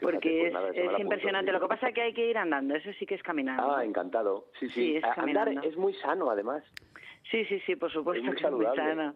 Porque 0.00 0.50
pues 0.52 0.76
es, 0.76 0.84
nada, 0.84 1.00
impresionante. 1.00 1.52
Lo 1.52 1.60
que 1.60 1.68
pasa 1.68 1.88
es 1.88 1.94
que 1.94 2.02
hay 2.02 2.12
que 2.12 2.28
ir 2.28 2.36
andando, 2.36 2.74
eso 2.74 2.92
sí 2.98 3.06
que 3.06 3.14
es 3.14 3.22
caminando. 3.22 3.76
Ah, 3.76 3.84
encantado. 3.84 4.46
Sí, 4.58 4.68
sí. 4.68 4.74
Sí, 4.74 4.96
es 4.96 5.04
Andar 5.04 5.52
muy 5.76 5.94
sano, 5.94 6.30
además. 6.30 6.64
Sí, 7.30 7.44
sí, 7.46 7.60
sí, 7.60 7.76
por 7.76 7.90
supuesto 7.92 8.22
muy 8.22 8.34
que 8.34 8.44
es 8.44 8.50
muy 8.50 8.64
saludable. 8.64 9.12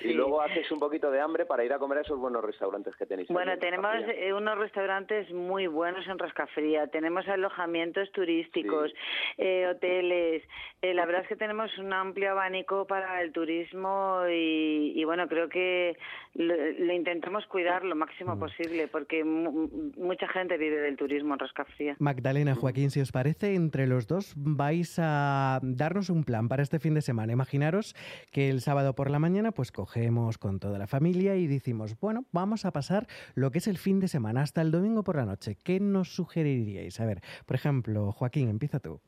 Y 0.00 0.14
luego 0.14 0.42
haces 0.42 0.70
un 0.72 0.80
poquito 0.80 1.10
de 1.10 1.20
hambre 1.20 1.46
para 1.46 1.64
ir 1.64 1.72
a 1.72 1.78
comer 1.78 1.98
a 1.98 2.00
esos 2.00 2.18
buenos 2.18 2.42
restaurantes 2.44 2.96
que 2.96 3.06
tenéis. 3.06 3.28
Bueno, 3.28 3.52
en 3.52 3.60
tenemos 3.60 3.92
Rascafría. 3.92 4.26
eh, 4.26 4.32
unos 4.34 4.58
restaurantes 4.58 5.30
muy 5.32 5.68
buenos 5.68 6.06
en 6.08 6.18
Rascafría, 6.18 6.88
tenemos 6.88 7.26
alojamientos 7.28 8.10
turísticos, 8.12 8.92
eh, 9.38 9.68
hoteles. 9.70 10.42
Eh, 10.82 10.92
la 10.94 11.06
verdad 11.06 11.22
es 11.22 11.28
que 11.28 11.36
tenemos 11.36 11.70
un 11.78 11.92
amplio 11.92 12.32
abanico 12.32 12.86
para 12.86 13.22
el 13.22 13.30
turismo 13.32 14.22
y, 14.28 14.92
y, 14.96 15.04
bueno, 15.04 15.28
creo 15.28 15.48
que 15.48 15.96
lo, 16.34 16.54
lo 16.56 16.92
intentamos 16.92 17.46
cuidar 17.46 17.84
lo 17.84 17.94
Mm. 17.94 17.98
máximo 17.98 18.38
posible 18.38 18.88
porque 18.88 19.22
mu- 19.22 19.68
mucha 19.96 20.26
gente 20.28 20.56
vive 20.56 20.80
del 20.80 20.96
turismo 20.96 21.34
en 21.34 21.38
Rascafría. 21.38 21.94
Magdalena, 22.00 22.56
Joaquín, 22.56 22.90
si 22.90 23.00
os 23.00 23.12
parece, 23.12 23.54
entre 23.54 23.86
los 23.86 24.08
dos 24.08 24.34
vais 24.36 24.98
a 24.98 25.60
darnos 25.62 26.10
un 26.10 26.24
plan 26.24 26.48
para 26.48 26.62
este 26.64 26.80
fin 26.80 26.94
de 26.94 27.02
semana. 27.02 27.32
Imaginaros 27.32 27.94
que 28.32 28.48
el 28.50 28.60
sábado 28.60 28.94
por 28.94 29.08
la 29.10 29.20
mañana 29.20 29.51
pues 29.52 29.72
cogemos 29.72 30.38
con 30.38 30.58
toda 30.58 30.78
la 30.78 30.86
familia 30.86 31.36
y 31.36 31.46
decimos, 31.46 31.98
bueno, 32.00 32.24
vamos 32.32 32.64
a 32.64 32.72
pasar 32.72 33.06
lo 33.34 33.50
que 33.50 33.58
es 33.58 33.66
el 33.66 33.78
fin 33.78 34.00
de 34.00 34.08
semana 34.08 34.42
hasta 34.42 34.62
el 34.62 34.70
domingo 34.70 35.04
por 35.04 35.16
la 35.16 35.24
noche. 35.24 35.56
¿Qué 35.62 35.80
nos 35.80 36.14
sugeriríais? 36.14 37.00
A 37.00 37.06
ver, 37.06 37.22
por 37.46 37.56
ejemplo, 37.56 38.12
Joaquín, 38.12 38.48
empieza 38.48 38.80
tú. 38.80 39.00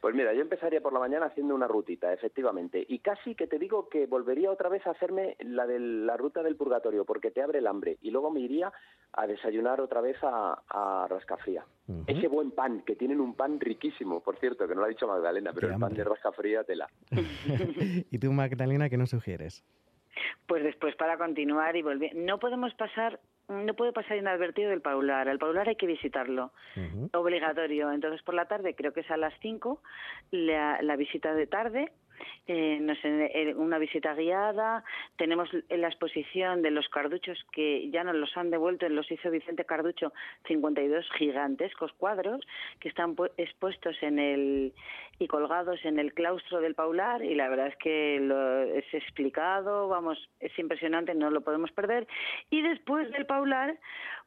Pues 0.00 0.14
mira, 0.14 0.32
yo 0.32 0.40
empezaría 0.40 0.80
por 0.80 0.94
la 0.94 0.98
mañana 0.98 1.26
haciendo 1.26 1.54
una 1.54 1.68
rutita, 1.68 2.12
efectivamente. 2.12 2.84
Y 2.88 3.00
casi 3.00 3.34
que 3.34 3.46
te 3.46 3.58
digo 3.58 3.88
que 3.88 4.06
volvería 4.06 4.50
otra 4.50 4.70
vez 4.70 4.86
a 4.86 4.92
hacerme 4.92 5.36
la 5.40 5.66
de 5.66 5.78
la 5.78 6.16
ruta 6.16 6.42
del 6.42 6.56
purgatorio, 6.56 7.04
porque 7.04 7.30
te 7.30 7.42
abre 7.42 7.58
el 7.58 7.66
hambre. 7.66 7.98
Y 8.00 8.10
luego 8.10 8.30
me 8.30 8.40
iría 8.40 8.72
a 9.12 9.26
desayunar 9.26 9.80
otra 9.80 10.00
vez 10.00 10.16
a, 10.22 10.62
a 10.68 11.06
Rascafría. 11.08 11.64
Ese 12.06 12.28
buen 12.28 12.52
pan, 12.52 12.82
que 12.82 12.94
tienen 12.94 13.20
un 13.20 13.34
pan 13.34 13.58
riquísimo, 13.58 14.20
por 14.20 14.38
cierto, 14.38 14.66
que 14.66 14.74
no 14.74 14.80
lo 14.80 14.86
ha 14.86 14.90
dicho 14.90 15.08
Magdalena, 15.08 15.52
pero 15.52 15.68
Qué 15.68 15.74
el 15.74 15.80
pan 15.80 15.92
de 15.92 16.04
Rascafría 16.04 16.64
tela. 16.64 16.88
¿Y 18.10 18.18
tú, 18.18 18.32
Magdalena, 18.32 18.88
qué 18.88 18.96
nos 18.96 19.10
sugieres? 19.10 19.64
Pues 20.46 20.62
después 20.62 20.94
para 20.96 21.18
continuar 21.18 21.76
y 21.76 21.82
volver. 21.82 22.14
No 22.14 22.38
podemos 22.38 22.74
pasar, 22.74 23.20
no 23.50 23.74
puede 23.74 23.92
pasar 23.92 24.16
inadvertido 24.16 24.72
el 24.72 24.80
Paular. 24.80 25.28
El 25.28 25.38
Paular 25.38 25.68
hay 25.68 25.76
que 25.76 25.86
visitarlo, 25.86 26.52
obligatorio. 27.12 27.90
Entonces 27.90 28.22
por 28.22 28.34
la 28.34 28.46
tarde, 28.46 28.74
creo 28.74 28.92
que 28.92 29.00
es 29.00 29.10
a 29.10 29.16
las 29.16 29.34
5, 29.40 29.82
la, 30.30 30.80
la 30.82 30.96
visita 30.96 31.34
de 31.34 31.46
tarde. 31.46 31.92
Eh, 32.46 32.78
no 32.80 32.94
sé, 32.96 33.30
eh, 33.34 33.54
una 33.54 33.78
visita 33.78 34.14
guiada, 34.14 34.82
tenemos 35.16 35.48
la 35.68 35.88
exposición 35.88 36.62
de 36.62 36.70
los 36.70 36.88
carduchos 36.88 37.38
que 37.52 37.88
ya 37.90 38.04
nos 38.04 38.16
los 38.16 38.36
han 38.36 38.50
devuelto, 38.50 38.88
los 38.88 39.10
hizo 39.10 39.30
Vicente 39.30 39.64
Carducho, 39.64 40.12
52 40.46 41.06
gigantescos 41.18 41.92
cuadros 41.94 42.40
que 42.80 42.88
están 42.88 43.16
pu- 43.16 43.30
expuestos 43.36 43.96
en 44.02 44.18
el 44.18 44.72
y 45.18 45.26
colgados 45.28 45.84
en 45.84 45.98
el 45.98 46.14
claustro 46.14 46.60
del 46.60 46.74
Paular 46.74 47.22
y 47.22 47.34
la 47.34 47.48
verdad 47.50 47.66
es 47.66 47.76
que 47.76 48.18
lo, 48.20 48.62
es 48.62 48.86
explicado, 48.94 49.86
vamos, 49.88 50.30
es 50.40 50.58
impresionante, 50.58 51.14
no 51.14 51.30
lo 51.30 51.42
podemos 51.42 51.70
perder. 51.72 52.06
Y 52.48 52.62
después 52.62 53.10
del 53.12 53.26
Paular, 53.26 53.76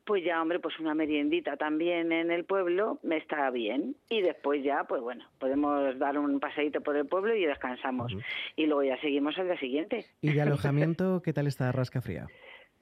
pues 0.05 0.23
ya, 0.23 0.41
hombre, 0.41 0.59
pues 0.59 0.79
una 0.79 0.93
meriendita 0.93 1.55
también 1.57 2.11
en 2.11 2.31
el 2.31 2.45
pueblo 2.45 2.99
me 3.03 3.17
está 3.17 3.49
bien. 3.51 3.95
Y 4.09 4.21
después 4.21 4.63
ya, 4.63 4.83
pues 4.83 5.01
bueno, 5.01 5.25
podemos 5.39 5.97
dar 5.99 6.17
un 6.17 6.39
paseíto 6.39 6.81
por 6.81 6.95
el 6.97 7.07
pueblo 7.07 7.35
y 7.35 7.45
descansamos. 7.45 8.13
Y 8.55 8.65
luego 8.65 8.83
ya 8.83 8.99
seguimos 9.01 9.37
al 9.37 9.45
día 9.47 9.57
siguiente. 9.59 10.05
¿Y 10.21 10.33
de 10.33 10.41
alojamiento 10.43 11.21
qué 11.23 11.33
tal 11.33 11.47
está 11.47 11.71
Rascafría? 11.71 12.27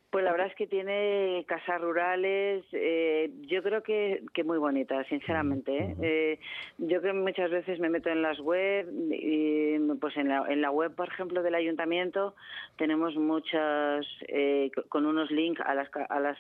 Pues 0.10 0.26
la 0.26 0.32
verdad 0.32 0.48
es 0.48 0.56
que 0.56 0.68
tiene 0.68 1.46
casas 1.48 1.80
rurales, 1.80 2.66
eh, 2.74 3.32
yo 3.48 3.64
creo 3.64 3.82
que, 3.82 4.22
que 4.34 4.44
muy 4.44 4.58
bonitas, 4.58 5.08
sinceramente. 5.08 5.78
¿eh? 5.78 5.96
Eh, 6.02 6.40
yo 6.80 7.02
que 7.02 7.14
muchas 7.14 7.50
veces 7.50 7.80
me 7.80 7.88
meto 7.88 8.10
en 8.10 8.22
las 8.22 8.38
web, 8.42 8.90
y, 9.10 9.78
pues 10.02 10.18
en 10.18 10.28
la, 10.28 10.44
en 10.50 10.60
la 10.62 10.70
web, 10.70 10.94
por 10.96 11.08
ejemplo, 11.08 11.42
del 11.42 11.56
ayuntamiento, 11.56 12.36
tenemos 12.76 13.16
muchas, 13.16 14.06
eh, 14.28 14.70
co- 14.76 14.84
con 14.90 15.06
unos 15.06 15.32
links 15.32 15.62
a 15.62 15.74
las, 15.76 15.88
a 16.10 16.20
las 16.20 16.38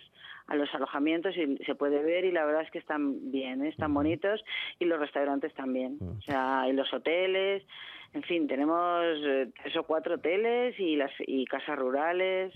a 0.52 0.56
los 0.56 0.74
alojamientos 0.76 1.36
y 1.38 1.58
se 1.66 1.76
puede 1.76 2.02
ver 2.04 2.26
y 2.26 2.32
la 2.32 2.45
verdad 2.45 2.64
es 2.64 2.72
que 2.72 2.80
están 2.80 3.32
bien, 3.32 3.64
¿eh? 3.66 3.70
están 3.70 3.93
bonitos 3.93 4.43
y 4.80 4.86
los 4.86 4.99
restaurantes 4.99 5.54
también. 5.54 5.97
O 6.02 6.22
sea, 6.22 6.66
y 6.68 6.74
los 6.74 6.93
hoteles, 6.93 7.64
en 8.14 8.24
fin, 8.24 8.45
tenemos 8.45 9.02
eh, 9.26 9.47
tres 9.64 9.78
o 9.78 9.84
cuatro 9.84 10.16
hoteles 10.16 10.78
y 10.78 10.97
las 10.97 11.12
y 11.20 11.45
casas 11.45 11.80
rurales. 11.80 12.54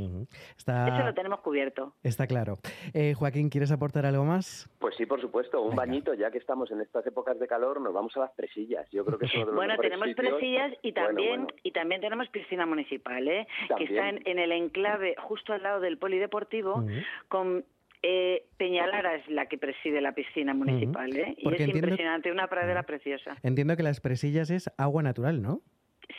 Está, 0.58 0.90
Eso 0.90 1.06
lo 1.06 1.14
tenemos 1.14 1.40
cubierto. 1.40 1.94
está 2.04 2.28
claro. 2.28 2.56
Eh, 2.94 3.14
Joaquín, 3.14 3.50
¿quieres 3.50 3.72
aportar 3.72 4.06
algo 4.06 4.26
más? 4.26 4.70
Pues 4.80 4.96
sí, 4.98 5.06
por 5.06 5.22
supuesto, 5.22 5.62
un 5.62 5.74
bañito, 5.74 6.14
ya 6.14 6.30
que 6.30 6.40
estamos 6.40 6.70
en 6.72 6.82
estas 6.82 7.08
épocas 7.08 7.40
de 7.40 7.48
calor, 7.48 7.80
nos 7.80 7.94
vamos 7.94 8.16
a 8.18 8.20
las 8.20 8.32
presillas. 8.32 8.86
Yo 8.92 9.06
creo 9.06 9.18
que 9.18 9.28
es 9.28 9.34
uno 9.36 9.46
de 9.46 9.52
los 9.52 9.56
Bueno, 9.66 9.78
tenemos 9.78 10.08
sitios. 10.10 10.28
presillas 10.34 10.74
y 10.82 10.92
Bueno, 10.92 11.08
también 11.08 11.42
bueno. 11.46 11.60
y 11.64 11.72
también 11.72 12.02
tenemos 12.02 12.28
piscina 12.28 12.66
municipal, 12.66 13.26
¿eh? 13.26 13.48
También. 13.70 13.88
que 13.88 13.96
está 13.96 14.10
en, 14.10 14.22
en 14.26 14.40
el 14.40 14.52
enclave 14.52 15.16
justo 15.20 15.54
al 15.54 15.64
lado 15.64 15.80
del 15.80 15.98
polideportivo 15.98 16.84
con 17.30 17.64
eh, 18.08 18.44
Peñalara 18.58 19.16
es 19.16 19.28
la 19.30 19.48
que 19.48 19.58
preside 19.58 20.00
la 20.00 20.12
piscina 20.14 20.54
municipal, 20.54 21.16
¿eh? 21.16 21.34
Y 21.38 21.44
Porque 21.44 21.64
es 21.64 21.68
entiendo- 21.70 21.88
impresionante, 21.88 22.32
una 22.32 22.48
pradera 22.48 22.84
preciosa. 22.84 23.36
Entiendo 23.42 23.76
que 23.76 23.82
las 23.84 24.00
presillas 24.00 24.52
es 24.52 24.70
agua 24.78 25.02
natural, 25.02 25.42
¿no? 25.42 25.62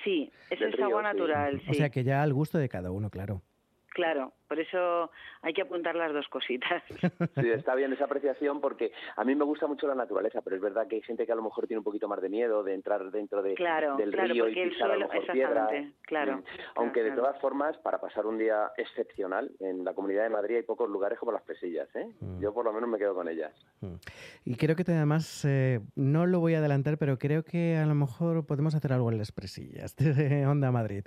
Sí, 0.02 0.30
eso 0.50 0.64
es 0.66 0.74
río, 0.74 0.86
agua 0.86 1.02
sí. 1.02 1.16
natural, 1.16 1.60
sí. 1.60 1.70
O 1.70 1.74
sea 1.74 1.90
que 1.90 2.02
ya 2.02 2.22
al 2.22 2.32
gusto 2.34 2.58
de 2.58 2.68
cada 2.68 2.90
uno, 2.90 3.08
claro. 3.10 3.42
Claro, 3.90 4.34
Por 4.48 4.60
eso 4.60 5.10
hay 5.42 5.52
que 5.52 5.62
apuntar 5.62 5.94
las 5.96 6.12
dos 6.12 6.26
cositas. 6.28 6.82
Sí, 7.36 7.50
está 7.50 7.74
bien 7.74 7.92
esa 7.92 8.04
apreciación 8.04 8.60
porque 8.60 8.92
a 9.16 9.24
mí 9.24 9.34
me 9.34 9.44
gusta 9.44 9.66
mucho 9.66 9.86
la 9.86 9.94
naturaleza, 9.94 10.40
pero 10.42 10.56
es 10.56 10.62
verdad 10.62 10.86
que 10.88 10.96
hay 10.96 11.02
gente 11.02 11.26
que 11.26 11.32
a 11.32 11.34
lo 11.34 11.42
mejor 11.42 11.66
tiene 11.66 11.78
un 11.78 11.84
poquito 11.84 12.08
más 12.08 12.20
de 12.22 12.28
miedo 12.28 12.62
de 12.62 12.74
entrar 12.74 13.10
dentro 13.10 13.42
de, 13.42 13.54
Claro, 13.54 13.96
del 13.96 14.10
claro, 14.10 14.32
río 14.32 14.44
y 14.44 14.48
porque 14.48 14.62
el 14.62 14.68
pisar 14.70 14.90
a 14.90 14.96
lo 14.96 15.06
suelo- 15.06 15.12
mejor 15.20 15.32
piedras. 15.32 15.70
claro, 16.02 16.36
Mm. 16.38 16.42
Aunque 16.76 17.02
de 17.02 17.12
todas 17.12 17.38
formas, 17.40 17.76
para 17.78 18.00
pasar 18.00 18.26
un 18.26 18.38
día 18.38 18.70
excepcional, 18.76 19.50
en 19.60 19.84
la 19.84 19.92
Comunidad 19.94 20.22
de 20.24 20.30
Madrid 20.30 20.56
hay 20.56 20.62
pocos 20.62 20.88
lugares 20.88 21.18
como 21.18 21.32
las 21.32 21.42
Pesillas, 21.42 21.88
¿eh? 21.94 22.06
Mm. 22.20 22.40
Yo 22.40 22.52
por 22.54 22.64
lo 22.64 22.72
menos 22.72 22.88
me 22.88 22.98
quedo 22.98 23.14
con 23.14 23.28
ellas. 23.28 23.52
Y 24.44 24.56
creo 24.56 24.76
que 24.76 24.84
te- 24.84 24.92
además, 24.92 25.44
eh, 25.44 25.80
no 25.94 26.26
lo 26.26 26.40
voy 26.40 26.54
a 26.54 26.58
adelantar, 26.58 26.98
pero 26.98 27.18
creo 27.18 27.44
que 27.44 27.76
a 27.76 27.86
lo 27.86 27.94
mejor 27.94 28.46
podemos 28.46 28.74
hacer 28.74 28.92
algo 28.92 29.10
en 29.10 29.18
las 29.18 29.32
presillas 29.32 29.94
de 29.96 30.46
Onda 30.46 30.70
Madrid. 30.70 31.04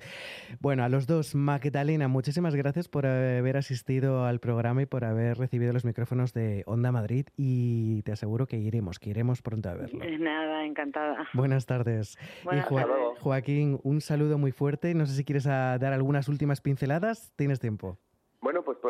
Bueno, 0.60 0.84
a 0.84 0.90
los 0.90 1.08
dos, 1.08 1.36
Magdalena, 1.36 2.08
muchísimas 2.08 2.56
gracias 2.56 2.88
por 2.88 3.06
haber 3.06 3.29
asistido 3.58 4.26
al 4.26 4.40
programa 4.40 4.82
y 4.82 4.86
por 4.86 5.06
haber 5.06 5.38
recibido 5.38 5.74
los 5.74 5.86
micrófonos 5.86 6.34
de 6.34 6.64
Onda 6.66 6.92
Madrid 6.92 7.28
y 7.38 8.02
te 8.04 8.12
aseguro 8.12 8.48
que 8.48 8.58
iremos, 8.58 9.00
que 9.00 9.10
iremos 9.10 9.42
pronto 9.42 9.70
a 9.70 9.76
verlo. 9.76 10.04
Nada, 10.20 10.66
encantada. 10.66 11.28
Buenas 11.34 11.66
tardes. 11.66 12.18
Buenas 12.44 12.70
y 12.70 12.76
tardes. 12.76 12.96
Joaquín, 13.20 13.80
un 13.84 14.02
saludo 14.02 14.38
muy 14.38 14.52
fuerte. 14.52 14.94
No 14.94 15.06
sé 15.06 15.16
si 15.16 15.24
quieres 15.24 15.48
ah, 15.48 15.78
dar 15.80 15.94
algunas 15.94 16.28
últimas 16.28 16.62
pinceladas. 16.62 17.34
Tienes 17.36 17.60
tiempo. 17.60 17.98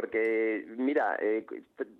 Porque, 0.09 0.65
mira, 0.75 1.17
eh, 1.21 1.45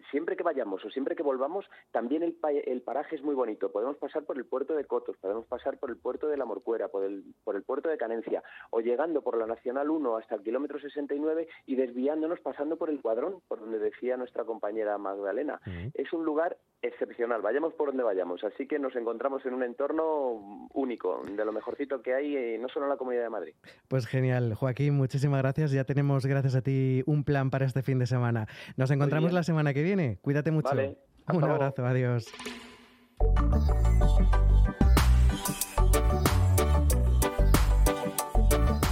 siempre 0.09 0.35
que 0.35 0.41
vayamos 0.41 0.83
o 0.83 0.89
siempre 0.89 1.15
que 1.15 1.21
volvamos, 1.21 1.65
también 1.91 2.23
el, 2.23 2.33
pa- 2.33 2.49
el 2.51 2.81
paraje 2.81 3.15
es 3.15 3.21
muy 3.21 3.35
bonito. 3.35 3.71
Podemos 3.71 3.97
pasar 3.97 4.23
por 4.23 4.35
el 4.39 4.45
puerto 4.45 4.73
de 4.73 4.85
Cotos, 4.85 5.15
podemos 5.17 5.45
pasar 5.45 5.77
por 5.77 5.91
el 5.91 5.97
puerto 5.97 6.27
de 6.27 6.35
La 6.35 6.45
Morcuera, 6.45 6.87
por 6.87 7.03
el, 7.03 7.23
por 7.43 7.55
el 7.55 7.61
puerto 7.61 7.87
de 7.87 7.99
Canencia, 7.99 8.41
o 8.71 8.79
llegando 8.81 9.21
por 9.21 9.37
la 9.37 9.45
Nacional 9.45 9.91
1 9.91 10.17
hasta 10.17 10.33
el 10.35 10.41
kilómetro 10.41 10.79
69 10.79 11.47
y 11.67 11.75
desviándonos 11.75 12.39
pasando 12.39 12.77
por 12.77 12.89
el 12.89 12.99
Cuadrón, 12.99 13.41
por 13.47 13.59
donde 13.59 13.77
decía 13.77 14.17
nuestra 14.17 14.43
compañera 14.43 14.97
Magdalena. 14.97 15.61
Es 15.93 16.11
un 16.11 16.25
lugar 16.25 16.57
excepcional, 16.81 17.43
vayamos 17.43 17.73
por 17.75 17.89
donde 17.89 18.01
vayamos. 18.03 18.43
Así 18.43 18.65
que 18.65 18.79
nos 18.79 18.95
encontramos 18.95 19.45
en 19.45 19.53
un 19.53 19.61
entorno 19.61 20.67
único, 20.73 21.21
de 21.29 21.45
lo 21.45 21.51
mejorcito 21.51 22.01
que 22.01 22.15
hay, 22.15 22.35
eh, 22.35 22.57
no 22.59 22.69
solo 22.69 22.85
en 22.85 22.89
la 22.89 22.97
Comunidad 22.97 23.23
de 23.23 23.29
Madrid. 23.29 23.53
Pues 23.87 24.07
genial, 24.07 24.55
Joaquín, 24.55 24.95
muchísimas 24.95 25.41
gracias. 25.43 25.71
Ya 25.71 25.83
tenemos, 25.83 26.25
gracias 26.25 26.55
a 26.55 26.61
ti, 26.61 27.03
un 27.05 27.23
plan 27.23 27.51
para 27.51 27.65
este 27.65 27.83
fin 27.83 27.98
de 27.99 28.07
semana. 28.07 28.47
Nos 28.77 28.89
encontramos 28.91 29.31
la 29.33 29.43
semana 29.43 29.73
que 29.73 29.83
viene. 29.83 30.17
Cuídate 30.21 30.51
mucho. 30.51 30.69
Vale, 30.69 30.97
Un 31.27 31.39
luego. 31.41 31.55
abrazo, 31.55 31.85
adiós. 31.85 32.25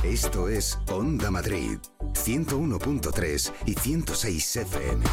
Esto 0.04 0.48
es 0.50 0.80
Onda 0.92 1.30
Madrid, 1.32 1.78
101.3 2.14 3.52
y 3.66 3.74
106 3.74 4.56
FM. 4.58 5.04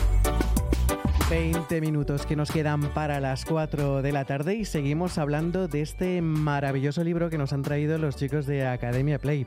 20 1.31 1.81
minutos 1.81 2.27
que 2.27 2.37
nos 2.37 2.51
quedan 2.51 2.81
para 2.93 3.19
las 3.19 3.45
4 3.47 4.03
de 4.03 4.13
la 4.13 4.25
tarde 4.25 4.55
y 4.57 4.65
seguimos 4.67 5.17
hablando 5.19 5.69
de 5.69 5.81
este 5.81 6.21
maravilloso 6.21 7.03
libro 7.03 7.31
que 7.31 7.39
nos 7.39 7.53
han 7.53 7.63
traído 7.63 7.97
los 7.99 8.17
chicos 8.17 8.47
de 8.47 8.67
Academia 8.67 9.19
Play. 9.19 9.47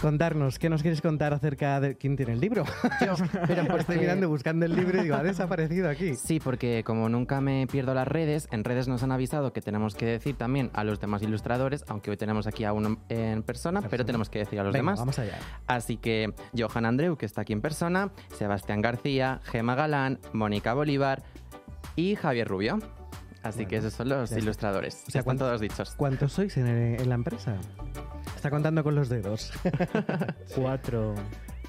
Contarnos, 0.00 0.58
¿qué 0.58 0.70
nos 0.70 0.80
quieres 0.82 1.02
contar 1.02 1.34
acerca 1.34 1.78
de 1.80 1.94
quién 1.96 2.16
tiene 2.16 2.32
el 2.32 2.40
libro? 2.40 2.64
Pero 3.00 3.12
Estoy 3.48 3.66
porque- 3.68 3.98
mirando, 3.98 4.28
buscando 4.28 4.64
el 4.66 4.74
libro 4.74 4.98
y 5.00 5.02
digo, 5.04 5.14
ha 5.16 5.22
desaparecido 5.22 5.88
aquí. 5.90 6.14
Sí, 6.14 6.38
porque 6.40 6.82
como 6.84 7.08
nunca 7.08 7.40
me 7.40 7.66
pierdo 7.66 7.92
las 7.92 8.08
redes, 8.08 8.48
en 8.50 8.64
redes 8.64 8.86
nos 8.88 9.02
han 9.02 9.12
avisado 9.12 9.52
que 9.52 9.60
tenemos 9.60 9.94
que 9.94 10.06
decir 10.06 10.36
también 10.36 10.70
a 10.74 10.84
los 10.84 11.00
demás 11.00 11.22
ilustradores, 11.22 11.84
aunque 11.88 12.10
hoy 12.10 12.16
tenemos 12.16 12.46
aquí 12.46 12.64
a 12.64 12.72
uno 12.72 12.98
en 13.08 13.42
persona, 13.42 13.82
pero 13.82 14.04
tenemos 14.06 14.30
que 14.30 14.38
decir 14.40 14.58
a 14.60 14.64
los 14.64 14.72
Venga, 14.72 14.80
demás. 14.82 14.98
vamos 14.98 15.18
allá. 15.18 15.38
Así 15.66 15.96
que 15.96 16.32
Johan 16.56 16.84
Andreu, 16.86 17.16
que 17.16 17.26
está 17.26 17.42
aquí 17.42 17.52
en 17.52 17.60
persona, 17.60 18.10
Sebastián 18.38 18.80
García, 18.80 19.40
Gema 19.44 19.74
Galán, 19.74 20.18
Mónica 20.32 20.72
Bolívar 20.72 20.89
y 21.96 22.14
Javier 22.16 22.48
Rubio. 22.48 22.78
Así 23.42 23.64
que 23.64 23.76
esos 23.76 23.94
son 23.94 24.10
los 24.10 24.32
ilustradores. 24.32 24.94
O 24.94 24.96
sea, 24.98 25.04
Están 25.20 25.24
¿cuántos- 25.24 25.48
todos 25.48 25.60
dichos. 25.62 25.94
¿Cuántos 25.96 26.32
sois 26.32 26.56
en, 26.58 26.66
en 26.66 27.08
la 27.08 27.14
empresa? 27.14 27.56
Está 28.36 28.50
contando 28.50 28.82
con 28.84 28.94
los 28.94 29.08
dedos. 29.08 29.50
Cuatro. 30.54 31.14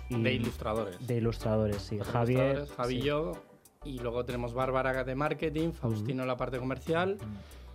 y- 0.10 0.22
De 0.22 0.34
ilustradores. 0.34 1.08
De 1.08 1.18
ilustradores, 1.18 1.82
sí. 1.82 1.96
Cuatro 1.98 2.14
Javier. 2.14 2.40
ilustradores, 2.58 2.76
Javi 2.76 2.96
y 2.96 3.02
sí. 3.02 3.08
yo. 3.08 3.32
Y 3.84 4.00
luego 4.00 4.26
tenemos 4.26 4.54
Bárbara 4.54 5.04
de 5.04 5.16
marketing, 5.16 5.72
Faustino 5.72 6.22
en 6.24 6.28
la 6.28 6.38
parte 6.38 6.60
comercial. 6.60 7.18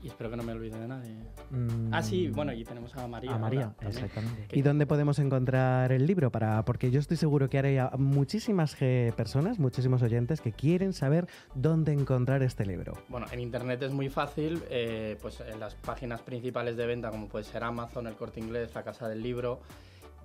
Y 0.06 0.08
espero 0.08 0.30
que 0.30 0.36
no 0.36 0.44
me 0.44 0.52
olvide 0.52 0.78
de 0.78 0.86
nadie. 0.86 1.16
Mm. 1.50 1.92
Ah, 1.92 2.00
sí, 2.00 2.28
bueno, 2.28 2.52
y 2.52 2.62
tenemos 2.62 2.94
a 2.94 3.08
María. 3.08 3.34
A 3.34 3.38
María, 3.38 3.74
ahora 3.76 3.88
exactamente. 3.88 4.46
¿Y 4.56 4.62
dónde 4.62 4.86
podemos 4.86 5.18
encontrar 5.18 5.90
el 5.90 6.06
libro? 6.06 6.30
para 6.30 6.64
Porque 6.64 6.92
yo 6.92 7.00
estoy 7.00 7.16
seguro 7.16 7.50
que 7.50 7.58
hay 7.58 7.80
muchísimas 7.98 8.76
eh, 8.80 9.12
personas, 9.16 9.58
muchísimos 9.58 10.02
oyentes 10.02 10.40
que 10.40 10.52
quieren 10.52 10.92
saber 10.92 11.26
dónde 11.56 11.92
encontrar 11.92 12.44
este 12.44 12.64
libro. 12.64 12.92
Bueno, 13.08 13.26
en 13.32 13.40
internet 13.40 13.82
es 13.82 13.90
muy 13.90 14.08
fácil, 14.08 14.62
eh, 14.70 15.18
pues 15.20 15.40
en 15.40 15.58
las 15.58 15.74
páginas 15.74 16.22
principales 16.22 16.76
de 16.76 16.86
venta, 16.86 17.10
como 17.10 17.26
puede 17.26 17.44
ser 17.44 17.64
Amazon, 17.64 18.06
el 18.06 18.14
Corte 18.14 18.38
Inglés, 18.38 18.70
la 18.76 18.84
Casa 18.84 19.08
del 19.08 19.24
Libro, 19.24 19.60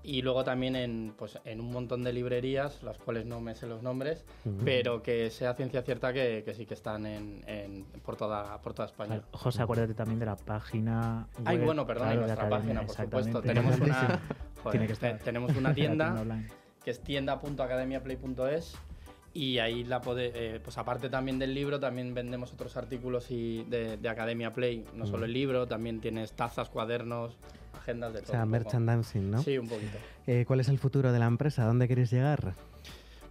y 0.03 0.21
luego 0.21 0.43
también 0.43 0.75
en, 0.75 1.13
pues, 1.17 1.37
en 1.45 1.59
un 1.61 1.71
montón 1.71 2.03
de 2.03 2.11
librerías, 2.13 2.81
las 2.83 2.97
cuales 2.97 3.25
no 3.25 3.39
me 3.39 3.53
sé 3.55 3.67
los 3.67 3.83
nombres, 3.83 4.25
pero 4.65 5.03
que 5.03 5.29
sea 5.29 5.53
ciencia 5.53 5.81
cierta 5.83 6.11
que, 6.13 6.41
que 6.43 6.53
sí 6.53 6.65
que 6.65 6.73
están 6.73 7.05
en, 7.05 7.43
en- 7.47 7.85
por, 8.03 8.15
toda, 8.15 8.59
por 8.61 8.73
toda 8.73 8.87
España. 8.87 9.21
José, 9.31 9.61
acuérdate 9.61 9.93
también 9.93 10.19
de 10.19 10.25
la 10.25 10.35
página. 10.35 11.27
Ay, 11.45 11.57
web, 11.57 11.65
bueno, 11.65 11.85
perdón, 11.85 12.07
claro, 12.07 12.21
nuestra 12.21 12.45
Academia, 12.47 12.81
página, 12.81 12.87
por 12.87 12.95
supuesto. 12.95 13.41
Tenemos 13.41 13.75
una, 13.79 13.85
Importantísimo. 13.85 14.61
joder, 14.63 14.71
Tiene 14.71 14.87
que 14.87 14.93
te- 14.99 15.07
estar. 15.07 15.19
tenemos 15.23 15.55
una 15.55 15.73
tienda 15.75 16.25
que 16.83 16.91
es 16.91 16.99
tienda.academiaplay.es 17.01 18.75
y 19.33 19.59
ahí 19.59 19.83
la 19.85 20.01
pode- 20.01 20.31
eh, 20.33 20.59
pues 20.63 20.77
aparte 20.77 21.09
también 21.09 21.39
del 21.39 21.53
libro, 21.53 21.79
también 21.79 22.13
vendemos 22.13 22.51
otros 22.53 22.75
artículos 22.75 23.31
y 23.31 23.63
de, 23.65 23.97
de 23.97 24.09
Academia 24.09 24.51
Play, 24.51 24.83
no 24.93 25.05
solo 25.05 25.25
el 25.25 25.31
libro, 25.33 25.67
también 25.67 26.01
tienes 26.01 26.33
tazas, 26.33 26.69
cuadernos, 26.69 27.37
agendas 27.81 28.13
de 28.13 28.19
O 28.19 28.25
sea, 28.25 28.45
merchandising, 28.45 29.31
¿no? 29.31 29.41
Sí, 29.41 29.57
un 29.57 29.67
poquito. 29.67 29.97
Eh, 30.27 30.45
¿Cuál 30.47 30.59
es 30.59 30.69
el 30.69 30.77
futuro 30.79 31.11
de 31.11 31.19
la 31.19 31.25
empresa? 31.25 31.65
¿Dónde 31.65 31.87
queréis 31.87 32.11
llegar? 32.11 32.53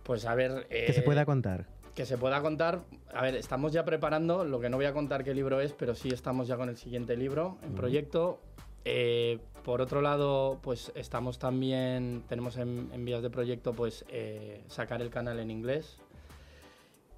Pues 0.03 0.27
a 0.27 0.35
ver... 0.35 0.67
que 0.69 0.93
se 0.93 1.01
eh, 1.01 1.05
pueda 1.05 1.25
contar. 1.25 1.67
que 1.95 2.05
se 2.05 2.19
pueda 2.19 2.41
contar. 2.43 2.81
A 3.15 3.23
ver, 3.23 3.37
estamos 3.37 3.73
ya 3.73 3.85
preparando, 3.85 4.45
lo 4.45 4.61
que 4.61 4.69
no 4.69 4.77
voy 4.77 4.87
a 4.87 4.93
contar 4.93 5.23
qué 5.25 5.35
libro 5.35 5.61
es, 5.61 5.73
pero 5.73 5.95
sí 5.95 6.09
estamos 6.09 6.49
ya 6.49 6.57
con 6.57 6.69
el 6.69 6.77
siguiente 6.77 7.17
libro 7.17 7.59
en 7.63 7.71
Ujú. 7.71 7.77
proyecto. 7.77 8.41
Eh, 8.85 9.39
por 9.65 9.83
otro 9.83 10.01
lado, 10.01 10.59
pues 10.63 10.91
estamos 10.95 11.39
también, 11.39 12.23
tenemos 12.29 12.57
en, 12.57 12.89
en 12.93 13.05
vías 13.05 13.23
de 13.23 13.29
proyecto, 13.31 13.73
pues 13.75 14.05
eh, 14.09 14.65
sacar 14.69 15.03
el 15.03 15.11
canal 15.11 15.39
en 15.39 15.51
inglés. 15.51 15.99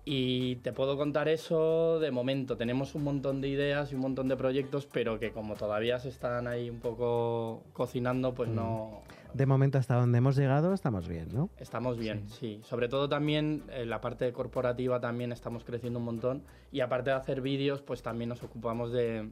Y 0.05 0.57
te 0.57 0.73
puedo 0.73 0.97
contar 0.97 1.29
eso 1.29 2.01
de 2.01 2.11
momento. 2.11 2.57
Tenemos 2.57 2.97
un 2.97 3.05
montón 3.05 3.41
de 3.41 3.49
ideas 3.49 3.93
y 3.93 3.95
un 3.95 4.01
montón 4.01 4.27
de 4.29 4.37
proyectos, 4.37 4.87
pero 4.93 5.21
que 5.21 5.31
como 5.31 5.55
todavía 5.55 5.99
se 6.01 6.09
están 6.09 6.49
ahí 6.49 6.69
un 6.69 6.81
poco 6.81 7.63
cocinando, 7.73 8.35
pues 8.35 8.49
Mm. 8.51 8.55
no, 8.57 9.03
De 9.33 9.47
momento, 9.47 9.79
hasta 9.79 9.95
donde 9.95 10.19
hemos 10.19 10.37
llegado, 10.37 10.75
estamos 10.75 11.09
bien, 11.09 11.29
¿no? 11.33 11.49
Estamos 11.57 11.97
bien, 11.99 12.29
sí. 12.29 12.61
Sobre 12.65 12.89
todo 12.89 13.09
también 13.09 13.63
en 13.73 13.89
la 13.89 14.01
parte 14.01 14.31
corporativa 14.33 15.01
también 15.01 15.33
estamos 15.33 15.65
creciendo 15.65 16.01
un 16.01 16.05
montón 16.05 16.43
y 16.73 16.81
aparte 16.81 17.11
de 17.11 17.17
hacer 17.17 17.41
vídeos, 17.41 17.81
pues 17.81 18.03
también 18.03 18.29
nos 18.29 18.43
ocupamos 18.43 18.93
de, 18.93 19.31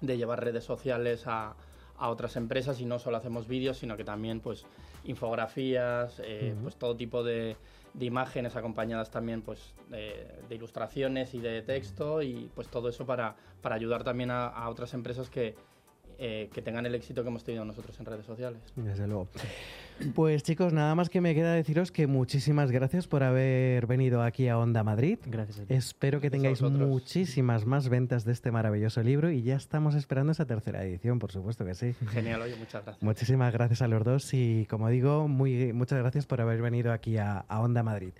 de 0.00 0.16
llevar 0.16 0.44
redes 0.44 0.62
sociales 0.62 1.24
a, 1.26 1.56
a 1.96 2.08
otras 2.10 2.36
empresas 2.36 2.80
y 2.80 2.84
no 2.84 2.98
solo 3.00 3.16
hacemos 3.16 3.48
vídeos, 3.48 3.78
sino 3.78 3.96
que 3.96 4.04
también 4.04 4.38
pues 4.40 4.64
infografías, 5.04 6.20
eh, 6.24 6.54
pues 6.62 6.76
todo 6.76 6.94
tipo 6.96 7.24
de, 7.24 7.56
de 7.94 8.06
imágenes 8.06 8.56
acompañadas 8.56 9.10
también 9.10 9.42
pues 9.42 9.74
de, 9.88 10.54
ilustraciones 10.54 11.34
y 11.34 11.40
de 11.40 11.62
texto 11.62 12.22
y 12.22 12.50
pues 12.54 12.68
todo 12.68 12.88
eso 12.88 13.06
para, 13.06 13.36
para 13.60 13.74
ayudar 13.74 14.04
también 14.04 14.30
a, 14.30 14.68
otras 14.68 14.94
empresas 14.94 15.28
que, 15.28 15.54
eh, 16.18 16.50
que 16.52 16.62
tengan 16.62 16.86
el 16.86 16.94
éxito 16.94 17.22
que 17.22 17.28
hemos 17.28 17.44
tenido 17.44 17.64
nosotros 17.64 17.98
en 18.00 18.06
redes 18.06 18.26
sociales. 18.26 18.60
Luego. 18.76 19.28
Pues 20.14 20.42
chicos, 20.42 20.72
nada 20.72 20.94
más 20.94 21.08
que 21.08 21.20
me 21.20 21.34
queda 21.34 21.54
deciros 21.54 21.92
que 21.92 22.06
muchísimas 22.06 22.70
gracias 22.70 23.06
por 23.06 23.22
haber 23.22 23.86
venido 23.86 24.22
aquí 24.22 24.48
a 24.48 24.58
Onda 24.58 24.82
Madrid. 24.82 25.18
Gracias 25.26 25.60
a 25.60 25.74
Espero 25.74 26.20
que 26.20 26.30
tengáis 26.30 26.60
muchísimas 26.62 27.66
más 27.66 27.88
ventas 27.88 28.24
de 28.24 28.32
este 28.32 28.50
maravilloso 28.50 29.02
libro 29.02 29.30
y 29.30 29.42
ya 29.42 29.56
estamos 29.56 29.94
esperando 29.94 30.32
esa 30.32 30.46
tercera 30.46 30.84
edición, 30.84 31.18
por 31.18 31.32
supuesto 31.32 31.64
que 31.64 31.74
sí. 31.74 31.94
Genial, 32.10 32.42
oye, 32.42 32.56
muchas 32.56 32.84
gracias. 32.84 33.02
Muchísimas 33.02 33.52
gracias 33.52 33.82
a 33.82 33.88
los 33.88 34.04
dos 34.04 34.34
y 34.34 34.66
como 34.68 34.88
digo, 34.88 35.28
muy, 35.28 35.72
muchas 35.72 35.98
gracias 35.98 36.26
por 36.26 36.40
haber 36.40 36.62
venido 36.62 36.92
aquí 36.92 37.16
a, 37.18 37.38
a 37.38 37.60
Onda 37.60 37.82
Madrid. 37.82 38.12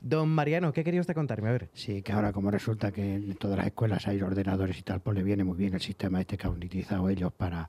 Don 0.00 0.28
Mariano, 0.28 0.72
¿qué 0.72 0.84
quería 0.84 1.00
usted 1.00 1.14
contarme? 1.14 1.48
A 1.48 1.52
ver. 1.52 1.68
Sí, 1.72 2.02
que 2.02 2.12
ahora 2.12 2.32
como 2.32 2.50
resulta 2.50 2.92
que 2.92 3.14
en 3.14 3.34
todas 3.34 3.56
las 3.56 3.66
escuelas 3.66 4.06
hay 4.06 4.22
ordenadores 4.22 4.78
y 4.78 4.82
tal, 4.82 5.00
pues 5.00 5.16
le 5.16 5.22
viene 5.22 5.44
muy 5.44 5.56
bien 5.56 5.74
el 5.74 5.80
sistema 5.80 6.20
este 6.20 6.36
que 6.36 6.46
han 6.46 6.52
utilizado 6.54 7.08
ellos 7.08 7.32
para 7.32 7.68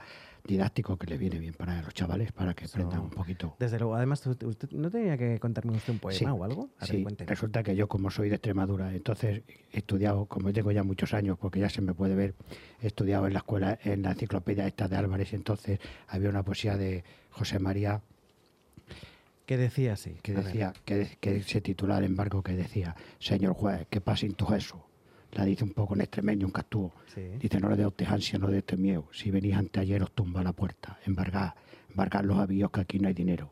didáctico, 0.50 0.97
que 0.97 1.06
le 1.08 1.18
viene 1.18 1.39
bien 1.39 1.54
para 1.54 1.82
los 1.82 1.93
chavales, 1.93 2.32
para 2.32 2.54
que 2.54 2.66
aprendan 2.66 3.00
un 3.02 3.10
poquito. 3.12 3.56
Desde 3.60 3.78
luego, 3.80 3.95
además, 3.95 4.26
¿usted, 4.26 4.47
usted 4.47 4.72
no 4.72 4.89
tenía 4.89 5.18
que 5.18 5.39
contarme 5.39 5.74
usted 5.74 5.93
un 5.93 6.00
poema 6.00 6.18
Sí, 6.18 6.26
o 6.26 6.43
algo? 6.43 6.70
A 6.80 6.86
sí, 6.86 7.06
resulta 7.26 7.62
que 7.64 7.76
yo 7.76 7.88
como 7.88 8.10
soy 8.10 8.30
de 8.30 8.36
Extremadura, 8.36 8.93
entonces 8.93 9.43
he 9.72 9.78
estudiado, 9.78 10.26
como 10.26 10.52
tengo 10.52 10.72
ya 10.72 10.84
muchos 10.84 11.14
años, 11.14 11.38
porque 11.39 11.60
ya 11.60 11.70
se 11.70 11.82
me 11.82 11.93
puede 11.93 12.16
ver, 12.16 12.34
he 12.82 12.88
estudiado 12.88 13.28
en 13.28 13.34
la 13.34 13.39
escuela, 13.39 13.78
en 13.84 14.02
la 14.02 14.12
enciclopedia 14.12 14.66
esta 14.68 14.88
de 14.88 14.95
Álvarez, 14.95 15.34
entonces 15.34 15.80
había 16.08 16.30
una 16.30 16.43
poesía 16.43 16.76
de 16.78 17.04
José 17.32 17.60
María 17.60 18.02
Que 19.45 19.58
decía 19.58 19.93
así. 19.93 20.18
que 20.22 20.34
decía, 20.34 20.74
que, 20.86 21.18
que 21.20 21.38
ese 21.38 21.62
titular 21.62 22.04
embargo 22.04 22.41
que 22.43 22.54
decía, 22.54 22.95
señor 23.20 23.54
juez, 23.54 23.88
¿qué 23.89 24.02
pasa 24.02 24.26
en 24.26 24.34
todo 24.34 24.56
eso? 24.56 24.86
La 25.34 25.46
dice 25.46 25.64
un 25.64 25.72
poco 25.72 25.96
en 25.96 26.02
extremeño, 26.02 26.48
un 26.48 26.52
castúo. 26.52 26.94
Dice, 27.40 27.60
no 27.60 27.70
le 27.70 27.76
dé 27.76 27.86
usted 27.86 28.08
ansia, 28.08 28.40
no 28.40 28.48
le 28.48 28.54
dé 28.54 28.60
usted 28.60 28.78
miedo. 28.78 29.08
Si 29.12 29.30
venís 29.30 29.56
anteayer 29.56 30.02
os 30.02 30.12
tumba 30.12 30.44
la 30.44 30.54
puerta. 30.54 30.98
Embargar, 31.06 31.56
embargar 31.90 32.26
los 32.26 32.40
avíos 32.40 32.72
que 32.72 32.82
aquí 32.82 33.00
no 33.00 33.08
hay 33.08 33.14
dinero. 33.14 33.52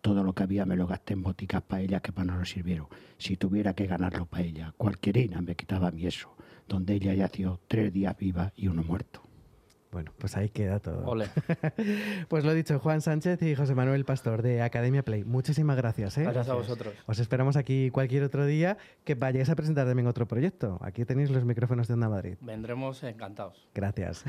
Todo 0.00 0.22
lo 0.22 0.32
que 0.32 0.44
había 0.44 0.64
me 0.64 0.76
lo 0.76 0.86
gasté 0.86 1.14
en 1.14 1.22
boticas 1.22 1.62
paellas 1.62 2.00
que 2.00 2.12
para 2.12 2.26
no 2.26 2.38
nos 2.38 2.50
sirvieron. 2.50 2.86
Si 3.18 3.36
tuviera 3.36 3.74
que 3.74 3.86
ganarlo 3.86 4.26
paella, 4.26 4.72
cualquierina 4.76 5.40
me 5.40 5.54
quitaba 5.54 5.88
a 5.88 5.90
mí 5.90 6.06
eso. 6.06 6.34
Donde 6.66 6.94
ella 6.94 7.14
yació 7.14 7.60
tres 7.68 7.92
días 7.92 8.16
viva 8.16 8.52
y 8.56 8.68
uno 8.68 8.82
muerto. 8.82 9.27
Bueno, 9.90 10.12
pues 10.18 10.36
ahí 10.36 10.50
queda 10.50 10.80
todo. 10.80 11.06
Ole. 11.06 11.28
pues 12.28 12.44
lo 12.44 12.52
dicho, 12.52 12.78
Juan 12.78 13.00
Sánchez 13.00 13.40
y 13.42 13.54
José 13.54 13.74
Manuel 13.74 14.04
Pastor 14.04 14.42
de 14.42 14.60
Academia 14.60 15.02
Play. 15.02 15.24
Muchísimas 15.24 15.78
gracias. 15.78 16.18
¿eh? 16.18 16.24
Gracias 16.24 16.48
a 16.50 16.54
vosotros. 16.54 16.94
Os 17.06 17.18
esperamos 17.18 17.56
aquí 17.56 17.90
cualquier 17.90 18.22
otro 18.22 18.44
día 18.44 18.76
que 19.04 19.14
vayáis 19.14 19.48
a 19.48 19.56
presentar 19.56 19.86
también 19.86 20.06
otro 20.06 20.28
proyecto. 20.28 20.78
Aquí 20.82 21.06
tenéis 21.06 21.30
los 21.30 21.44
micrófonos 21.44 21.88
de 21.88 21.94
Onda 21.94 22.10
Madrid. 22.10 22.36
Vendremos 22.42 23.02
encantados. 23.02 23.66
Gracias. 23.74 24.24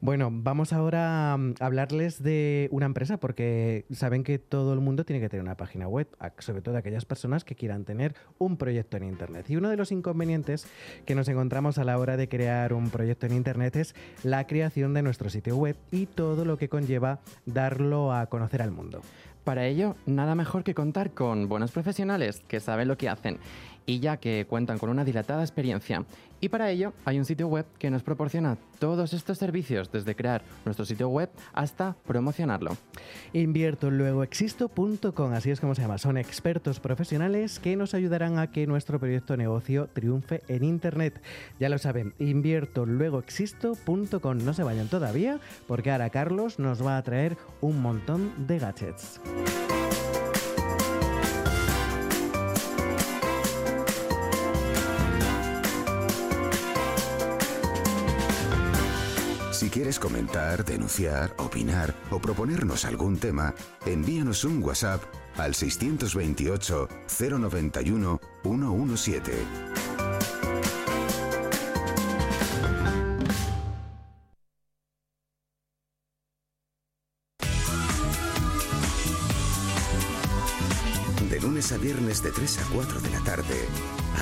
Bueno, 0.00 0.30
vamos 0.32 0.72
ahora 0.72 1.34
a 1.34 1.38
hablarles 1.60 2.22
de 2.22 2.68
una 2.72 2.86
empresa 2.86 3.18
porque 3.18 3.86
saben 3.92 4.24
que 4.24 4.40
todo 4.40 4.72
el 4.72 4.80
mundo 4.80 5.04
tiene 5.04 5.20
que 5.20 5.28
tener 5.28 5.42
una 5.42 5.56
página 5.56 5.86
web, 5.86 6.08
sobre 6.38 6.60
todo 6.60 6.76
aquellas 6.76 7.04
personas 7.04 7.44
que 7.44 7.54
quieran 7.54 7.84
tener 7.84 8.16
un 8.38 8.56
proyecto 8.56 8.96
en 8.96 9.04
Internet. 9.04 9.48
Y 9.48 9.56
uno 9.56 9.68
de 9.68 9.76
los 9.76 9.92
inconvenientes 9.92 10.66
que 11.06 11.14
nos 11.14 11.28
encontramos 11.28 11.78
a 11.78 11.84
la 11.84 11.98
hora 11.98 12.16
de 12.16 12.28
crear 12.28 12.72
un 12.72 12.90
proyecto 12.90 13.26
en 13.26 13.34
Internet 13.34 13.76
es 13.76 13.94
la 14.24 14.46
creación 14.46 14.92
de 14.92 15.03
nuestro 15.04 15.30
sitio 15.30 15.56
web 15.56 15.76
y 15.90 16.06
todo 16.06 16.44
lo 16.44 16.58
que 16.58 16.68
conlleva 16.68 17.20
darlo 17.46 18.12
a 18.12 18.26
conocer 18.26 18.62
al 18.62 18.70
mundo. 18.70 19.02
Para 19.44 19.66
ello, 19.66 19.94
nada 20.06 20.34
mejor 20.34 20.64
que 20.64 20.74
contar 20.74 21.10
con 21.10 21.48
buenos 21.48 21.70
profesionales 21.70 22.40
que 22.48 22.60
saben 22.60 22.88
lo 22.88 22.96
que 22.96 23.10
hacen 23.10 23.38
y 23.86 24.00
ya 24.00 24.16
que 24.16 24.46
cuentan 24.48 24.78
con 24.78 24.90
una 24.90 25.04
dilatada 25.04 25.42
experiencia. 25.42 26.04
Y 26.40 26.50
para 26.50 26.70
ello 26.70 26.92
hay 27.06 27.18
un 27.18 27.24
sitio 27.24 27.48
web 27.48 27.64
que 27.78 27.90
nos 27.90 28.02
proporciona 28.02 28.58
todos 28.78 29.14
estos 29.14 29.38
servicios, 29.38 29.90
desde 29.90 30.14
crear 30.14 30.42
nuestro 30.66 30.84
sitio 30.84 31.08
web 31.08 31.30
hasta 31.54 31.96
promocionarlo. 32.06 32.76
Invierto 33.32 33.90
luego 33.90 34.22
existo.com, 34.22 35.32
así 35.32 35.50
es 35.50 35.60
como 35.60 35.74
se 35.74 35.82
llama. 35.82 35.96
Son 35.96 36.18
expertos 36.18 36.80
profesionales 36.80 37.58
que 37.60 37.76
nos 37.76 37.94
ayudarán 37.94 38.38
a 38.38 38.50
que 38.50 38.66
nuestro 38.66 38.98
proyecto 38.98 39.38
negocio 39.38 39.88
triunfe 39.94 40.42
en 40.48 40.64
Internet. 40.64 41.22
Ya 41.58 41.70
lo 41.70 41.78
saben, 41.78 42.12
invierto 42.18 42.84
luego 42.84 43.20
existo.com. 43.20 44.38
No 44.44 44.52
se 44.52 44.64
vayan 44.64 44.88
todavía 44.88 45.38
porque 45.66 45.92
ahora 45.92 46.10
Carlos 46.10 46.58
nos 46.58 46.84
va 46.84 46.98
a 46.98 47.02
traer 47.02 47.38
un 47.62 47.80
montón 47.80 48.46
de 48.46 48.58
gadgets. 48.58 49.18
Quieres 59.74 59.98
comentar, 59.98 60.64
denunciar, 60.64 61.34
opinar 61.36 61.92
o 62.12 62.20
proponernos 62.20 62.84
algún 62.84 63.16
tema, 63.16 63.56
envíanos 63.84 64.44
un 64.44 64.62
WhatsApp 64.62 65.02
al 65.36 65.56
628 65.56 66.88
091 67.08 68.20
117. 68.44 69.83
Lunes 81.64 81.72
a 81.72 81.78
viernes 81.78 82.22
de 82.22 82.30
3 82.30 82.58
a 82.58 82.62
4 82.74 83.00
de 83.00 83.10
la 83.10 83.20
tarde, 83.20 83.68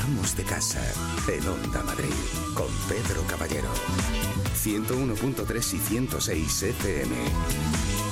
Amos 0.05 0.37
de 0.37 0.45
Casa, 0.45 0.81
en 1.29 1.49
Onda 1.49 1.83
Madrid, 1.83 2.13
con 2.55 2.69
Pedro 2.89 3.23
Caballero. 3.27 3.69
101.3 4.63 5.75
y 5.75 5.79
106 5.79 6.63
FM. 6.63 8.12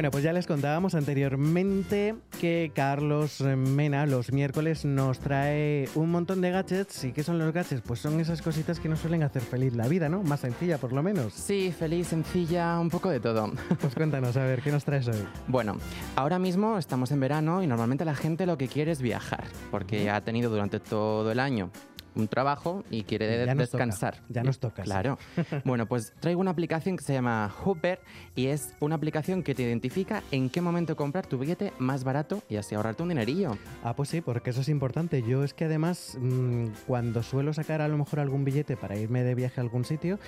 Bueno, 0.00 0.12
pues 0.12 0.24
ya 0.24 0.32
les 0.32 0.46
contábamos 0.46 0.94
anteriormente 0.94 2.14
que 2.40 2.72
Carlos 2.74 3.42
Mena 3.42 4.06
los 4.06 4.32
miércoles 4.32 4.86
nos 4.86 5.18
trae 5.18 5.90
un 5.94 6.10
montón 6.10 6.40
de 6.40 6.50
gadgets. 6.50 7.04
¿Y 7.04 7.12
qué 7.12 7.22
son 7.22 7.38
los 7.38 7.52
gadgets? 7.52 7.82
Pues 7.82 8.00
son 8.00 8.18
esas 8.18 8.40
cositas 8.40 8.80
que 8.80 8.88
nos 8.88 9.00
suelen 9.00 9.22
hacer 9.22 9.42
feliz 9.42 9.74
la 9.74 9.88
vida, 9.88 10.08
¿no? 10.08 10.22
Más 10.22 10.40
sencilla, 10.40 10.78
por 10.78 10.94
lo 10.94 11.02
menos. 11.02 11.34
Sí, 11.34 11.70
feliz, 11.78 12.06
sencilla, 12.06 12.80
un 12.80 12.88
poco 12.88 13.10
de 13.10 13.20
todo. 13.20 13.52
Pues 13.78 13.94
cuéntanos, 13.94 14.38
a 14.38 14.44
ver, 14.44 14.62
¿qué 14.62 14.72
nos 14.72 14.86
traes 14.86 15.06
hoy? 15.06 15.22
Bueno, 15.48 15.76
ahora 16.16 16.38
mismo 16.38 16.78
estamos 16.78 17.10
en 17.10 17.20
verano 17.20 17.62
y 17.62 17.66
normalmente 17.66 18.06
la 18.06 18.14
gente 18.14 18.46
lo 18.46 18.56
que 18.56 18.68
quiere 18.68 18.92
es 18.92 19.02
viajar, 19.02 19.44
porque 19.70 20.08
ha 20.08 20.22
tenido 20.22 20.50
durante 20.50 20.80
todo 20.80 21.30
el 21.30 21.38
año 21.38 21.70
un 22.14 22.28
trabajo 22.28 22.84
y 22.90 23.02
quiere 23.04 23.38
Ya 23.46 23.52
toca, 23.52 23.54
descansar. 23.62 24.20
ya 24.28 24.42
nos 24.42 24.58
toca. 24.58 24.82
Claro. 24.82 25.18
bueno, 25.64 25.86
pues 25.86 26.12
traigo 26.20 26.40
una 26.40 26.50
aplicación 26.50 26.96
que 26.96 27.04
se 27.04 27.12
llama 27.12 27.48
Hooper 27.62 28.00
y 28.34 28.46
es 28.46 28.74
una 28.80 28.94
aplicación 28.96 29.42
que 29.42 29.54
te 29.54 29.62
identifica 29.62 30.22
en 30.30 30.50
qué 30.50 30.60
momento 30.60 30.96
comprar 30.96 31.26
tu 31.26 31.38
billete 31.38 31.72
más 31.78 32.04
barato 32.04 32.42
y 32.48 32.56
así 32.56 32.74
ahorrarte 32.74 33.02
un 33.02 33.10
dinerillo. 33.10 33.56
Ah, 33.84 33.94
pues 33.94 34.08
sí, 34.08 34.20
porque 34.20 34.50
eso 34.50 34.60
es 34.60 34.68
importante. 34.68 35.22
Yo 35.22 35.44
es 35.44 35.54
que 35.54 35.66
además, 35.66 36.16
mm, 36.20 36.66
cuando 36.86 37.22
suelo 37.22 37.52
sacar 37.52 37.80
a 37.82 37.88
lo 37.88 37.96
mejor 37.98 38.20
algún 38.20 38.44
billete 38.44 38.76
para 38.76 38.96
irme 38.96 39.22
de 39.22 39.34
viaje 39.34 39.60
a 39.60 39.62
algún 39.62 39.84
sitio, 39.84 40.18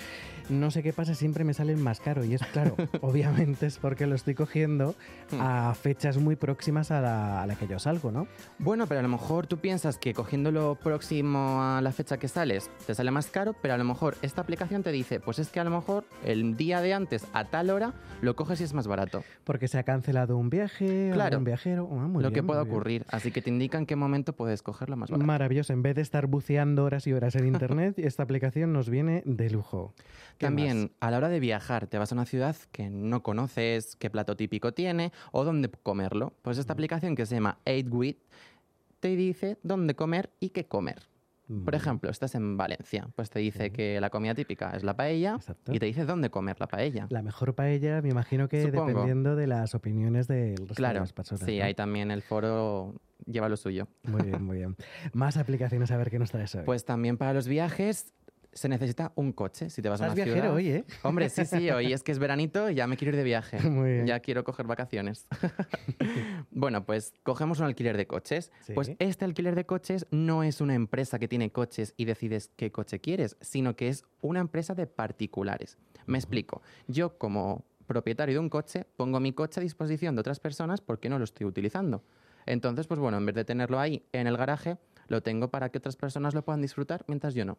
no 0.49 0.71
sé 0.71 0.83
qué 0.83 0.93
pasa, 0.93 1.15
siempre 1.15 1.43
me 1.43 1.53
salen 1.53 1.81
más 1.81 1.99
caro. 1.99 2.23
Y 2.23 2.33
es 2.35 2.41
claro, 2.47 2.75
obviamente 3.01 3.65
es 3.65 3.77
porque 3.77 4.07
lo 4.07 4.15
estoy 4.15 4.35
cogiendo 4.35 4.95
a 5.39 5.73
fechas 5.73 6.17
muy 6.17 6.35
próximas 6.35 6.91
a 6.91 7.01
la, 7.01 7.41
a 7.41 7.47
la 7.47 7.55
que 7.55 7.67
yo 7.67 7.79
salgo, 7.79 8.11
¿no? 8.11 8.27
Bueno, 8.59 8.87
pero 8.87 8.99
a 8.99 9.03
lo 9.03 9.09
mejor 9.09 9.47
tú 9.47 9.57
piensas 9.57 9.97
que 9.97 10.13
cogiéndolo 10.13 10.75
próximo 10.81 11.61
a 11.61 11.72
la 11.81 11.91
fecha 11.91 12.17
que 12.17 12.27
sales 12.27 12.69
te 12.85 12.93
sale 12.95 13.11
más 13.11 13.27
caro, 13.27 13.53
pero 13.61 13.73
a 13.73 13.77
lo 13.77 13.83
mejor 13.83 14.15
esta 14.21 14.41
aplicación 14.41 14.83
te 14.83 14.91
dice, 14.91 15.19
pues 15.19 15.39
es 15.39 15.49
que 15.49 15.59
a 15.59 15.63
lo 15.63 15.69
mejor 15.69 16.05
el 16.25 16.55
día 16.57 16.81
de 16.81 16.93
antes 16.93 17.25
a 17.33 17.45
tal 17.45 17.69
hora 17.69 17.93
lo 18.21 18.35
coges 18.35 18.61
y 18.61 18.63
es 18.63 18.73
más 18.73 18.87
barato. 18.87 19.23
Porque 19.43 19.67
se 19.67 19.77
ha 19.79 19.83
cancelado 19.83 20.37
un 20.37 20.49
viaje, 20.49 21.11
Claro. 21.13 21.37
un 21.37 21.43
viajero. 21.43 21.87
Ah, 21.91 22.07
muy 22.07 22.23
lo 22.23 22.29
bien, 22.29 22.33
que 22.33 22.43
pueda 22.43 22.61
ocurrir. 22.61 23.05
Así 23.09 23.31
que 23.31 23.41
te 23.41 23.49
indica 23.49 23.77
en 23.77 23.85
qué 23.85 23.95
momento 23.95 24.33
puedes 24.33 24.61
cogerlo 24.61 24.95
más 24.97 25.09
barato. 25.09 25.25
Maravilloso. 25.25 25.73
En 25.73 25.81
vez 25.81 25.95
de 25.95 26.01
estar 26.01 26.27
buceando 26.27 26.83
horas 26.85 27.07
y 27.07 27.13
horas 27.13 27.35
en 27.35 27.47
internet, 27.47 27.99
esta 27.99 28.23
aplicación 28.23 28.73
nos 28.73 28.89
viene 28.89 29.21
de 29.25 29.49
lujo. 29.49 29.93
¿Qué 30.37 30.45
También, 30.47 30.81
más? 30.81 30.89
a 30.99 31.11
la 31.11 31.17
hora 31.17 31.29
de 31.29 31.39
viajar, 31.39 31.87
te 31.87 31.97
vas 31.97 32.11
a 32.11 32.15
una 32.15 32.25
ciudad 32.25 32.55
que 32.71 32.89
no 32.89 33.21
conoces, 33.23 33.95
qué 33.97 34.09
plato 34.09 34.35
típico 34.35 34.73
tiene 34.73 35.11
o 35.31 35.43
dónde 35.43 35.69
comerlo. 35.69 36.33
Pues 36.41 36.57
esta 36.57 36.73
aplicación 36.73 37.15
que 37.15 37.25
se 37.25 37.35
llama 37.35 37.57
8Wit 37.65 38.17
te 38.99 39.15
dice 39.15 39.57
dónde 39.63 39.95
comer 39.95 40.29
y 40.39 40.49
qué 40.49 40.65
comer. 40.65 41.03
Por 41.63 41.75
ejemplo, 41.75 42.09
estás 42.09 42.35
en 42.35 42.57
Valencia, 42.57 43.07
pues 43.15 43.29
te 43.29 43.39
dice 43.39 43.71
que 43.71 43.99
la 44.01 44.09
comida 44.09 44.33
típica 44.33 44.71
es 44.71 44.83
la 44.83 44.95
paella 44.95 45.37
y 45.71 45.79
te 45.79 45.85
dice 45.85 46.05
dónde 46.05 46.29
comer 46.29 46.59
la 46.59 46.67
paella. 46.67 47.07
La 47.09 47.21
mejor 47.21 47.53
paella, 47.55 48.01
me 48.01 48.09
imagino 48.09 48.47
que 48.49 48.63
Supongo. 48.63 48.87
dependiendo 48.87 49.35
de 49.35 49.47
las 49.47 49.75
opiniones 49.75 50.27
del 50.27 50.57
resto 50.57 50.65
de 50.67 50.75
Claro, 50.75 50.99
las 51.01 51.13
personas. 51.13 51.45
sí, 51.45 51.59
¿no? 51.59 51.65
ahí 51.65 51.73
también 51.73 52.11
el 52.11 52.21
foro 52.21 52.95
lleva 53.25 53.47
lo 53.49 53.57
suyo. 53.57 53.87
Muy 54.03 54.23
bien, 54.23 54.43
muy 54.43 54.57
bien. 54.57 54.75
Más 55.13 55.37
aplicaciones 55.37 55.91
a 55.91 55.97
ver 55.97 56.09
qué 56.09 56.19
nos 56.19 56.31
traes 56.31 56.55
hoy. 56.55 56.63
Pues 56.65 56.85
también 56.85 57.17
para 57.17 57.33
los 57.33 57.47
viajes 57.47 58.13
se 58.53 58.69
necesita 58.69 59.11
un 59.15 59.33
coche. 59.33 59.69
Si 59.69 59.81
te 59.81 59.89
vas 59.89 60.01
a 60.01 60.05
una 60.05 60.13
viajero 60.13 60.35
ciudad. 60.37 60.53
hoy, 60.53 60.69
¿eh? 60.69 60.85
Hombre, 61.03 61.29
sí, 61.29 61.45
sí, 61.45 61.69
hoy 61.69 61.93
es 61.93 62.03
que 62.03 62.11
es 62.11 62.19
veranito 62.19 62.69
y 62.69 62.75
ya 62.75 62.87
me 62.87 62.97
quiero 62.97 63.11
ir 63.11 63.17
de 63.17 63.23
viaje. 63.23 63.59
Muy 63.69 63.93
bien. 63.93 64.07
Ya 64.07 64.19
quiero 64.19 64.43
coger 64.43 64.67
vacaciones. 64.67 65.27
bueno, 66.51 66.85
pues 66.85 67.13
cogemos 67.23 67.59
un 67.59 67.65
alquiler 67.65 67.97
de 67.97 68.07
coches. 68.07 68.51
Sí. 68.61 68.73
Pues 68.73 68.91
este 68.99 69.25
alquiler 69.25 69.55
de 69.55 69.65
coches 69.65 70.07
no 70.11 70.43
es 70.43 70.61
una 70.61 70.75
empresa 70.75 71.19
que 71.19 71.27
tiene 71.27 71.51
coches 71.51 71.93
y 71.97 72.05
decides 72.05 72.51
qué 72.55 72.71
coche 72.71 72.99
quieres, 72.99 73.37
sino 73.41 73.75
que 73.75 73.89
es 73.89 74.05
una 74.21 74.39
empresa 74.39 74.73
de 74.75 74.87
particulares. 74.87 75.77
Me 76.05 76.17
explico. 76.17 76.61
Yo 76.87 77.17
como 77.17 77.65
propietario 77.85 78.35
de 78.35 78.39
un 78.39 78.49
coche 78.49 78.85
pongo 78.95 79.19
mi 79.19 79.33
coche 79.33 79.59
a 79.59 79.63
disposición 79.63 80.15
de 80.15 80.21
otras 80.21 80.39
personas 80.39 80.81
porque 80.81 81.09
no 81.09 81.17
lo 81.17 81.23
estoy 81.23 81.45
utilizando. 81.45 82.03
Entonces, 82.45 82.87
pues 82.87 82.99
bueno, 82.99 83.17
en 83.17 83.25
vez 83.25 83.35
de 83.35 83.45
tenerlo 83.45 83.79
ahí 83.79 84.05
en 84.11 84.27
el 84.27 84.37
garaje, 84.37 84.77
lo 85.07 85.21
tengo 85.21 85.49
para 85.49 85.69
que 85.69 85.77
otras 85.77 85.95
personas 85.95 86.33
lo 86.33 86.43
puedan 86.43 86.61
disfrutar 86.61 87.03
mientras 87.07 87.33
yo 87.33 87.45
no. 87.45 87.57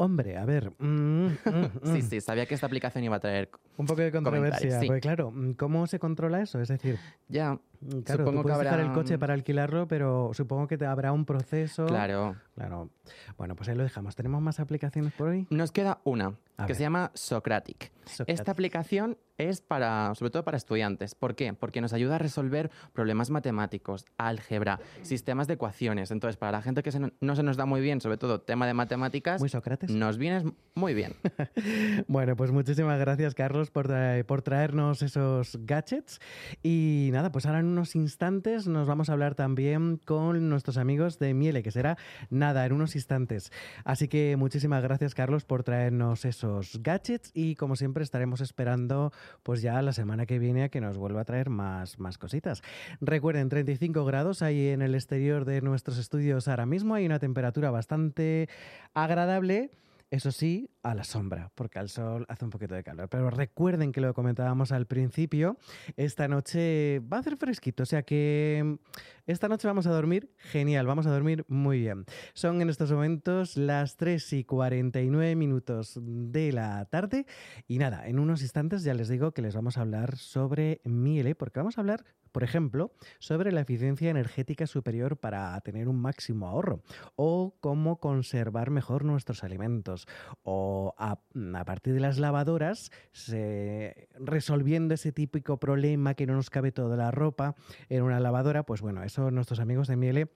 Hombre, 0.00 0.36
a 0.38 0.44
ver. 0.44 0.70
mm, 0.78 0.84
mm, 1.26 1.28
Sí, 1.82 1.98
mm. 1.98 2.02
sí, 2.02 2.20
sabía 2.20 2.46
que 2.46 2.54
esta 2.54 2.66
aplicación 2.66 3.02
iba 3.02 3.16
a 3.16 3.20
traer 3.20 3.50
Un 3.76 3.86
poco 3.86 4.00
de 4.00 4.12
controversia. 4.12 4.78
sí. 4.80 4.86
Porque 4.86 5.00
claro, 5.00 5.32
¿cómo 5.56 5.88
se 5.88 5.98
controla 5.98 6.40
eso? 6.40 6.60
Es 6.60 6.68
decir, 6.68 6.98
Ya, 7.28 7.58
Claro, 8.04 8.24
Supongo 8.24 8.38
tú 8.40 8.42
puedes 8.44 8.58
que 8.58 8.64
dejar 8.64 8.80
habrá- 8.80 8.90
el 8.90 8.94
coche 8.94 9.18
para 9.18 9.34
alquilarlo, 9.34 9.86
pero 9.88 10.30
supongo 10.34 10.66
que 10.68 10.76
te 10.78 10.84
habrá 10.86 11.12
un 11.12 11.24
proceso. 11.24 11.86
Claro. 11.86 12.34
Claro. 12.54 12.90
Bueno, 13.36 13.54
pues 13.56 13.68
ahí 13.68 13.76
lo 13.76 13.82
dejamos. 13.84 14.14
¿Tenemos 14.16 14.40
más 14.42 14.58
aplicaciones 14.60 15.12
por 15.12 15.28
hoy? 15.28 15.46
Nos 15.50 15.70
queda 15.72 16.00
una, 16.04 16.34
A 16.56 16.66
que 16.66 16.72
ver. 16.72 16.76
se 16.76 16.82
llama 16.82 17.10
Socratic. 17.14 17.92
Esta 18.26 18.50
aplicación 18.52 19.16
es 19.38 19.60
para, 19.60 20.14
sobre 20.14 20.30
todo 20.30 20.44
para 20.44 20.56
estudiantes. 20.56 21.14
¿Por 21.14 21.34
qué? 21.34 21.54
Porque 21.54 21.80
nos 21.80 21.92
ayuda 21.92 22.16
a 22.16 22.18
resolver 22.18 22.70
problemas 22.92 23.30
matemáticos, 23.30 24.04
álgebra, 24.18 24.80
sistemas 25.02 25.46
de 25.46 25.54
ecuaciones. 25.54 26.10
Entonces, 26.10 26.36
para 26.36 26.52
la 26.52 26.62
gente 26.62 26.82
que 26.82 26.92
se 26.92 27.00
no, 27.00 27.10
no 27.20 27.36
se 27.36 27.42
nos 27.42 27.56
da 27.56 27.64
muy 27.66 27.80
bien, 27.80 28.00
sobre 28.00 28.16
todo 28.18 28.40
tema 28.40 28.66
de 28.66 28.74
matemáticas, 28.74 29.40
Muy 29.40 29.48
Sócrates. 29.48 29.90
nos 29.90 30.18
viene 30.18 30.52
muy 30.74 30.94
bien. 30.94 31.14
Bueno, 32.08 32.36
pues 32.36 32.50
muchísimas 32.52 32.98
gracias, 32.98 33.34
Carlos, 33.34 33.70
por, 33.70 33.88
tra- 33.88 34.24
por 34.24 34.42
traernos 34.42 35.02
esos 35.02 35.58
gadgets. 35.64 36.20
Y 36.62 37.10
nada, 37.12 37.30
pues 37.32 37.46
ahora 37.46 37.60
en 37.60 37.66
unos 37.66 37.94
instantes 37.96 38.66
nos 38.66 38.86
vamos 38.86 39.08
a 39.08 39.12
hablar 39.12 39.34
también 39.34 39.98
con 40.04 40.48
nuestros 40.48 40.76
amigos 40.78 41.18
de 41.18 41.34
Miele, 41.34 41.62
que 41.62 41.70
será 41.70 41.96
nada, 42.30 42.64
en 42.66 42.72
unos 42.72 42.96
instantes. 42.96 43.52
Así 43.84 44.08
que 44.08 44.36
muchísimas 44.36 44.82
gracias, 44.82 45.14
Carlos, 45.14 45.44
por 45.44 45.62
traernos 45.62 46.24
esos 46.24 46.80
gadgets 46.82 47.30
y 47.34 47.54
como 47.56 47.76
siempre 47.76 48.02
estaremos 48.02 48.40
esperando 48.40 49.12
pues 49.42 49.62
ya 49.62 49.80
la 49.82 49.92
semana 49.92 50.26
que 50.26 50.38
viene 50.38 50.64
a 50.64 50.68
que 50.68 50.80
nos 50.80 50.96
vuelva 50.96 51.22
a 51.22 51.24
traer 51.24 51.50
más, 51.50 51.98
más 51.98 52.18
cositas. 52.18 52.62
Recuerden, 53.00 53.48
35 53.48 54.04
grados 54.04 54.42
ahí 54.42 54.68
en 54.68 54.82
el 54.82 54.94
exterior 54.94 55.44
de 55.44 55.60
nuestros 55.60 55.98
estudios 55.98 56.48
ahora 56.48 56.66
mismo, 56.66 56.94
hay 56.94 57.06
una 57.06 57.18
temperatura 57.18 57.70
bastante 57.70 58.48
agradable. 58.94 59.70
Eso 60.10 60.32
sí, 60.32 60.70
a 60.82 60.94
la 60.94 61.04
sombra, 61.04 61.52
porque 61.54 61.78
al 61.78 61.90
sol 61.90 62.24
hace 62.30 62.42
un 62.42 62.50
poquito 62.50 62.74
de 62.74 62.82
calor. 62.82 63.10
Pero 63.10 63.28
recuerden 63.28 63.92
que 63.92 64.00
lo 64.00 64.14
comentábamos 64.14 64.72
al 64.72 64.86
principio, 64.86 65.58
esta 65.96 66.28
noche 66.28 67.00
va 67.00 67.18
a 67.18 67.20
hacer 67.20 67.36
fresquito, 67.36 67.82
o 67.82 67.86
sea 67.86 68.02
que 68.04 68.62
mm, 68.64 68.74
esta 69.26 69.48
noche 69.48 69.68
vamos 69.68 69.86
a 69.86 69.90
dormir 69.90 70.32
genial, 70.38 70.86
vamos 70.86 71.06
a 71.06 71.10
dormir 71.10 71.44
muy 71.46 71.80
bien. 71.80 72.06
Son 72.32 72.62
en 72.62 72.70
estos 72.70 72.90
momentos 72.90 73.58
las 73.58 73.98
3 73.98 74.32
y 74.32 74.44
49 74.44 75.36
minutos 75.36 75.98
de 76.02 76.52
la 76.52 76.86
tarde 76.86 77.26
y 77.66 77.76
nada, 77.76 78.08
en 78.08 78.18
unos 78.18 78.40
instantes 78.40 78.84
ya 78.84 78.94
les 78.94 79.10
digo 79.10 79.32
que 79.32 79.42
les 79.42 79.54
vamos 79.54 79.76
a 79.76 79.82
hablar 79.82 80.16
sobre 80.16 80.80
Miele, 80.84 81.34
porque 81.34 81.60
vamos 81.60 81.76
a 81.76 81.82
hablar, 81.82 82.06
por 82.38 82.44
ejemplo, 82.44 82.92
sobre 83.18 83.50
la 83.50 83.62
eficiencia 83.62 84.10
energética 84.10 84.68
superior 84.68 85.16
para 85.16 85.60
tener 85.62 85.88
un 85.88 86.00
máximo 86.00 86.46
ahorro 86.46 86.84
o 87.16 87.56
cómo 87.58 87.98
conservar 87.98 88.70
mejor 88.70 89.04
nuestros 89.04 89.42
alimentos 89.42 90.06
o 90.44 90.94
a, 90.98 91.18
partir 91.64 91.94
de 91.94 91.98
las 91.98 92.20
lavadoras 92.20 92.92
se- 93.10 94.06
resolviendo 94.20 94.94
ese 94.94 95.10
típico 95.10 95.58
problema 95.58 96.14
que 96.14 96.26
no 96.26 96.34
nos 96.34 96.48
cabe 96.48 96.70
toda 96.70 96.96
la 96.96 97.10
ropa 97.10 97.56
en 97.88 98.04
una 98.04 98.20
lavadora, 98.20 98.62
pues 98.62 98.82
bueno, 98.82 99.02
eso 99.02 99.32
nuestros 99.32 99.58
amigos 99.58 99.88
de 99.88 99.96
Miele 99.96 100.28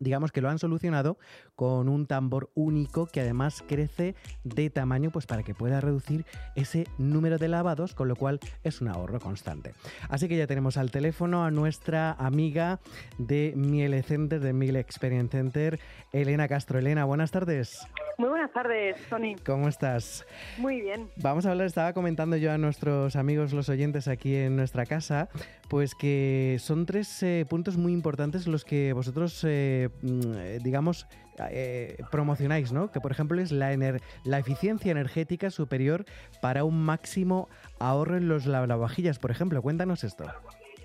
digamos 0.00 0.32
que 0.32 0.40
lo 0.40 0.48
han 0.48 0.58
solucionado 0.58 1.18
con 1.54 1.88
un 1.88 2.06
tambor 2.06 2.50
único 2.54 3.06
que 3.06 3.20
además 3.20 3.62
crece 3.66 4.16
de 4.42 4.70
tamaño 4.70 5.10
pues 5.10 5.26
para 5.26 5.42
que 5.42 5.54
pueda 5.54 5.80
reducir 5.80 6.24
ese 6.56 6.86
número 6.98 7.38
de 7.38 7.48
lavados, 7.48 7.94
con 7.94 8.08
lo 8.08 8.16
cual 8.16 8.40
es 8.64 8.80
un 8.80 8.88
ahorro 8.88 9.20
constante. 9.20 9.74
Así 10.08 10.26
que 10.26 10.36
ya 10.36 10.46
tenemos 10.46 10.76
al 10.76 10.90
teléfono 10.90 11.44
a 11.44 11.50
nuestra 11.50 12.12
amiga 12.12 12.80
de 13.18 13.52
Miele 13.56 14.02
Center, 14.02 14.40
de 14.40 14.52
Miele 14.52 14.80
Experience 14.80 15.30
Center, 15.30 15.78
Elena 16.12 16.48
Castro. 16.48 16.78
Elena, 16.78 17.04
buenas 17.04 17.30
tardes. 17.30 17.86
Muy 18.18 18.28
buenas 18.28 18.52
tardes, 18.52 18.96
Tony. 19.08 19.36
¿Cómo 19.46 19.68
estás? 19.68 20.26
Muy 20.58 20.80
bien. 20.80 21.08
Vamos 21.16 21.46
a 21.46 21.52
hablar, 21.52 21.66
estaba 21.66 21.92
comentando 21.92 22.36
yo 22.36 22.52
a 22.52 22.58
nuestros 22.58 23.16
amigos 23.16 23.52
los 23.52 23.68
oyentes 23.68 24.08
aquí 24.08 24.34
en 24.34 24.56
nuestra 24.56 24.86
casa, 24.86 25.28
pues 25.70 25.94
que 25.94 26.56
son 26.58 26.84
tres 26.84 27.22
eh, 27.22 27.46
puntos 27.48 27.76
muy 27.76 27.92
importantes 27.92 28.48
los 28.48 28.64
que 28.64 28.92
vosotros, 28.92 29.42
eh, 29.48 29.88
mm, 30.02 30.20
eh, 30.36 30.58
digamos, 30.62 31.06
eh, 31.48 31.96
promocionáis, 32.10 32.72
¿no? 32.72 32.90
Que 32.90 33.00
por 33.00 33.12
ejemplo 33.12 33.40
es 33.40 33.52
la, 33.52 33.72
ener- 33.72 34.02
la 34.24 34.38
eficiencia 34.40 34.90
energética 34.90 35.48
superior 35.50 36.04
para 36.42 36.64
un 36.64 36.82
máximo 36.84 37.48
ahorro 37.78 38.16
en 38.16 38.26
los 38.28 38.46
lavavajillas, 38.46 39.20
por 39.20 39.30
ejemplo. 39.30 39.62
Cuéntanos 39.62 40.02
esto. 40.02 40.24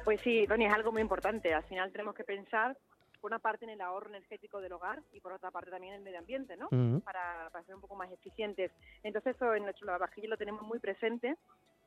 Pues 0.04 0.22
sí, 0.22 0.46
Tony, 0.48 0.66
es 0.68 0.74
algo 0.74 0.92
muy 0.92 1.02
importante. 1.02 1.52
Al 1.52 1.64
final 1.64 1.92
tenemos 1.92 2.14
que 2.14 2.24
pensar, 2.24 2.78
por 3.22 3.32
una 3.32 3.40
parte, 3.40 3.66
en 3.66 3.72
el 3.72 3.82
ahorro 3.82 4.10
energético 4.10 4.62
del 4.62 4.74
hogar 4.74 5.02
y 5.14 5.20
por 5.20 5.34
otra 5.34 5.50
parte 5.50 5.72
también 5.72 5.94
en 5.94 5.98
el 6.02 6.04
medio 6.06 6.20
ambiente, 6.20 6.56
¿no? 6.58 6.70
Para, 7.04 7.50
para 7.52 7.66
ser 7.66 7.74
un 7.74 7.82
poco 7.82 7.96
más 7.96 8.12
eficientes. 8.12 8.72
Entonces, 9.02 9.36
eso 9.36 9.56
en 9.56 9.64
nuestro 9.64 9.88
lavavajillas 9.88 10.30
lo 10.30 10.38
tenemos 10.38 10.62
muy 10.62 10.78
presente 10.78 11.36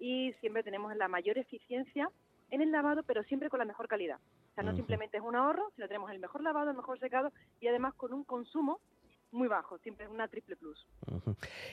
y 0.00 0.32
siempre 0.40 0.64
tenemos 0.64 0.94
la 0.96 1.06
mayor 1.06 1.38
eficiencia 1.38 2.10
en 2.50 2.62
el 2.62 2.72
lavado, 2.72 3.02
pero 3.02 3.22
siempre 3.24 3.50
con 3.50 3.58
la 3.58 3.64
mejor 3.64 3.88
calidad. 3.88 4.18
O 4.52 4.54
sea, 4.54 4.64
no 4.64 4.74
simplemente 4.74 5.18
es 5.18 5.22
un 5.22 5.36
ahorro, 5.36 5.70
sino 5.74 5.86
tenemos 5.86 6.10
el 6.10 6.18
mejor 6.18 6.42
lavado, 6.42 6.70
el 6.70 6.76
mejor 6.76 6.98
secado 6.98 7.32
y 7.60 7.68
además 7.68 7.94
con 7.94 8.12
un 8.12 8.24
consumo 8.24 8.80
muy 9.30 9.48
bajo, 9.48 9.78
siempre 9.78 10.06
es 10.06 10.10
una 10.10 10.28
triple 10.28 10.56
plus. 10.56 10.86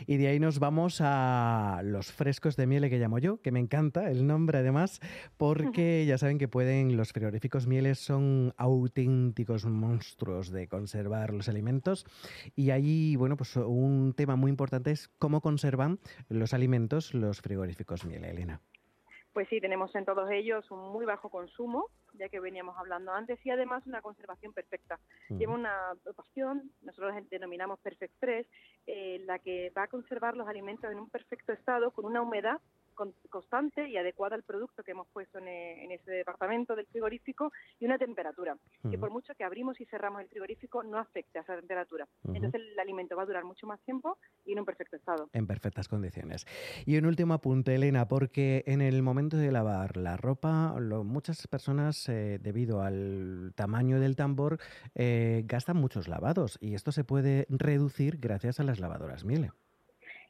Y 0.05 0.17
de 0.17 0.27
ahí 0.27 0.39
nos 0.39 0.59
vamos 0.59 0.99
a 1.01 1.81
los 1.83 2.11
frescos 2.11 2.55
de 2.55 2.67
miele 2.67 2.89
que 2.89 2.99
llamo 2.99 3.19
yo, 3.19 3.41
que 3.41 3.51
me 3.51 3.59
encanta 3.59 4.09
el 4.09 4.27
nombre 4.27 4.59
además, 4.59 4.99
porque 5.37 6.05
ya 6.05 6.17
saben 6.17 6.37
que 6.37 6.47
pueden, 6.47 6.97
los 6.97 7.13
frigoríficos 7.13 7.67
mieles 7.67 7.99
son 7.99 8.53
auténticos 8.57 9.65
monstruos 9.65 10.51
de 10.51 10.67
conservar 10.67 11.33
los 11.33 11.49
alimentos. 11.49 12.05
Y 12.55 12.71
ahí, 12.71 13.15
bueno, 13.15 13.37
pues 13.37 13.55
un 13.55 14.13
tema 14.15 14.35
muy 14.35 14.49
importante 14.49 14.91
es 14.91 15.07
cómo 15.19 15.41
conservan 15.41 15.99
los 16.29 16.53
alimentos 16.53 17.13
los 17.13 17.41
frigoríficos 17.41 18.05
miele, 18.05 18.29
Elena. 18.29 18.61
Pues 19.35 19.49
sí, 19.49 19.59
tenemos 19.59 19.93
en 19.95 20.05
todos 20.05 20.31
ellos 20.31 20.71
un 20.71 20.93
muy 20.93 21.05
bajo 21.05 21.27
consumo, 21.27 21.89
ya 22.13 22.29
que 22.29 22.39
veníamos 22.39 22.77
hablando 22.77 23.11
antes, 23.11 23.37
y 23.45 23.49
además 23.49 23.85
una 23.85 24.01
conservación 24.01 24.53
perfecta. 24.53 24.97
Ujú. 25.29 25.37
Lleva 25.37 25.53
una 25.53 25.93
dotación, 26.05 26.71
nosotros 26.83 27.13
denominamos 27.29 27.77
Perfect 27.81 28.13
3, 28.21 28.47
eh, 28.87 29.21
la 29.25 29.39
que 29.39 29.73
va 29.77 29.83
a 29.83 29.87
conservar 29.87 30.37
los 30.37 30.47
alimentos 30.47 30.89
en 30.89 30.99
un 30.99 31.09
perfecto 31.09 31.51
estado, 31.51 31.91
con 31.91 32.05
una 32.05 32.21
humedad 32.21 32.61
constante 33.29 33.87
y 33.89 33.97
adecuada 33.97 34.35
al 34.35 34.43
producto 34.43 34.83
que 34.83 34.91
hemos 34.91 35.07
puesto 35.09 35.37
en, 35.39 35.47
e- 35.47 35.83
en 35.83 35.91
ese 35.91 36.11
departamento 36.11 36.75
del 36.75 36.85
frigorífico 36.87 37.51
y 37.79 37.85
una 37.85 37.97
temperatura, 37.97 38.57
que 38.89 38.97
por 38.97 39.11
mucho 39.11 39.33
que 39.35 39.43
abrimos 39.43 39.79
y 39.81 39.85
cerramos 39.85 40.21
el 40.21 40.29
frigorífico 40.29 40.83
no 40.83 40.97
afecta 40.97 41.39
a 41.39 41.41
esa 41.43 41.55
temperatura. 41.57 42.07
Entonces 42.33 42.61
el 42.71 42.79
alimento 42.79 43.15
va 43.15 43.23
a 43.23 43.25
durar 43.25 43.43
mucho 43.43 43.67
más 43.67 43.79
tiempo 43.81 44.17
y 44.45 44.53
en 44.53 44.59
un 44.59 44.65
perfecto 44.65 44.95
estado. 44.95 45.29
En 45.33 45.45
perfectas 45.47 45.87
condiciones. 45.87 46.45
Y 46.85 46.97
un 46.97 47.05
último 47.05 47.33
apunte, 47.33 47.75
Elena, 47.75 48.07
porque 48.07 48.63
en 48.67 48.81
el 48.81 49.01
momento 49.03 49.37
de 49.37 49.51
lavar 49.51 49.97
la 49.97 50.17
ropa, 50.17 50.75
lo- 50.79 51.03
muchas 51.03 51.47
personas, 51.47 52.07
eh, 52.09 52.39
debido 52.41 52.81
al 52.81 53.53
tamaño 53.55 53.99
del 53.99 54.15
tambor, 54.15 54.59
eh, 54.95 55.43
gastan 55.45 55.77
muchos 55.77 56.07
lavados 56.07 56.57
y 56.61 56.75
esto 56.75 56.91
se 56.91 57.03
puede 57.03 57.45
reducir 57.49 58.17
gracias 58.17 58.59
a 58.59 58.63
las 58.63 58.79
lavadoras 58.79 59.23
Miele. 59.25 59.51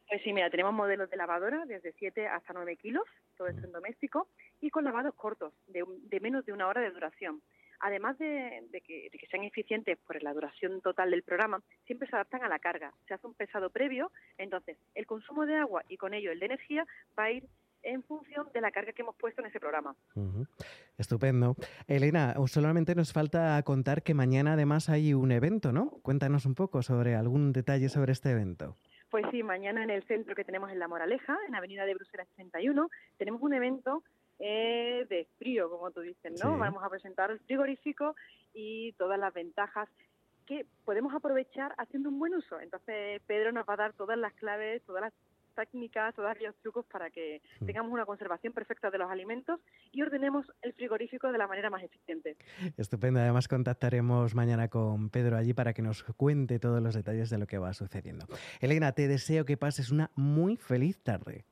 Pues 0.07 0.21
sí, 0.23 0.33
mira, 0.33 0.49
tenemos 0.49 0.73
modelos 0.73 1.09
de 1.09 1.17
lavadora 1.17 1.65
desde 1.65 1.93
7 1.93 2.27
hasta 2.27 2.53
9 2.53 2.77
kilos, 2.77 3.03
todo 3.37 3.47
esto 3.47 3.65
en 3.65 3.71
doméstico, 3.71 4.27
y 4.61 4.69
con 4.69 4.83
lavados 4.83 5.15
cortos, 5.15 5.53
de, 5.67 5.83
de 5.85 6.19
menos 6.19 6.45
de 6.45 6.53
una 6.53 6.67
hora 6.67 6.81
de 6.81 6.91
duración. 6.91 7.41
Además 7.79 8.17
de, 8.17 8.63
de 8.71 8.81
que, 8.81 9.09
sean 9.29 9.43
eficientes 9.43 9.97
por 10.05 10.21
la 10.23 10.33
duración 10.33 10.81
total 10.81 11.11
del 11.11 11.23
programa, 11.23 11.61
siempre 11.85 12.07
se 12.07 12.15
adaptan 12.15 12.43
a 12.43 12.49
la 12.49 12.59
carga. 12.59 12.93
Se 13.07 13.13
hace 13.13 13.27
un 13.27 13.33
pesado 13.33 13.69
previo, 13.69 14.11
entonces 14.37 14.77
el 14.93 15.05
consumo 15.05 15.45
de 15.45 15.55
agua 15.55 15.83
y 15.89 15.97
con 15.97 16.13
ello 16.13 16.31
el 16.31 16.39
de 16.39 16.45
energía 16.45 16.85
va 17.17 17.25
a 17.25 17.31
ir 17.31 17.43
en 17.83 18.01
función 18.03 18.47
de 18.53 18.61
la 18.61 18.71
carga 18.71 18.93
que 18.93 19.03
hemos 19.03 19.15
puesto 19.15 19.41
en 19.41 19.47
ese 19.47 19.59
programa. 19.59 19.95
Estupendo. 20.97 21.55
Elena, 21.87 22.33
solamente 22.47 22.95
nos 22.95 23.13
falta 23.13 23.61
contar 23.63 24.01
que 24.01 24.15
mañana 24.15 24.53
además 24.53 24.89
hay 24.89 25.13
un 25.13 25.31
evento, 25.31 25.71
¿no? 25.71 25.91
Cuéntanos 26.01 26.45
un 26.45 26.55
poco 26.55 26.81
sobre 26.81 27.15
algún 27.15 27.53
detalle 27.53 27.89
sobre 27.89 28.13
este 28.13 28.31
evento. 28.31 28.75
Pues 29.15 29.27
sí, 29.31 29.43
mañana 29.43 29.81
en 29.81 29.89
el 29.91 30.03
centro 30.07 30.35
que 30.35 30.43
tenemos 30.43 30.69
en 30.71 30.77
La 30.77 30.89
Moraleja, 30.89 31.37
en 31.47 31.55
Avenida 31.55 31.85
de 31.85 31.93
Bruselas 31.93 32.27
61, 32.35 32.89
tenemos 33.17 33.41
un 33.41 33.53
evento 33.53 34.03
eh, 34.39 35.05
de 35.07 35.25
frío, 35.37 35.69
como 35.69 35.89
tú 35.91 36.01
dices, 36.01 36.33
¿no? 36.43 36.55
Sí. 36.55 36.59
Vamos 36.59 36.83
a 36.83 36.89
presentar 36.89 37.31
el 37.31 37.39
frigorífico 37.39 38.13
y 38.53 38.91
todas 38.97 39.17
las 39.17 39.33
ventajas 39.33 39.87
que 40.45 40.65
podemos 40.83 41.13
aprovechar 41.13 41.73
haciendo 41.77 42.09
un 42.09 42.19
buen 42.19 42.35
uso. 42.35 42.59
Entonces, 42.59 43.21
Pedro 43.25 43.53
nos 43.53 43.65
va 43.65 43.75
a 43.75 43.77
dar 43.77 43.93
todas 43.93 44.17
las 44.17 44.33
claves, 44.33 44.83
todas 44.83 45.03
las 45.03 45.13
técnicas, 45.55 46.13
todos 46.13 46.29
los 46.41 46.55
trucos 46.57 46.85
para 46.85 47.09
que 47.09 47.41
tengamos 47.65 47.91
una 47.91 48.05
conservación 48.05 48.53
perfecta 48.53 48.91
de 48.91 48.97
los 48.97 49.09
alimentos 49.09 49.59
y 49.91 50.01
ordenemos 50.01 50.45
el 50.61 50.73
frigorífico 50.73 51.31
de 51.31 51.37
la 51.37 51.47
manera 51.47 51.69
más 51.69 51.83
eficiente. 51.83 52.37
Estupendo. 52.77 53.19
Además, 53.19 53.47
contactaremos 53.47 54.35
mañana 54.35 54.67
con 54.67 55.09
Pedro 55.09 55.37
allí 55.37 55.53
para 55.53 55.73
que 55.73 55.81
nos 55.81 56.03
cuente 56.03 56.59
todos 56.59 56.81
los 56.81 56.93
detalles 56.93 57.29
de 57.29 57.37
lo 57.37 57.47
que 57.47 57.57
va 57.57 57.73
sucediendo. 57.73 58.27
Elena, 58.59 58.91
te 58.91 59.07
deseo 59.07 59.45
que 59.45 59.57
pases 59.57 59.91
una 59.91 60.11
muy 60.15 60.57
feliz 60.57 61.01
tarde. 61.01 61.45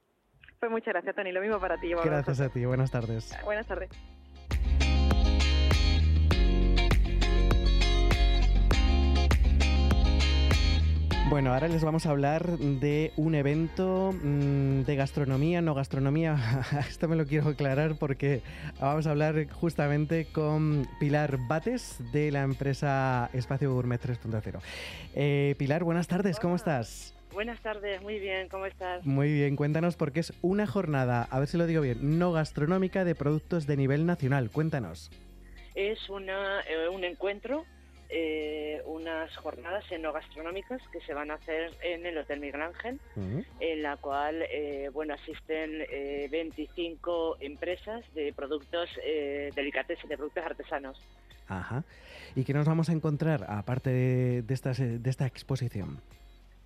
Pues 0.60 0.72
muchas 0.72 0.94
gracias, 0.94 1.16
Tony. 1.16 1.32
Lo 1.32 1.42
mismo 1.42 1.60
para 1.60 1.80
ti. 1.80 1.92
Gracias 1.94 2.40
a 2.40 2.50
ti. 2.50 2.64
Buenas 2.66 2.92
tardes. 2.92 3.38
Buenas 3.44 3.68
tardes. 3.68 3.90
Bueno, 11.34 11.52
ahora 11.52 11.68
les 11.68 11.84
vamos 11.84 12.06
a 12.06 12.12
hablar 12.12 12.46
de 12.60 13.12
un 13.18 13.34
evento 13.34 14.12
mm, 14.14 14.82
de 14.84 14.96
gastronomía, 14.96 15.64
no 15.64 15.74
gastronomía. 15.74 16.38
Esto 16.88 17.08
me 17.08 17.16
lo 17.16 17.26
quiero 17.26 17.50
aclarar 17.50 17.96
porque 17.98 18.44
vamos 18.80 19.08
a 19.08 19.10
hablar 19.10 19.50
justamente 19.50 20.28
con 20.32 20.88
Pilar 21.00 21.40
Bates 21.48 21.98
de 22.12 22.30
la 22.30 22.44
empresa 22.44 23.32
Espacio 23.34 23.74
Gourmet 23.74 24.00
3.0. 24.00 24.60
Eh, 25.16 25.56
Pilar, 25.58 25.84
buenas 25.84 26.08
tardes, 26.08 26.40
¿cómo 26.40 26.56
estás? 26.56 27.16
Buenas 27.32 27.60
tardes, 27.62 28.00
muy 28.04 28.20
bien, 28.20 28.48
¿cómo 28.48 28.68
estás? 28.68 29.04
Muy 29.04 29.34
bien, 29.34 29.56
cuéntanos 29.56 29.96
porque 29.96 30.20
es 30.20 30.34
una 30.44 30.68
jornada, 30.68 31.28
a 31.32 31.40
ver 31.40 31.48
si 31.48 31.58
lo 31.58 31.66
digo 31.66 31.82
bien, 31.82 32.20
no 32.20 32.32
gastronómica 32.32 33.06
de 33.06 33.16
productos 33.16 33.66
de 33.66 33.76
nivel 33.76 34.06
nacional. 34.06 34.52
Cuéntanos. 34.52 35.10
Es 35.74 36.12
una, 36.12 36.62
eh, 36.62 36.90
un 36.90 37.04
encuentro, 37.04 37.66
eh, 38.16 38.82
unas 38.86 39.36
jornadas 39.38 39.84
enogastronómicas 39.92 40.82
que 40.92 41.02
se 41.02 41.14
van 41.14 41.32
a 41.32 41.36
hacer 41.36 41.72
en 41.82 42.06
el 42.06 42.18
Hotel 42.18 42.40
Miguel 42.40 42.62
Ángel, 42.62 43.00
en 43.60 43.82
la 43.82 43.98
cual 43.98 44.44
eh, 44.52 44.90
bueno 44.94 45.16
asisten 45.16 45.86
eh, 45.90 46.28
25 46.32 47.38
empresas 47.40 48.04
de 48.14 48.32
productos 48.34 48.90
eh, 49.04 49.50
delicatessen, 49.56 50.08
de 50.10 50.18
productos 50.18 50.46
artesanos. 50.46 51.02
Ajá. 51.48 51.84
¿Y 52.36 52.44
qué 52.44 52.54
nos 52.54 52.68
vamos 52.68 52.90
a 52.90 52.94
encontrar 52.94 53.46
aparte 53.50 53.90
de, 53.90 54.42
de 54.44 54.54
esta, 54.54 54.74
de 54.74 55.10
esta 55.10 55.26
exposición? 55.26 56.00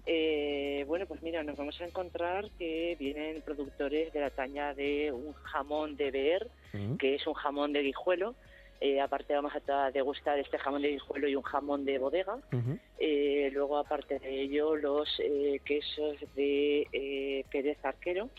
Eh, 0.05 0.85
bueno, 0.87 1.05
pues 1.05 1.21
mira, 1.21 1.43
nos 1.43 1.57
vamos 1.57 1.79
a 1.81 1.85
encontrar 1.85 2.49
que 2.57 2.95
vienen 2.97 3.41
productores 3.41 4.13
de 4.13 4.21
la 4.21 4.29
talla 4.29 4.73
de 4.73 5.11
un 5.11 5.33
jamón 5.33 5.97
de 5.97 6.11
Beer, 6.11 6.47
que 6.97 7.15
es 7.15 7.27
un 7.27 7.33
jamón 7.33 7.73
de 7.73 7.81
guijuelo. 7.81 8.35
Eh, 8.79 9.01
aparte 9.01 9.33
vamos 9.33 9.53
a 9.55 9.91
degustar 9.91 10.37
este 10.39 10.57
jamón 10.57 10.81
de 10.81 10.89
guijuelo 10.89 11.27
y 11.27 11.35
un 11.35 11.43
jamón 11.43 11.85
de 11.85 11.97
bodega. 11.97 12.37
Eh, 12.99 13.49
luego, 13.53 13.77
aparte 13.77 14.19
de 14.19 14.41
ello, 14.41 14.75
los 14.75 15.09
eh, 15.19 15.59
quesos 15.65 16.17
de 16.35 16.87
eh, 16.91 17.45
Pérez 17.51 17.83
Arquero, 17.83 18.29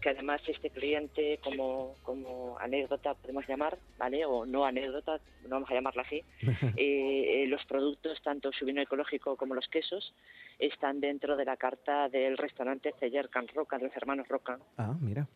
que 0.00 0.10
además 0.10 0.40
este 0.46 0.70
cliente, 0.70 1.40
como, 1.42 1.94
como 2.02 2.58
anécdota 2.58 3.14
podemos 3.14 3.46
llamar, 3.48 3.78
¿vale? 3.98 4.24
O 4.24 4.46
no 4.46 4.64
anécdota, 4.64 5.18
no 5.42 5.50
vamos 5.50 5.70
a 5.70 5.74
llamarla 5.74 6.02
así, 6.02 6.22
eh, 6.76 7.42
eh, 7.42 7.46
los 7.48 7.64
productos, 7.64 8.20
tanto 8.22 8.52
su 8.52 8.64
vino 8.64 8.80
ecológico 8.80 9.36
como 9.36 9.54
los 9.54 9.68
quesos, 9.68 10.14
están 10.58 11.00
dentro 11.00 11.36
de 11.36 11.44
la 11.44 11.56
carta 11.56 12.08
del 12.08 12.36
restaurante 12.36 12.94
Celler 13.00 13.28
Can 13.30 13.48
Roca, 13.48 13.78
de 13.78 13.86
los 13.86 13.96
hermanos 13.96 14.28
Roca. 14.28 14.58
Ah, 14.76 14.94
mira. 15.00 15.26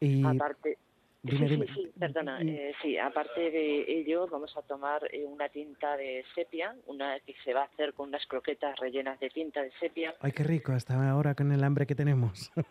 Y 0.00 0.24
Aparte, 0.24 0.78
Dime, 1.24 1.46
sí, 1.48 1.54
dime. 1.54 1.66
sí, 1.68 1.72
sí, 1.74 1.92
perdona. 2.00 2.40
eh, 2.42 2.74
sí, 2.82 2.98
aparte 2.98 3.50
de 3.52 3.84
ello, 4.00 4.26
vamos 4.26 4.56
a 4.56 4.62
tomar 4.62 5.08
eh, 5.12 5.24
una 5.24 5.48
tinta 5.48 5.96
de 5.96 6.24
sepia, 6.34 6.74
una 6.86 7.20
que 7.20 7.34
se 7.44 7.54
va 7.54 7.60
a 7.62 7.64
hacer 7.66 7.92
con 7.94 8.08
unas 8.08 8.26
croquetas 8.26 8.76
rellenas 8.80 9.20
de 9.20 9.30
tinta 9.30 9.62
de 9.62 9.70
sepia. 9.78 10.14
Ay, 10.20 10.32
qué 10.32 10.42
rico, 10.42 10.72
hasta 10.72 10.94
ahora 11.08 11.34
con 11.36 11.52
el 11.52 11.62
hambre 11.62 11.86
que 11.86 11.94
tenemos. 11.94 12.50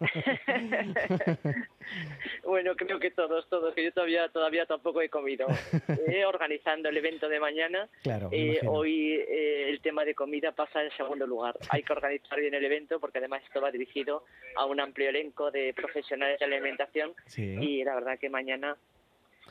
Bueno, 2.45 2.75
creo 2.75 2.99
que 2.99 3.11
todos, 3.11 3.47
todos, 3.49 3.73
que 3.73 3.83
yo 3.85 3.91
todavía 3.93 4.27
todavía 4.29 4.65
tampoco 4.65 5.01
he 5.01 5.09
comido. 5.09 5.47
Eh, 6.11 6.25
organizando 6.25 6.89
el 6.89 6.97
evento 6.97 7.29
de 7.29 7.39
mañana, 7.39 7.87
Claro, 8.03 8.29
eh, 8.31 8.59
hoy 8.67 9.13
eh, 9.13 9.69
el 9.69 9.79
tema 9.81 10.03
de 10.03 10.13
comida 10.15 10.51
pasa 10.51 10.83
en 10.83 10.91
segundo 10.97 11.25
lugar. 11.27 11.55
Hay 11.69 11.83
que 11.83 11.93
organizar 11.93 12.39
bien 12.39 12.53
el 12.53 12.65
evento 12.65 12.99
porque 12.99 13.19
además 13.19 13.41
esto 13.45 13.61
va 13.61 13.71
dirigido 13.71 14.25
a 14.57 14.65
un 14.65 14.79
amplio 14.79 15.09
elenco 15.09 15.51
de 15.51 15.73
profesionales 15.73 16.39
de 16.39 16.45
alimentación 16.45 17.13
Sí. 17.27 17.43
y 17.61 17.83
la 17.83 17.95
verdad 17.95 18.19
que 18.19 18.29
mañana 18.29 18.40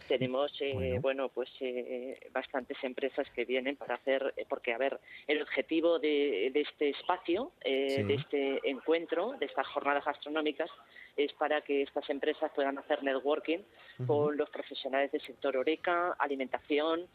tenemos 0.09 0.51
eh, 0.61 0.99
bueno. 1.01 1.28
pues 1.28 1.49
eh, 1.61 2.18
bastantes 2.32 2.76
empresas 2.82 3.28
que 3.34 3.45
vienen 3.45 3.76
para 3.76 3.95
hacer 3.97 4.32
eh, 4.36 4.45
porque 4.49 4.72
a 4.72 4.78
ver 4.78 4.99
el 5.26 5.43
objetivo 5.43 5.99
de, 5.99 6.51
de 6.53 6.61
este 6.62 6.91
espacio 6.91 7.53
eh, 7.62 7.97
Sí. 7.97 8.03
de 8.05 8.14
este 8.14 8.70
encuentro 8.70 9.32
de 9.38 9.47
estas 9.47 9.66
jornadas 9.68 10.05
gastronómicas 10.05 10.70
es 11.16 11.32
para 11.34 11.61
que 11.61 11.82
estas 11.82 12.09
empresas 12.09 12.51
puedan 12.55 12.78
hacer 12.78 13.03
networking 13.03 13.59
con 14.07 14.36
los 14.36 14.49
profesionales 14.51 15.11
del 15.12 15.20
sector 15.22 15.57
oreca 15.57 16.12
alimentación 16.18 17.07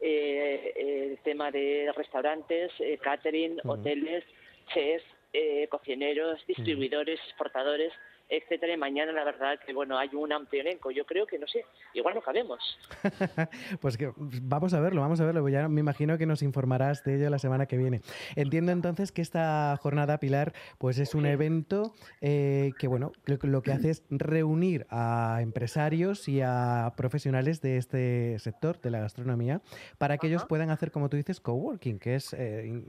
eh, 0.00 0.72
el 0.76 1.18
tema 1.24 1.50
de 1.50 1.90
restaurantes 1.96 2.70
eh, 2.78 2.98
catering 3.02 3.58
hoteles 3.64 4.24
chefs 4.72 5.04
eh, 5.32 5.66
cocineros 5.68 6.46
distribuidores 6.46 7.18
exportadores 7.28 7.92
etcétera 8.28 8.74
y 8.74 8.76
mañana 8.76 9.12
la 9.12 9.24
verdad 9.24 9.58
que 9.64 9.72
bueno 9.72 9.98
hay 9.98 10.10
un 10.12 10.32
amplio 10.32 10.62
elenco 10.62 10.90
yo 10.90 11.04
creo 11.04 11.26
que 11.26 11.38
no 11.38 11.46
sé 11.46 11.64
igual 11.94 12.14
no 12.14 12.22
cabemos 12.22 12.78
Pues 13.80 13.96
que 13.96 14.12
vamos 14.16 14.74
a 14.74 14.80
verlo, 14.80 15.00
vamos 15.00 15.20
a 15.20 15.24
verlo. 15.24 15.48
Ya 15.48 15.68
me 15.68 15.80
imagino 15.80 16.18
que 16.18 16.26
nos 16.26 16.42
informarás 16.42 17.04
de 17.04 17.16
ello 17.16 17.30
la 17.30 17.38
semana 17.38 17.66
que 17.66 17.76
viene. 17.76 18.00
Entiendo 18.36 18.72
entonces 18.72 19.12
que 19.12 19.22
esta 19.22 19.76
jornada, 19.80 20.18
Pilar, 20.18 20.52
pues 20.78 20.98
es 20.98 21.14
un 21.14 21.26
evento 21.26 21.94
eh, 22.20 22.72
que, 22.78 22.88
bueno, 22.88 23.12
lo, 23.24 23.38
lo 23.42 23.62
que 23.62 23.72
hace 23.72 23.90
es 23.90 24.04
reunir 24.10 24.86
a 24.90 25.38
empresarios 25.40 26.28
y 26.28 26.40
a 26.42 26.92
profesionales 26.96 27.60
de 27.60 27.76
este 27.76 28.38
sector, 28.38 28.80
de 28.80 28.90
la 28.90 29.00
gastronomía, 29.00 29.60
para 29.98 30.18
que 30.18 30.26
ellos 30.26 30.44
puedan 30.46 30.70
hacer, 30.70 30.90
como 30.90 31.08
tú 31.08 31.16
dices, 31.16 31.40
coworking, 31.40 31.98
que 31.98 32.14
es 32.14 32.34
eh, 32.34 32.82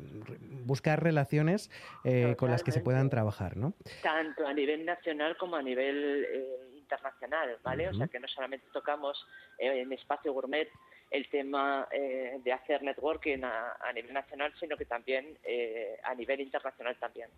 buscar 0.66 1.04
relaciones 1.04 1.70
eh, 2.04 2.36
con 2.38 2.50
las 2.52 2.64
que 2.64 2.72
se 2.72 2.82
puedan 2.82 3.10
trabajar, 3.10 3.58
¿no? 3.58 3.74
tanto 4.02 4.46
a 4.48 4.54
nivel 4.54 4.86
nacional 4.86 5.29
como 5.38 5.56
a 5.56 5.62
nivel 5.62 6.26
eh, 6.32 6.70
internacional, 6.76 7.58
¿vale? 7.64 7.88
O 7.88 7.94
sea 7.94 8.08
que 8.08 8.20
no 8.20 8.28
solamente 8.28 8.66
tocamos 8.72 9.26
eh, 9.58 9.82
en 9.82 9.92
Espacio 9.94 10.34
Gourmet 10.34 10.70
el 11.12 11.28
tema 11.30 11.88
eh, 11.92 12.40
de 12.44 12.54
hacer 12.54 12.84
networking 12.84 13.44
a, 13.44 13.78
a 13.82 13.94
nivel 13.94 14.14
nacional, 14.14 14.54
sino 14.60 14.78
que 14.78 14.86
también 14.86 15.38
eh, 15.44 15.98
a 16.04 16.14
nivel 16.14 16.40
internacional 16.42 16.96
también. 17.00 17.30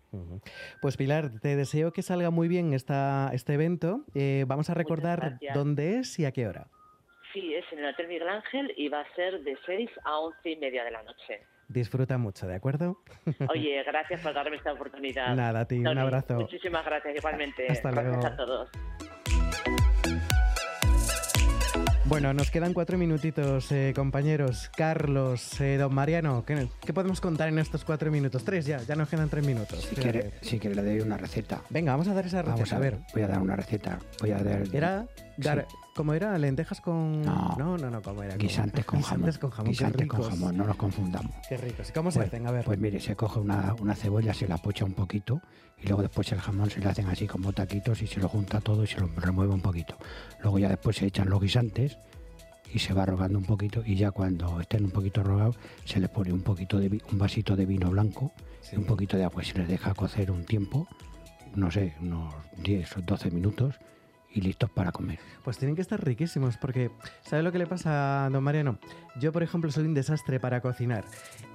Pues 0.80 0.96
Pilar, 0.96 1.40
te 1.40 1.56
deseo 1.56 1.92
que 1.92 2.02
salga 2.02 2.30
muy 2.30 2.48
bien 2.48 2.74
esta, 2.74 3.30
este 3.32 3.54
evento. 3.54 4.04
Eh, 4.14 4.44
vamos 4.46 4.68
a 4.70 4.74
recordar 4.74 5.38
dónde 5.54 5.98
es 5.98 6.18
y 6.18 6.26
a 6.26 6.32
qué 6.32 6.46
hora. 6.46 6.66
Sí, 7.32 7.54
es 7.54 7.64
en 7.72 7.78
el 7.78 7.86
Hotel 7.86 8.08
Miguel 8.08 8.28
Ángel 8.28 8.74
y 8.76 8.88
va 8.88 9.00
a 9.00 9.14
ser 9.14 9.40
de 9.40 9.56
6 9.64 9.90
a 10.04 10.18
11 10.18 10.50
y 10.50 10.56
media 10.56 10.84
de 10.84 10.90
la 10.90 11.02
noche. 11.02 11.46
Disfruta 11.72 12.18
mucho, 12.18 12.46
¿de 12.46 12.54
acuerdo? 12.54 12.98
Oye, 13.48 13.82
gracias 13.86 14.20
por 14.20 14.34
darme 14.34 14.56
esta 14.56 14.72
oportunidad. 14.72 15.34
Nada, 15.34 15.60
a 15.60 15.64
ti, 15.64 15.78
un 15.78 15.84
Tony, 15.84 16.00
abrazo. 16.00 16.34
Muchísimas 16.34 16.84
gracias, 16.84 17.16
igualmente. 17.16 17.66
Hasta 17.68 17.90
gracias 17.90 18.12
luego. 18.14 18.26
a 18.26 18.36
todos. 18.36 18.70
Bueno, 22.12 22.34
nos 22.34 22.50
quedan 22.50 22.74
cuatro 22.74 22.98
minutitos, 22.98 23.72
eh, 23.72 23.94
compañeros. 23.96 24.70
Carlos, 24.76 25.58
eh, 25.62 25.78
don 25.78 25.94
Mariano, 25.94 26.44
¿qué, 26.44 26.68
qué 26.84 26.92
podemos 26.92 27.22
contar 27.22 27.48
en 27.48 27.58
estos 27.58 27.86
cuatro 27.86 28.10
minutos? 28.10 28.44
Tres 28.44 28.66
ya, 28.66 28.82
ya 28.82 28.94
nos 28.96 29.08
quedan 29.08 29.30
tres 29.30 29.46
minutos. 29.46 29.80
Si 29.88 29.96
quiere, 29.96 30.34
si 30.42 30.58
quiere 30.58 30.76
le 30.76 30.82
doy 30.82 31.00
una 31.00 31.16
receta. 31.16 31.62
Venga, 31.70 31.92
vamos 31.92 32.08
a 32.08 32.12
dar 32.12 32.26
esa 32.26 32.42
receta. 32.42 32.52
Vamos 32.54 32.72
a 32.74 32.78
ver, 32.80 32.98
voy 33.14 33.22
a 33.22 33.28
dar 33.28 33.40
una 33.40 33.56
receta. 33.56 33.98
Voy 34.20 34.30
a 34.32 34.42
dar 34.42 34.62
Era 34.74 35.06
dar, 35.38 35.66
¿cómo 35.96 36.12
era? 36.12 36.36
¿Lentejas 36.36 36.82
con...? 36.82 37.22
No. 37.22 37.54
no, 37.58 37.78
no, 37.78 37.88
no, 37.90 38.02
¿cómo 38.02 38.22
era? 38.22 38.36
guisantes 38.36 38.84
con 38.84 39.00
jamón. 39.00 39.30
Guisantes 39.30 39.38
con 39.38 39.50
jamón, 39.50 39.70
Guisantes 39.70 40.06
con 40.06 40.22
jamón, 40.22 40.56
no 40.58 40.64
nos 40.64 40.76
confundamos. 40.76 41.32
Qué 41.48 41.56
ricos. 41.56 41.88
¿Y 41.88 41.92
cómo 41.94 42.10
se 42.10 42.18
Pues- 42.18 42.28
hacen? 42.28 42.46
A 42.46 42.50
ver. 42.50 42.66
Pues 42.66 42.78
mire, 42.78 43.00
se 43.00 43.16
coge 43.16 43.40
una, 43.40 43.74
una 43.80 43.94
cebolla, 43.94 44.34
se 44.34 44.46
la 44.46 44.58
pocha 44.58 44.84
un 44.84 44.92
poquito 44.92 45.40
y 45.82 45.88
luego 45.88 46.02
después 46.02 46.30
el 46.32 46.40
jamón 46.40 46.70
se 46.70 46.80
le 46.80 46.88
hacen 46.88 47.08
así 47.08 47.26
como 47.26 47.52
taquitos 47.52 48.02
y 48.02 48.06
se 48.06 48.20
lo 48.20 48.28
junta 48.28 48.60
todo 48.60 48.84
y 48.84 48.86
se 48.86 49.00
lo 49.00 49.08
remueve 49.16 49.52
un 49.52 49.60
poquito. 49.60 49.96
Luego 50.42 50.58
ya 50.58 50.68
después 50.68 50.96
se 50.96 51.06
echan 51.06 51.28
los 51.28 51.40
guisantes 51.40 51.98
y 52.72 52.78
se 52.78 52.94
va 52.94 53.04
rogando 53.04 53.38
un 53.38 53.44
poquito 53.44 53.82
y 53.84 53.96
ya 53.96 54.10
cuando 54.10 54.60
estén 54.60 54.84
un 54.84 54.90
poquito 54.90 55.22
rogados 55.22 55.56
se 55.84 56.00
les 56.00 56.08
pone 56.08 56.32
un 56.32 56.42
poquito 56.42 56.78
de 56.78 57.02
un 57.10 57.18
vasito 57.18 57.56
de 57.56 57.66
vino 57.66 57.90
blanco 57.90 58.32
y 58.72 58.76
un 58.76 58.84
poquito 58.84 59.16
de 59.16 59.24
agua 59.24 59.42
y 59.42 59.46
se 59.46 59.58
les 59.58 59.68
deja 59.68 59.92
cocer 59.94 60.30
un 60.30 60.44
tiempo, 60.44 60.86
no 61.54 61.70
sé, 61.70 61.94
unos 62.00 62.32
10 62.62 62.96
o 62.98 63.02
12 63.02 63.30
minutos 63.30 63.74
y 64.34 64.40
listos 64.40 64.70
para 64.70 64.92
comer. 64.92 65.18
Pues 65.44 65.58
tienen 65.58 65.74
que 65.76 65.82
estar 65.82 66.02
riquísimos 66.02 66.56
porque, 66.56 66.90
¿sabe 67.22 67.42
lo 67.42 67.52
que 67.52 67.58
le 67.58 67.66
pasa 67.66 68.26
a 68.26 68.30
don 68.30 68.42
Mariano? 68.44 68.78
Yo, 69.20 69.32
por 69.32 69.42
ejemplo, 69.42 69.70
soy 69.70 69.84
un 69.84 69.94
desastre 69.94 70.40
para 70.40 70.60
cocinar. 70.60 71.04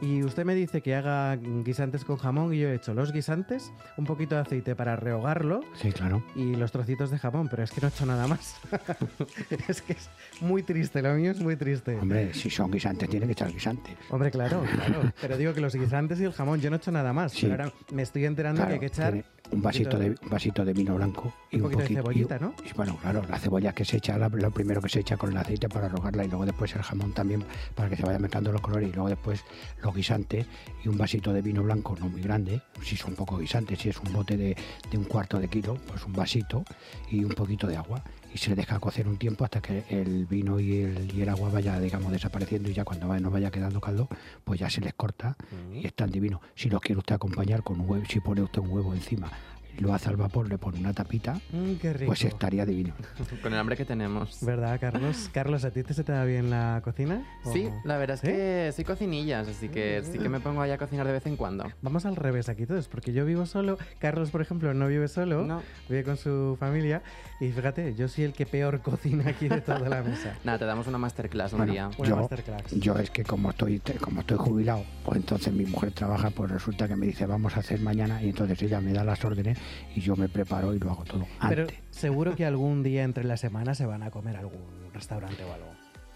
Y 0.02 0.24
usted 0.24 0.46
me 0.46 0.54
dice 0.54 0.82
que 0.82 0.94
haga 0.96 1.36
guisantes 1.36 2.06
con 2.06 2.18
jamón 2.18 2.54
y 2.54 2.60
yo 2.60 2.70
he 2.70 2.76
hecho 2.76 2.94
los 2.94 3.12
guisantes, 3.12 3.72
un 3.98 4.06
poquito 4.06 4.36
de 4.36 4.42
aceite 4.42 4.76
para 4.76 4.96
rehogarlo 4.96 5.62
Sí, 5.74 5.92
claro. 5.92 6.24
y 6.36 6.56
los 6.56 6.72
trocitos 6.72 7.10
de 7.10 7.18
jamón, 7.18 7.48
pero 7.50 7.64
es 7.64 7.72
que 7.72 7.82
no 7.82 7.88
he 7.88 7.90
hecho 7.90 8.06
nada 8.06 8.28
más. 8.28 8.56
es 9.68 9.82
que 9.82 9.94
es 9.94 10.10
muy 10.42 10.62
triste, 10.64 11.02
lo 11.02 11.14
mío 11.16 11.32
es 11.32 11.40
muy 11.40 11.56
triste. 11.56 11.96
Hombre, 12.00 12.34
si 12.34 12.50
son 12.50 12.70
guisantes, 12.70 13.10
tienen 13.10 13.28
que 13.28 13.34
echar 13.34 13.52
guisantes. 13.52 13.96
Hombre, 14.10 14.30
claro, 14.30 14.64
claro. 14.72 15.12
Pero 15.22 15.38
digo 15.38 15.54
que 15.54 15.62
los 15.62 15.74
guisantes 15.76 16.20
y 16.20 16.26
el 16.26 16.34
jamón, 16.34 16.60
yo 16.62 16.70
no 16.70 16.76
he 16.76 16.80
hecho 16.80 16.92
nada 16.92 17.12
más. 17.14 17.32
Sí. 17.32 17.48
Pero 17.48 17.64
ahora 17.64 17.74
me 17.92 18.04
estoy 18.04 18.26
enterando 18.26 18.62
Claro, 18.62 18.70
que 18.70 18.74
hay 18.76 18.80
que 18.80 18.86
echar 18.86 19.12
tiene 19.14 19.26
un 19.52 19.62
vasito 19.62 19.98
de 19.98 20.10
un 20.10 20.30
vasito 20.30 20.66
de 20.66 20.74
vino 20.74 20.96
blanco 20.96 21.34
y 21.52 21.58
Un 21.58 21.64
un, 21.66 21.72
poquito 21.72 21.94
de 21.94 22.02
poquito 22.02 22.28
cebollita, 22.28 22.38
y- 22.38 22.40
¿no? 22.40 22.54
y 22.70 22.74
bueno, 22.74 22.98
claro, 23.02 23.22
la 23.30 23.40
cebolla 23.40 23.74
que 23.74 23.86
se 23.86 23.98
echa, 23.98 24.18
la- 24.18 24.30
lo 24.30 24.52
primero 24.52 24.82
que 24.82 24.90
se 24.90 25.00
echa 25.00 25.16
con 25.18 25.32
el 25.32 25.38
aceite 25.38 25.70
para 25.70 25.88
rogarla 25.90 26.26
y 26.26 26.28
luego 26.28 26.46
después 26.46 26.76
el 26.76 26.82
jamón 26.84 27.14
también 27.14 27.44
para 27.76 27.90
que 27.90 27.96
se 27.96 28.04
vaya 28.04 28.20
mezclando 28.20 28.52
los 28.52 28.62
colores 28.62 28.90
y 28.90 28.94
luego 28.94 29.10
después 29.10 29.44
los 29.82 29.96
guisantes 29.96 30.46
y 30.84 30.90
un 30.90 30.98
vasito 30.98 31.32
de 31.34 31.42
vino 31.42 31.64
blanco 31.64 31.96
no 32.00 32.10
muy 32.10 32.22
grande, 32.22 32.62
si 32.84 32.96
son 32.98 33.16
poco 33.16 33.38
guisantes, 33.38 33.80
si 33.80 33.90
es 33.90 33.98
un 34.00 34.12
bote 34.14 34.36
de, 34.38 34.56
de 34.92 34.98
un 34.98 35.06
cuarto 35.06 35.40
de 35.40 35.48
kilo, 35.48 35.78
pues 35.88 36.04
un 36.06 36.14
vasito 36.14 36.64
y 37.10 37.24
un 37.24 37.32
poquito 37.32 37.68
de 37.68 37.78
agua 37.78 38.04
y 38.34 38.38
se 38.38 38.50
le 38.50 38.56
deja 38.56 38.80
cocer 38.80 39.08
un 39.08 39.18
tiempo 39.18 39.44
hasta 39.44 39.62
que 39.62 39.84
el 39.90 40.26
vino 40.26 40.60
y 40.60 40.82
el, 40.82 41.16
y 41.16 41.22
el 41.22 41.30
agua 41.30 41.50
vaya, 41.50 41.80
digamos, 41.80 42.12
desapareciendo 42.12 42.70
y 42.70 42.74
ya 42.74 42.84
cuando 42.84 43.08
no 43.20 43.32
vaya 43.32 43.52
quedando 43.52 43.82
caldo, 43.82 44.08
pues 44.44 44.60
ya 44.60 44.70
se 44.70 44.82
les 44.82 44.94
corta 44.94 45.36
y 45.74 45.86
es 45.86 45.94
tan 45.94 46.12
divino. 46.12 46.42
Si 46.56 46.70
lo 46.70 46.80
quiere 46.80 47.00
usted 47.00 47.16
acompañar 47.16 47.64
con 47.64 47.80
un 47.80 47.90
huevo, 47.90 48.06
si 48.08 48.20
pone 48.20 48.42
usted 48.42 48.62
un 48.62 48.70
huevo 48.70 48.94
encima, 48.94 49.32
lo 49.80 49.94
hace 49.94 50.10
al 50.10 50.16
vapor, 50.18 50.48
le 50.50 50.58
pone 50.58 50.80
una 50.80 50.94
tapita, 50.94 51.40
Mm, 51.52 51.74
qué 51.76 51.94
rico. 51.94 52.08
pues 52.08 52.24
estaría 52.24 52.66
divino. 52.66 52.94
Con 53.42 53.54
el 53.54 53.60
hambre 53.60 53.76
que 53.78 53.86
tenemos. 53.86 54.40
¿Verdad, 54.42 54.80
Carlos? 54.80 55.30
Carlos, 55.34 55.64
¿a 55.66 55.72
ti 55.72 55.84
te 55.84 55.94
se 55.94 56.04
te 56.04 56.12
da 56.12 56.24
bien 56.26 56.50
la 56.50 56.82
cocina? 56.84 57.22
¿O- 57.44 57.54
Sí, 57.54 57.70
la 57.84 57.98
verdad 57.98 58.16
es 58.16 58.22
que 58.22 58.72
soy 58.76 58.84
cocinillas, 58.86 59.48
así 59.48 59.70
que 59.70 60.04
sí 60.04 60.18
que 60.20 60.30
me 60.30 60.40
pongo 60.40 60.62
ahí 60.62 60.72
a 60.72 60.78
cocinar 60.78 61.06
de 61.08 61.14
vez 61.14 61.26
en 61.26 61.36
cuando. 61.36 61.66
Vamos 61.82 62.06
al 62.06 62.16
revés 62.16 62.50
aquí 62.50 62.66
todos, 62.66 62.88
porque 62.88 63.14
yo 63.14 63.26
vivo 63.26 63.46
solo, 63.46 63.78
Carlos, 64.00 64.32
por 64.32 64.42
ejemplo, 64.42 64.74
no 64.74 64.88
vive 64.88 65.08
solo, 65.08 65.62
vive 65.90 66.04
con 66.04 66.18
su 66.18 66.58
familia, 66.60 67.02
y 67.40 67.52
fíjate, 67.52 67.94
yo 67.96 68.08
soy 68.08 68.26
el 68.26 68.34
que 68.34 68.46
peor 68.46 68.82
cocina 68.82 69.30
aquí 69.30 69.48
de 69.48 69.62
toda 69.62 69.88
la 69.90 70.02
mesa. 70.02 70.34
Nada, 70.44 70.58
te 70.60 70.66
damos 70.66 70.88
una 70.88 70.98
masterclass 70.98 71.54
un 71.54 71.60
Bueno, 71.60 71.72
día. 71.74 71.90
yo, 72.04 72.30
yo 72.74 72.96
es 72.98 73.10
que 73.10 73.24
como 73.24 73.52
estoy 73.52 73.80
como 74.02 74.22
estoy 74.22 74.38
jubilado, 74.38 74.84
pues 75.06 75.18
entonces 75.18 75.54
mi 75.54 75.66
mujer 75.66 75.92
trabaja, 75.92 76.30
pues 76.32 76.52
resulta 76.52 76.88
que 76.88 76.96
me 76.96 77.06
dice 77.08 77.26
vamos 77.26 77.56
a 77.56 77.60
hacer 77.60 77.80
mañana 77.80 78.22
y 78.22 78.30
entonces 78.30 78.62
ella 78.64 78.82
me 78.82 78.94
da 78.94 79.04
las 79.04 79.24
órdenes 79.24 79.58
y 79.96 80.02
yo 80.02 80.16
me 80.16 80.30
preparo 80.30 80.74
y 80.74 80.80
lo 80.80 80.92
hago 80.92 81.04
todo. 81.04 81.26
Pero 81.48 81.64
antes. 81.64 81.78
seguro 81.92 82.36
que 82.36 82.46
algún 82.46 82.84
día 82.84 83.04
entre 83.04 83.24
la 83.24 83.38
semana 83.38 83.76
se 83.76 83.86
van 83.86 84.04
a 84.04 84.12
comer 84.12 84.36
a 84.36 84.40
algún 84.40 84.92
restaurante 84.94 85.44
o 85.44 85.54
algo. 85.54 85.68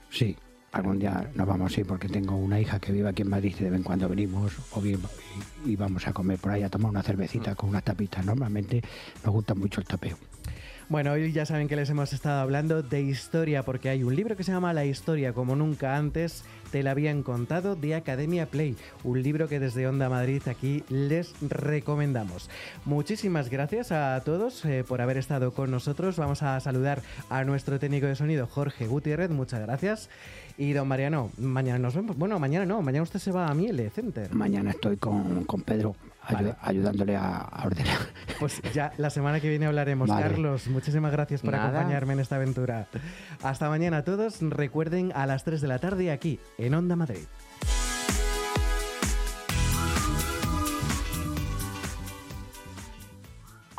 Sí, 0.10 0.36
algún 0.72 1.00
día 1.00 1.30
nos 1.36 1.48
vamos 1.48 1.76
a 1.76 1.80
ir 1.80 1.86
porque 1.86 2.08
tengo 2.08 2.36
una 2.36 2.60
hija 2.60 2.80
que 2.80 2.92
vive 2.92 3.10
aquí 3.10 3.22
en 3.22 3.30
Madrid 3.30 3.56
y 3.60 3.64
de 3.64 3.70
vez 3.70 3.80
en 3.80 3.84
cuando 3.84 4.08
venimos 4.10 4.54
o 4.72 4.82
bien 4.82 5.00
y, 5.66 5.72
y 5.72 5.76
vamos 5.76 6.08
a 6.08 6.14
comer 6.14 6.40
por 6.40 6.52
ahí 6.52 6.64
a 6.64 6.70
tomar 6.70 6.92
una 6.92 7.04
cervecita 7.04 7.56
con 7.56 7.70
unas 7.70 7.84
tapitas. 7.84 8.26
Normalmente 8.26 8.82
nos 9.24 9.34
gusta 9.34 9.54
mucho 9.54 9.82
el 9.82 9.88
tapeo. 9.88 10.18
Bueno, 10.92 11.14
hoy 11.14 11.32
ya 11.32 11.46
saben 11.46 11.70
que 11.70 11.78
les 11.78 11.90
hemos 11.90 12.12
estado 12.12 12.42
hablando 12.42 12.84
de 12.84 13.00
historia 13.00 13.64
porque 13.64 13.88
hay 13.88 14.04
un 14.04 14.14
libro 14.14 14.36
que 14.36 14.44
se 14.44 14.52
llama 14.52 14.74
La 14.74 14.84
historia 14.84 15.32
como 15.32 15.56
nunca 15.56 15.96
antes 15.96 16.44
te 16.70 16.84
la 16.84 16.92
habían 16.92 17.24
contado 17.24 17.78
de 17.78 17.96
Academia 17.96 18.46
Play, 18.46 18.76
un 19.06 19.24
libro 19.24 19.48
que 19.48 19.62
desde 19.62 19.88
Onda 19.88 20.10
Madrid 20.10 20.42
aquí 20.48 20.84
les 20.90 21.34
recomendamos. 21.40 22.50
Muchísimas 22.84 23.50
gracias 23.50 23.94
a 23.94 24.22
todos 24.26 24.66
eh, 24.66 24.84
por 24.86 25.00
haber 25.00 25.16
estado 25.16 25.54
con 25.54 25.72
nosotros. 25.72 26.18
Vamos 26.18 26.44
a 26.44 26.60
saludar 26.60 27.02
a 27.30 27.46
nuestro 27.46 27.80
técnico 27.80 28.08
de 28.08 28.18
sonido 28.18 28.46
Jorge 28.46 28.86
Gutiérrez, 28.86 29.30
muchas 29.30 29.62
gracias. 29.62 30.10
Y 30.58 30.74
don 30.74 30.90
Mariano, 30.90 31.32
mañana 31.38 31.80
nos 31.80 31.96
vemos. 31.96 32.18
Bueno, 32.18 32.38
mañana 32.38 32.66
no, 32.66 32.82
mañana 32.82 33.04
usted 33.04 33.20
se 33.20 33.32
va 33.32 33.48
a 33.48 33.54
Miele 33.54 33.90
Center. 33.92 34.36
Mañana 34.36 34.72
estoy 34.72 34.98
con, 34.98 35.46
con 35.46 35.62
Pedro 35.62 35.96
ayu- 36.28 36.34
Vale. 36.36 36.56
ayudándole 36.62 37.16
a, 37.18 37.38
a 37.38 37.66
ordenar. 37.66 37.98
Pues 38.40 38.60
ya 38.74 38.92
la 38.98 39.12
semana 39.12 39.40
que 39.40 39.50
viene 39.50 39.68
hablaremos. 39.68 40.10
Vale. 40.10 40.24
Carlos, 40.24 40.66
muchísimas 40.68 41.12
gracias 41.12 41.42
por 41.42 41.52
Nada. 41.52 41.68
acompañarme 41.70 42.14
en 42.14 42.20
esta 42.22 42.38
aventura. 42.38 42.88
Hasta 43.44 43.70
mañana 43.70 43.98
a 43.98 44.04
todos. 44.04 44.38
Recuerden 44.42 45.12
a 45.14 45.28
las 45.28 45.44
3 45.44 45.62
de 45.62 45.68
la 45.68 45.78
tarde 45.78 46.12
aquí 46.12 46.40
en 46.58 46.74
Onda 46.74 46.96
Madrid. 46.96 47.26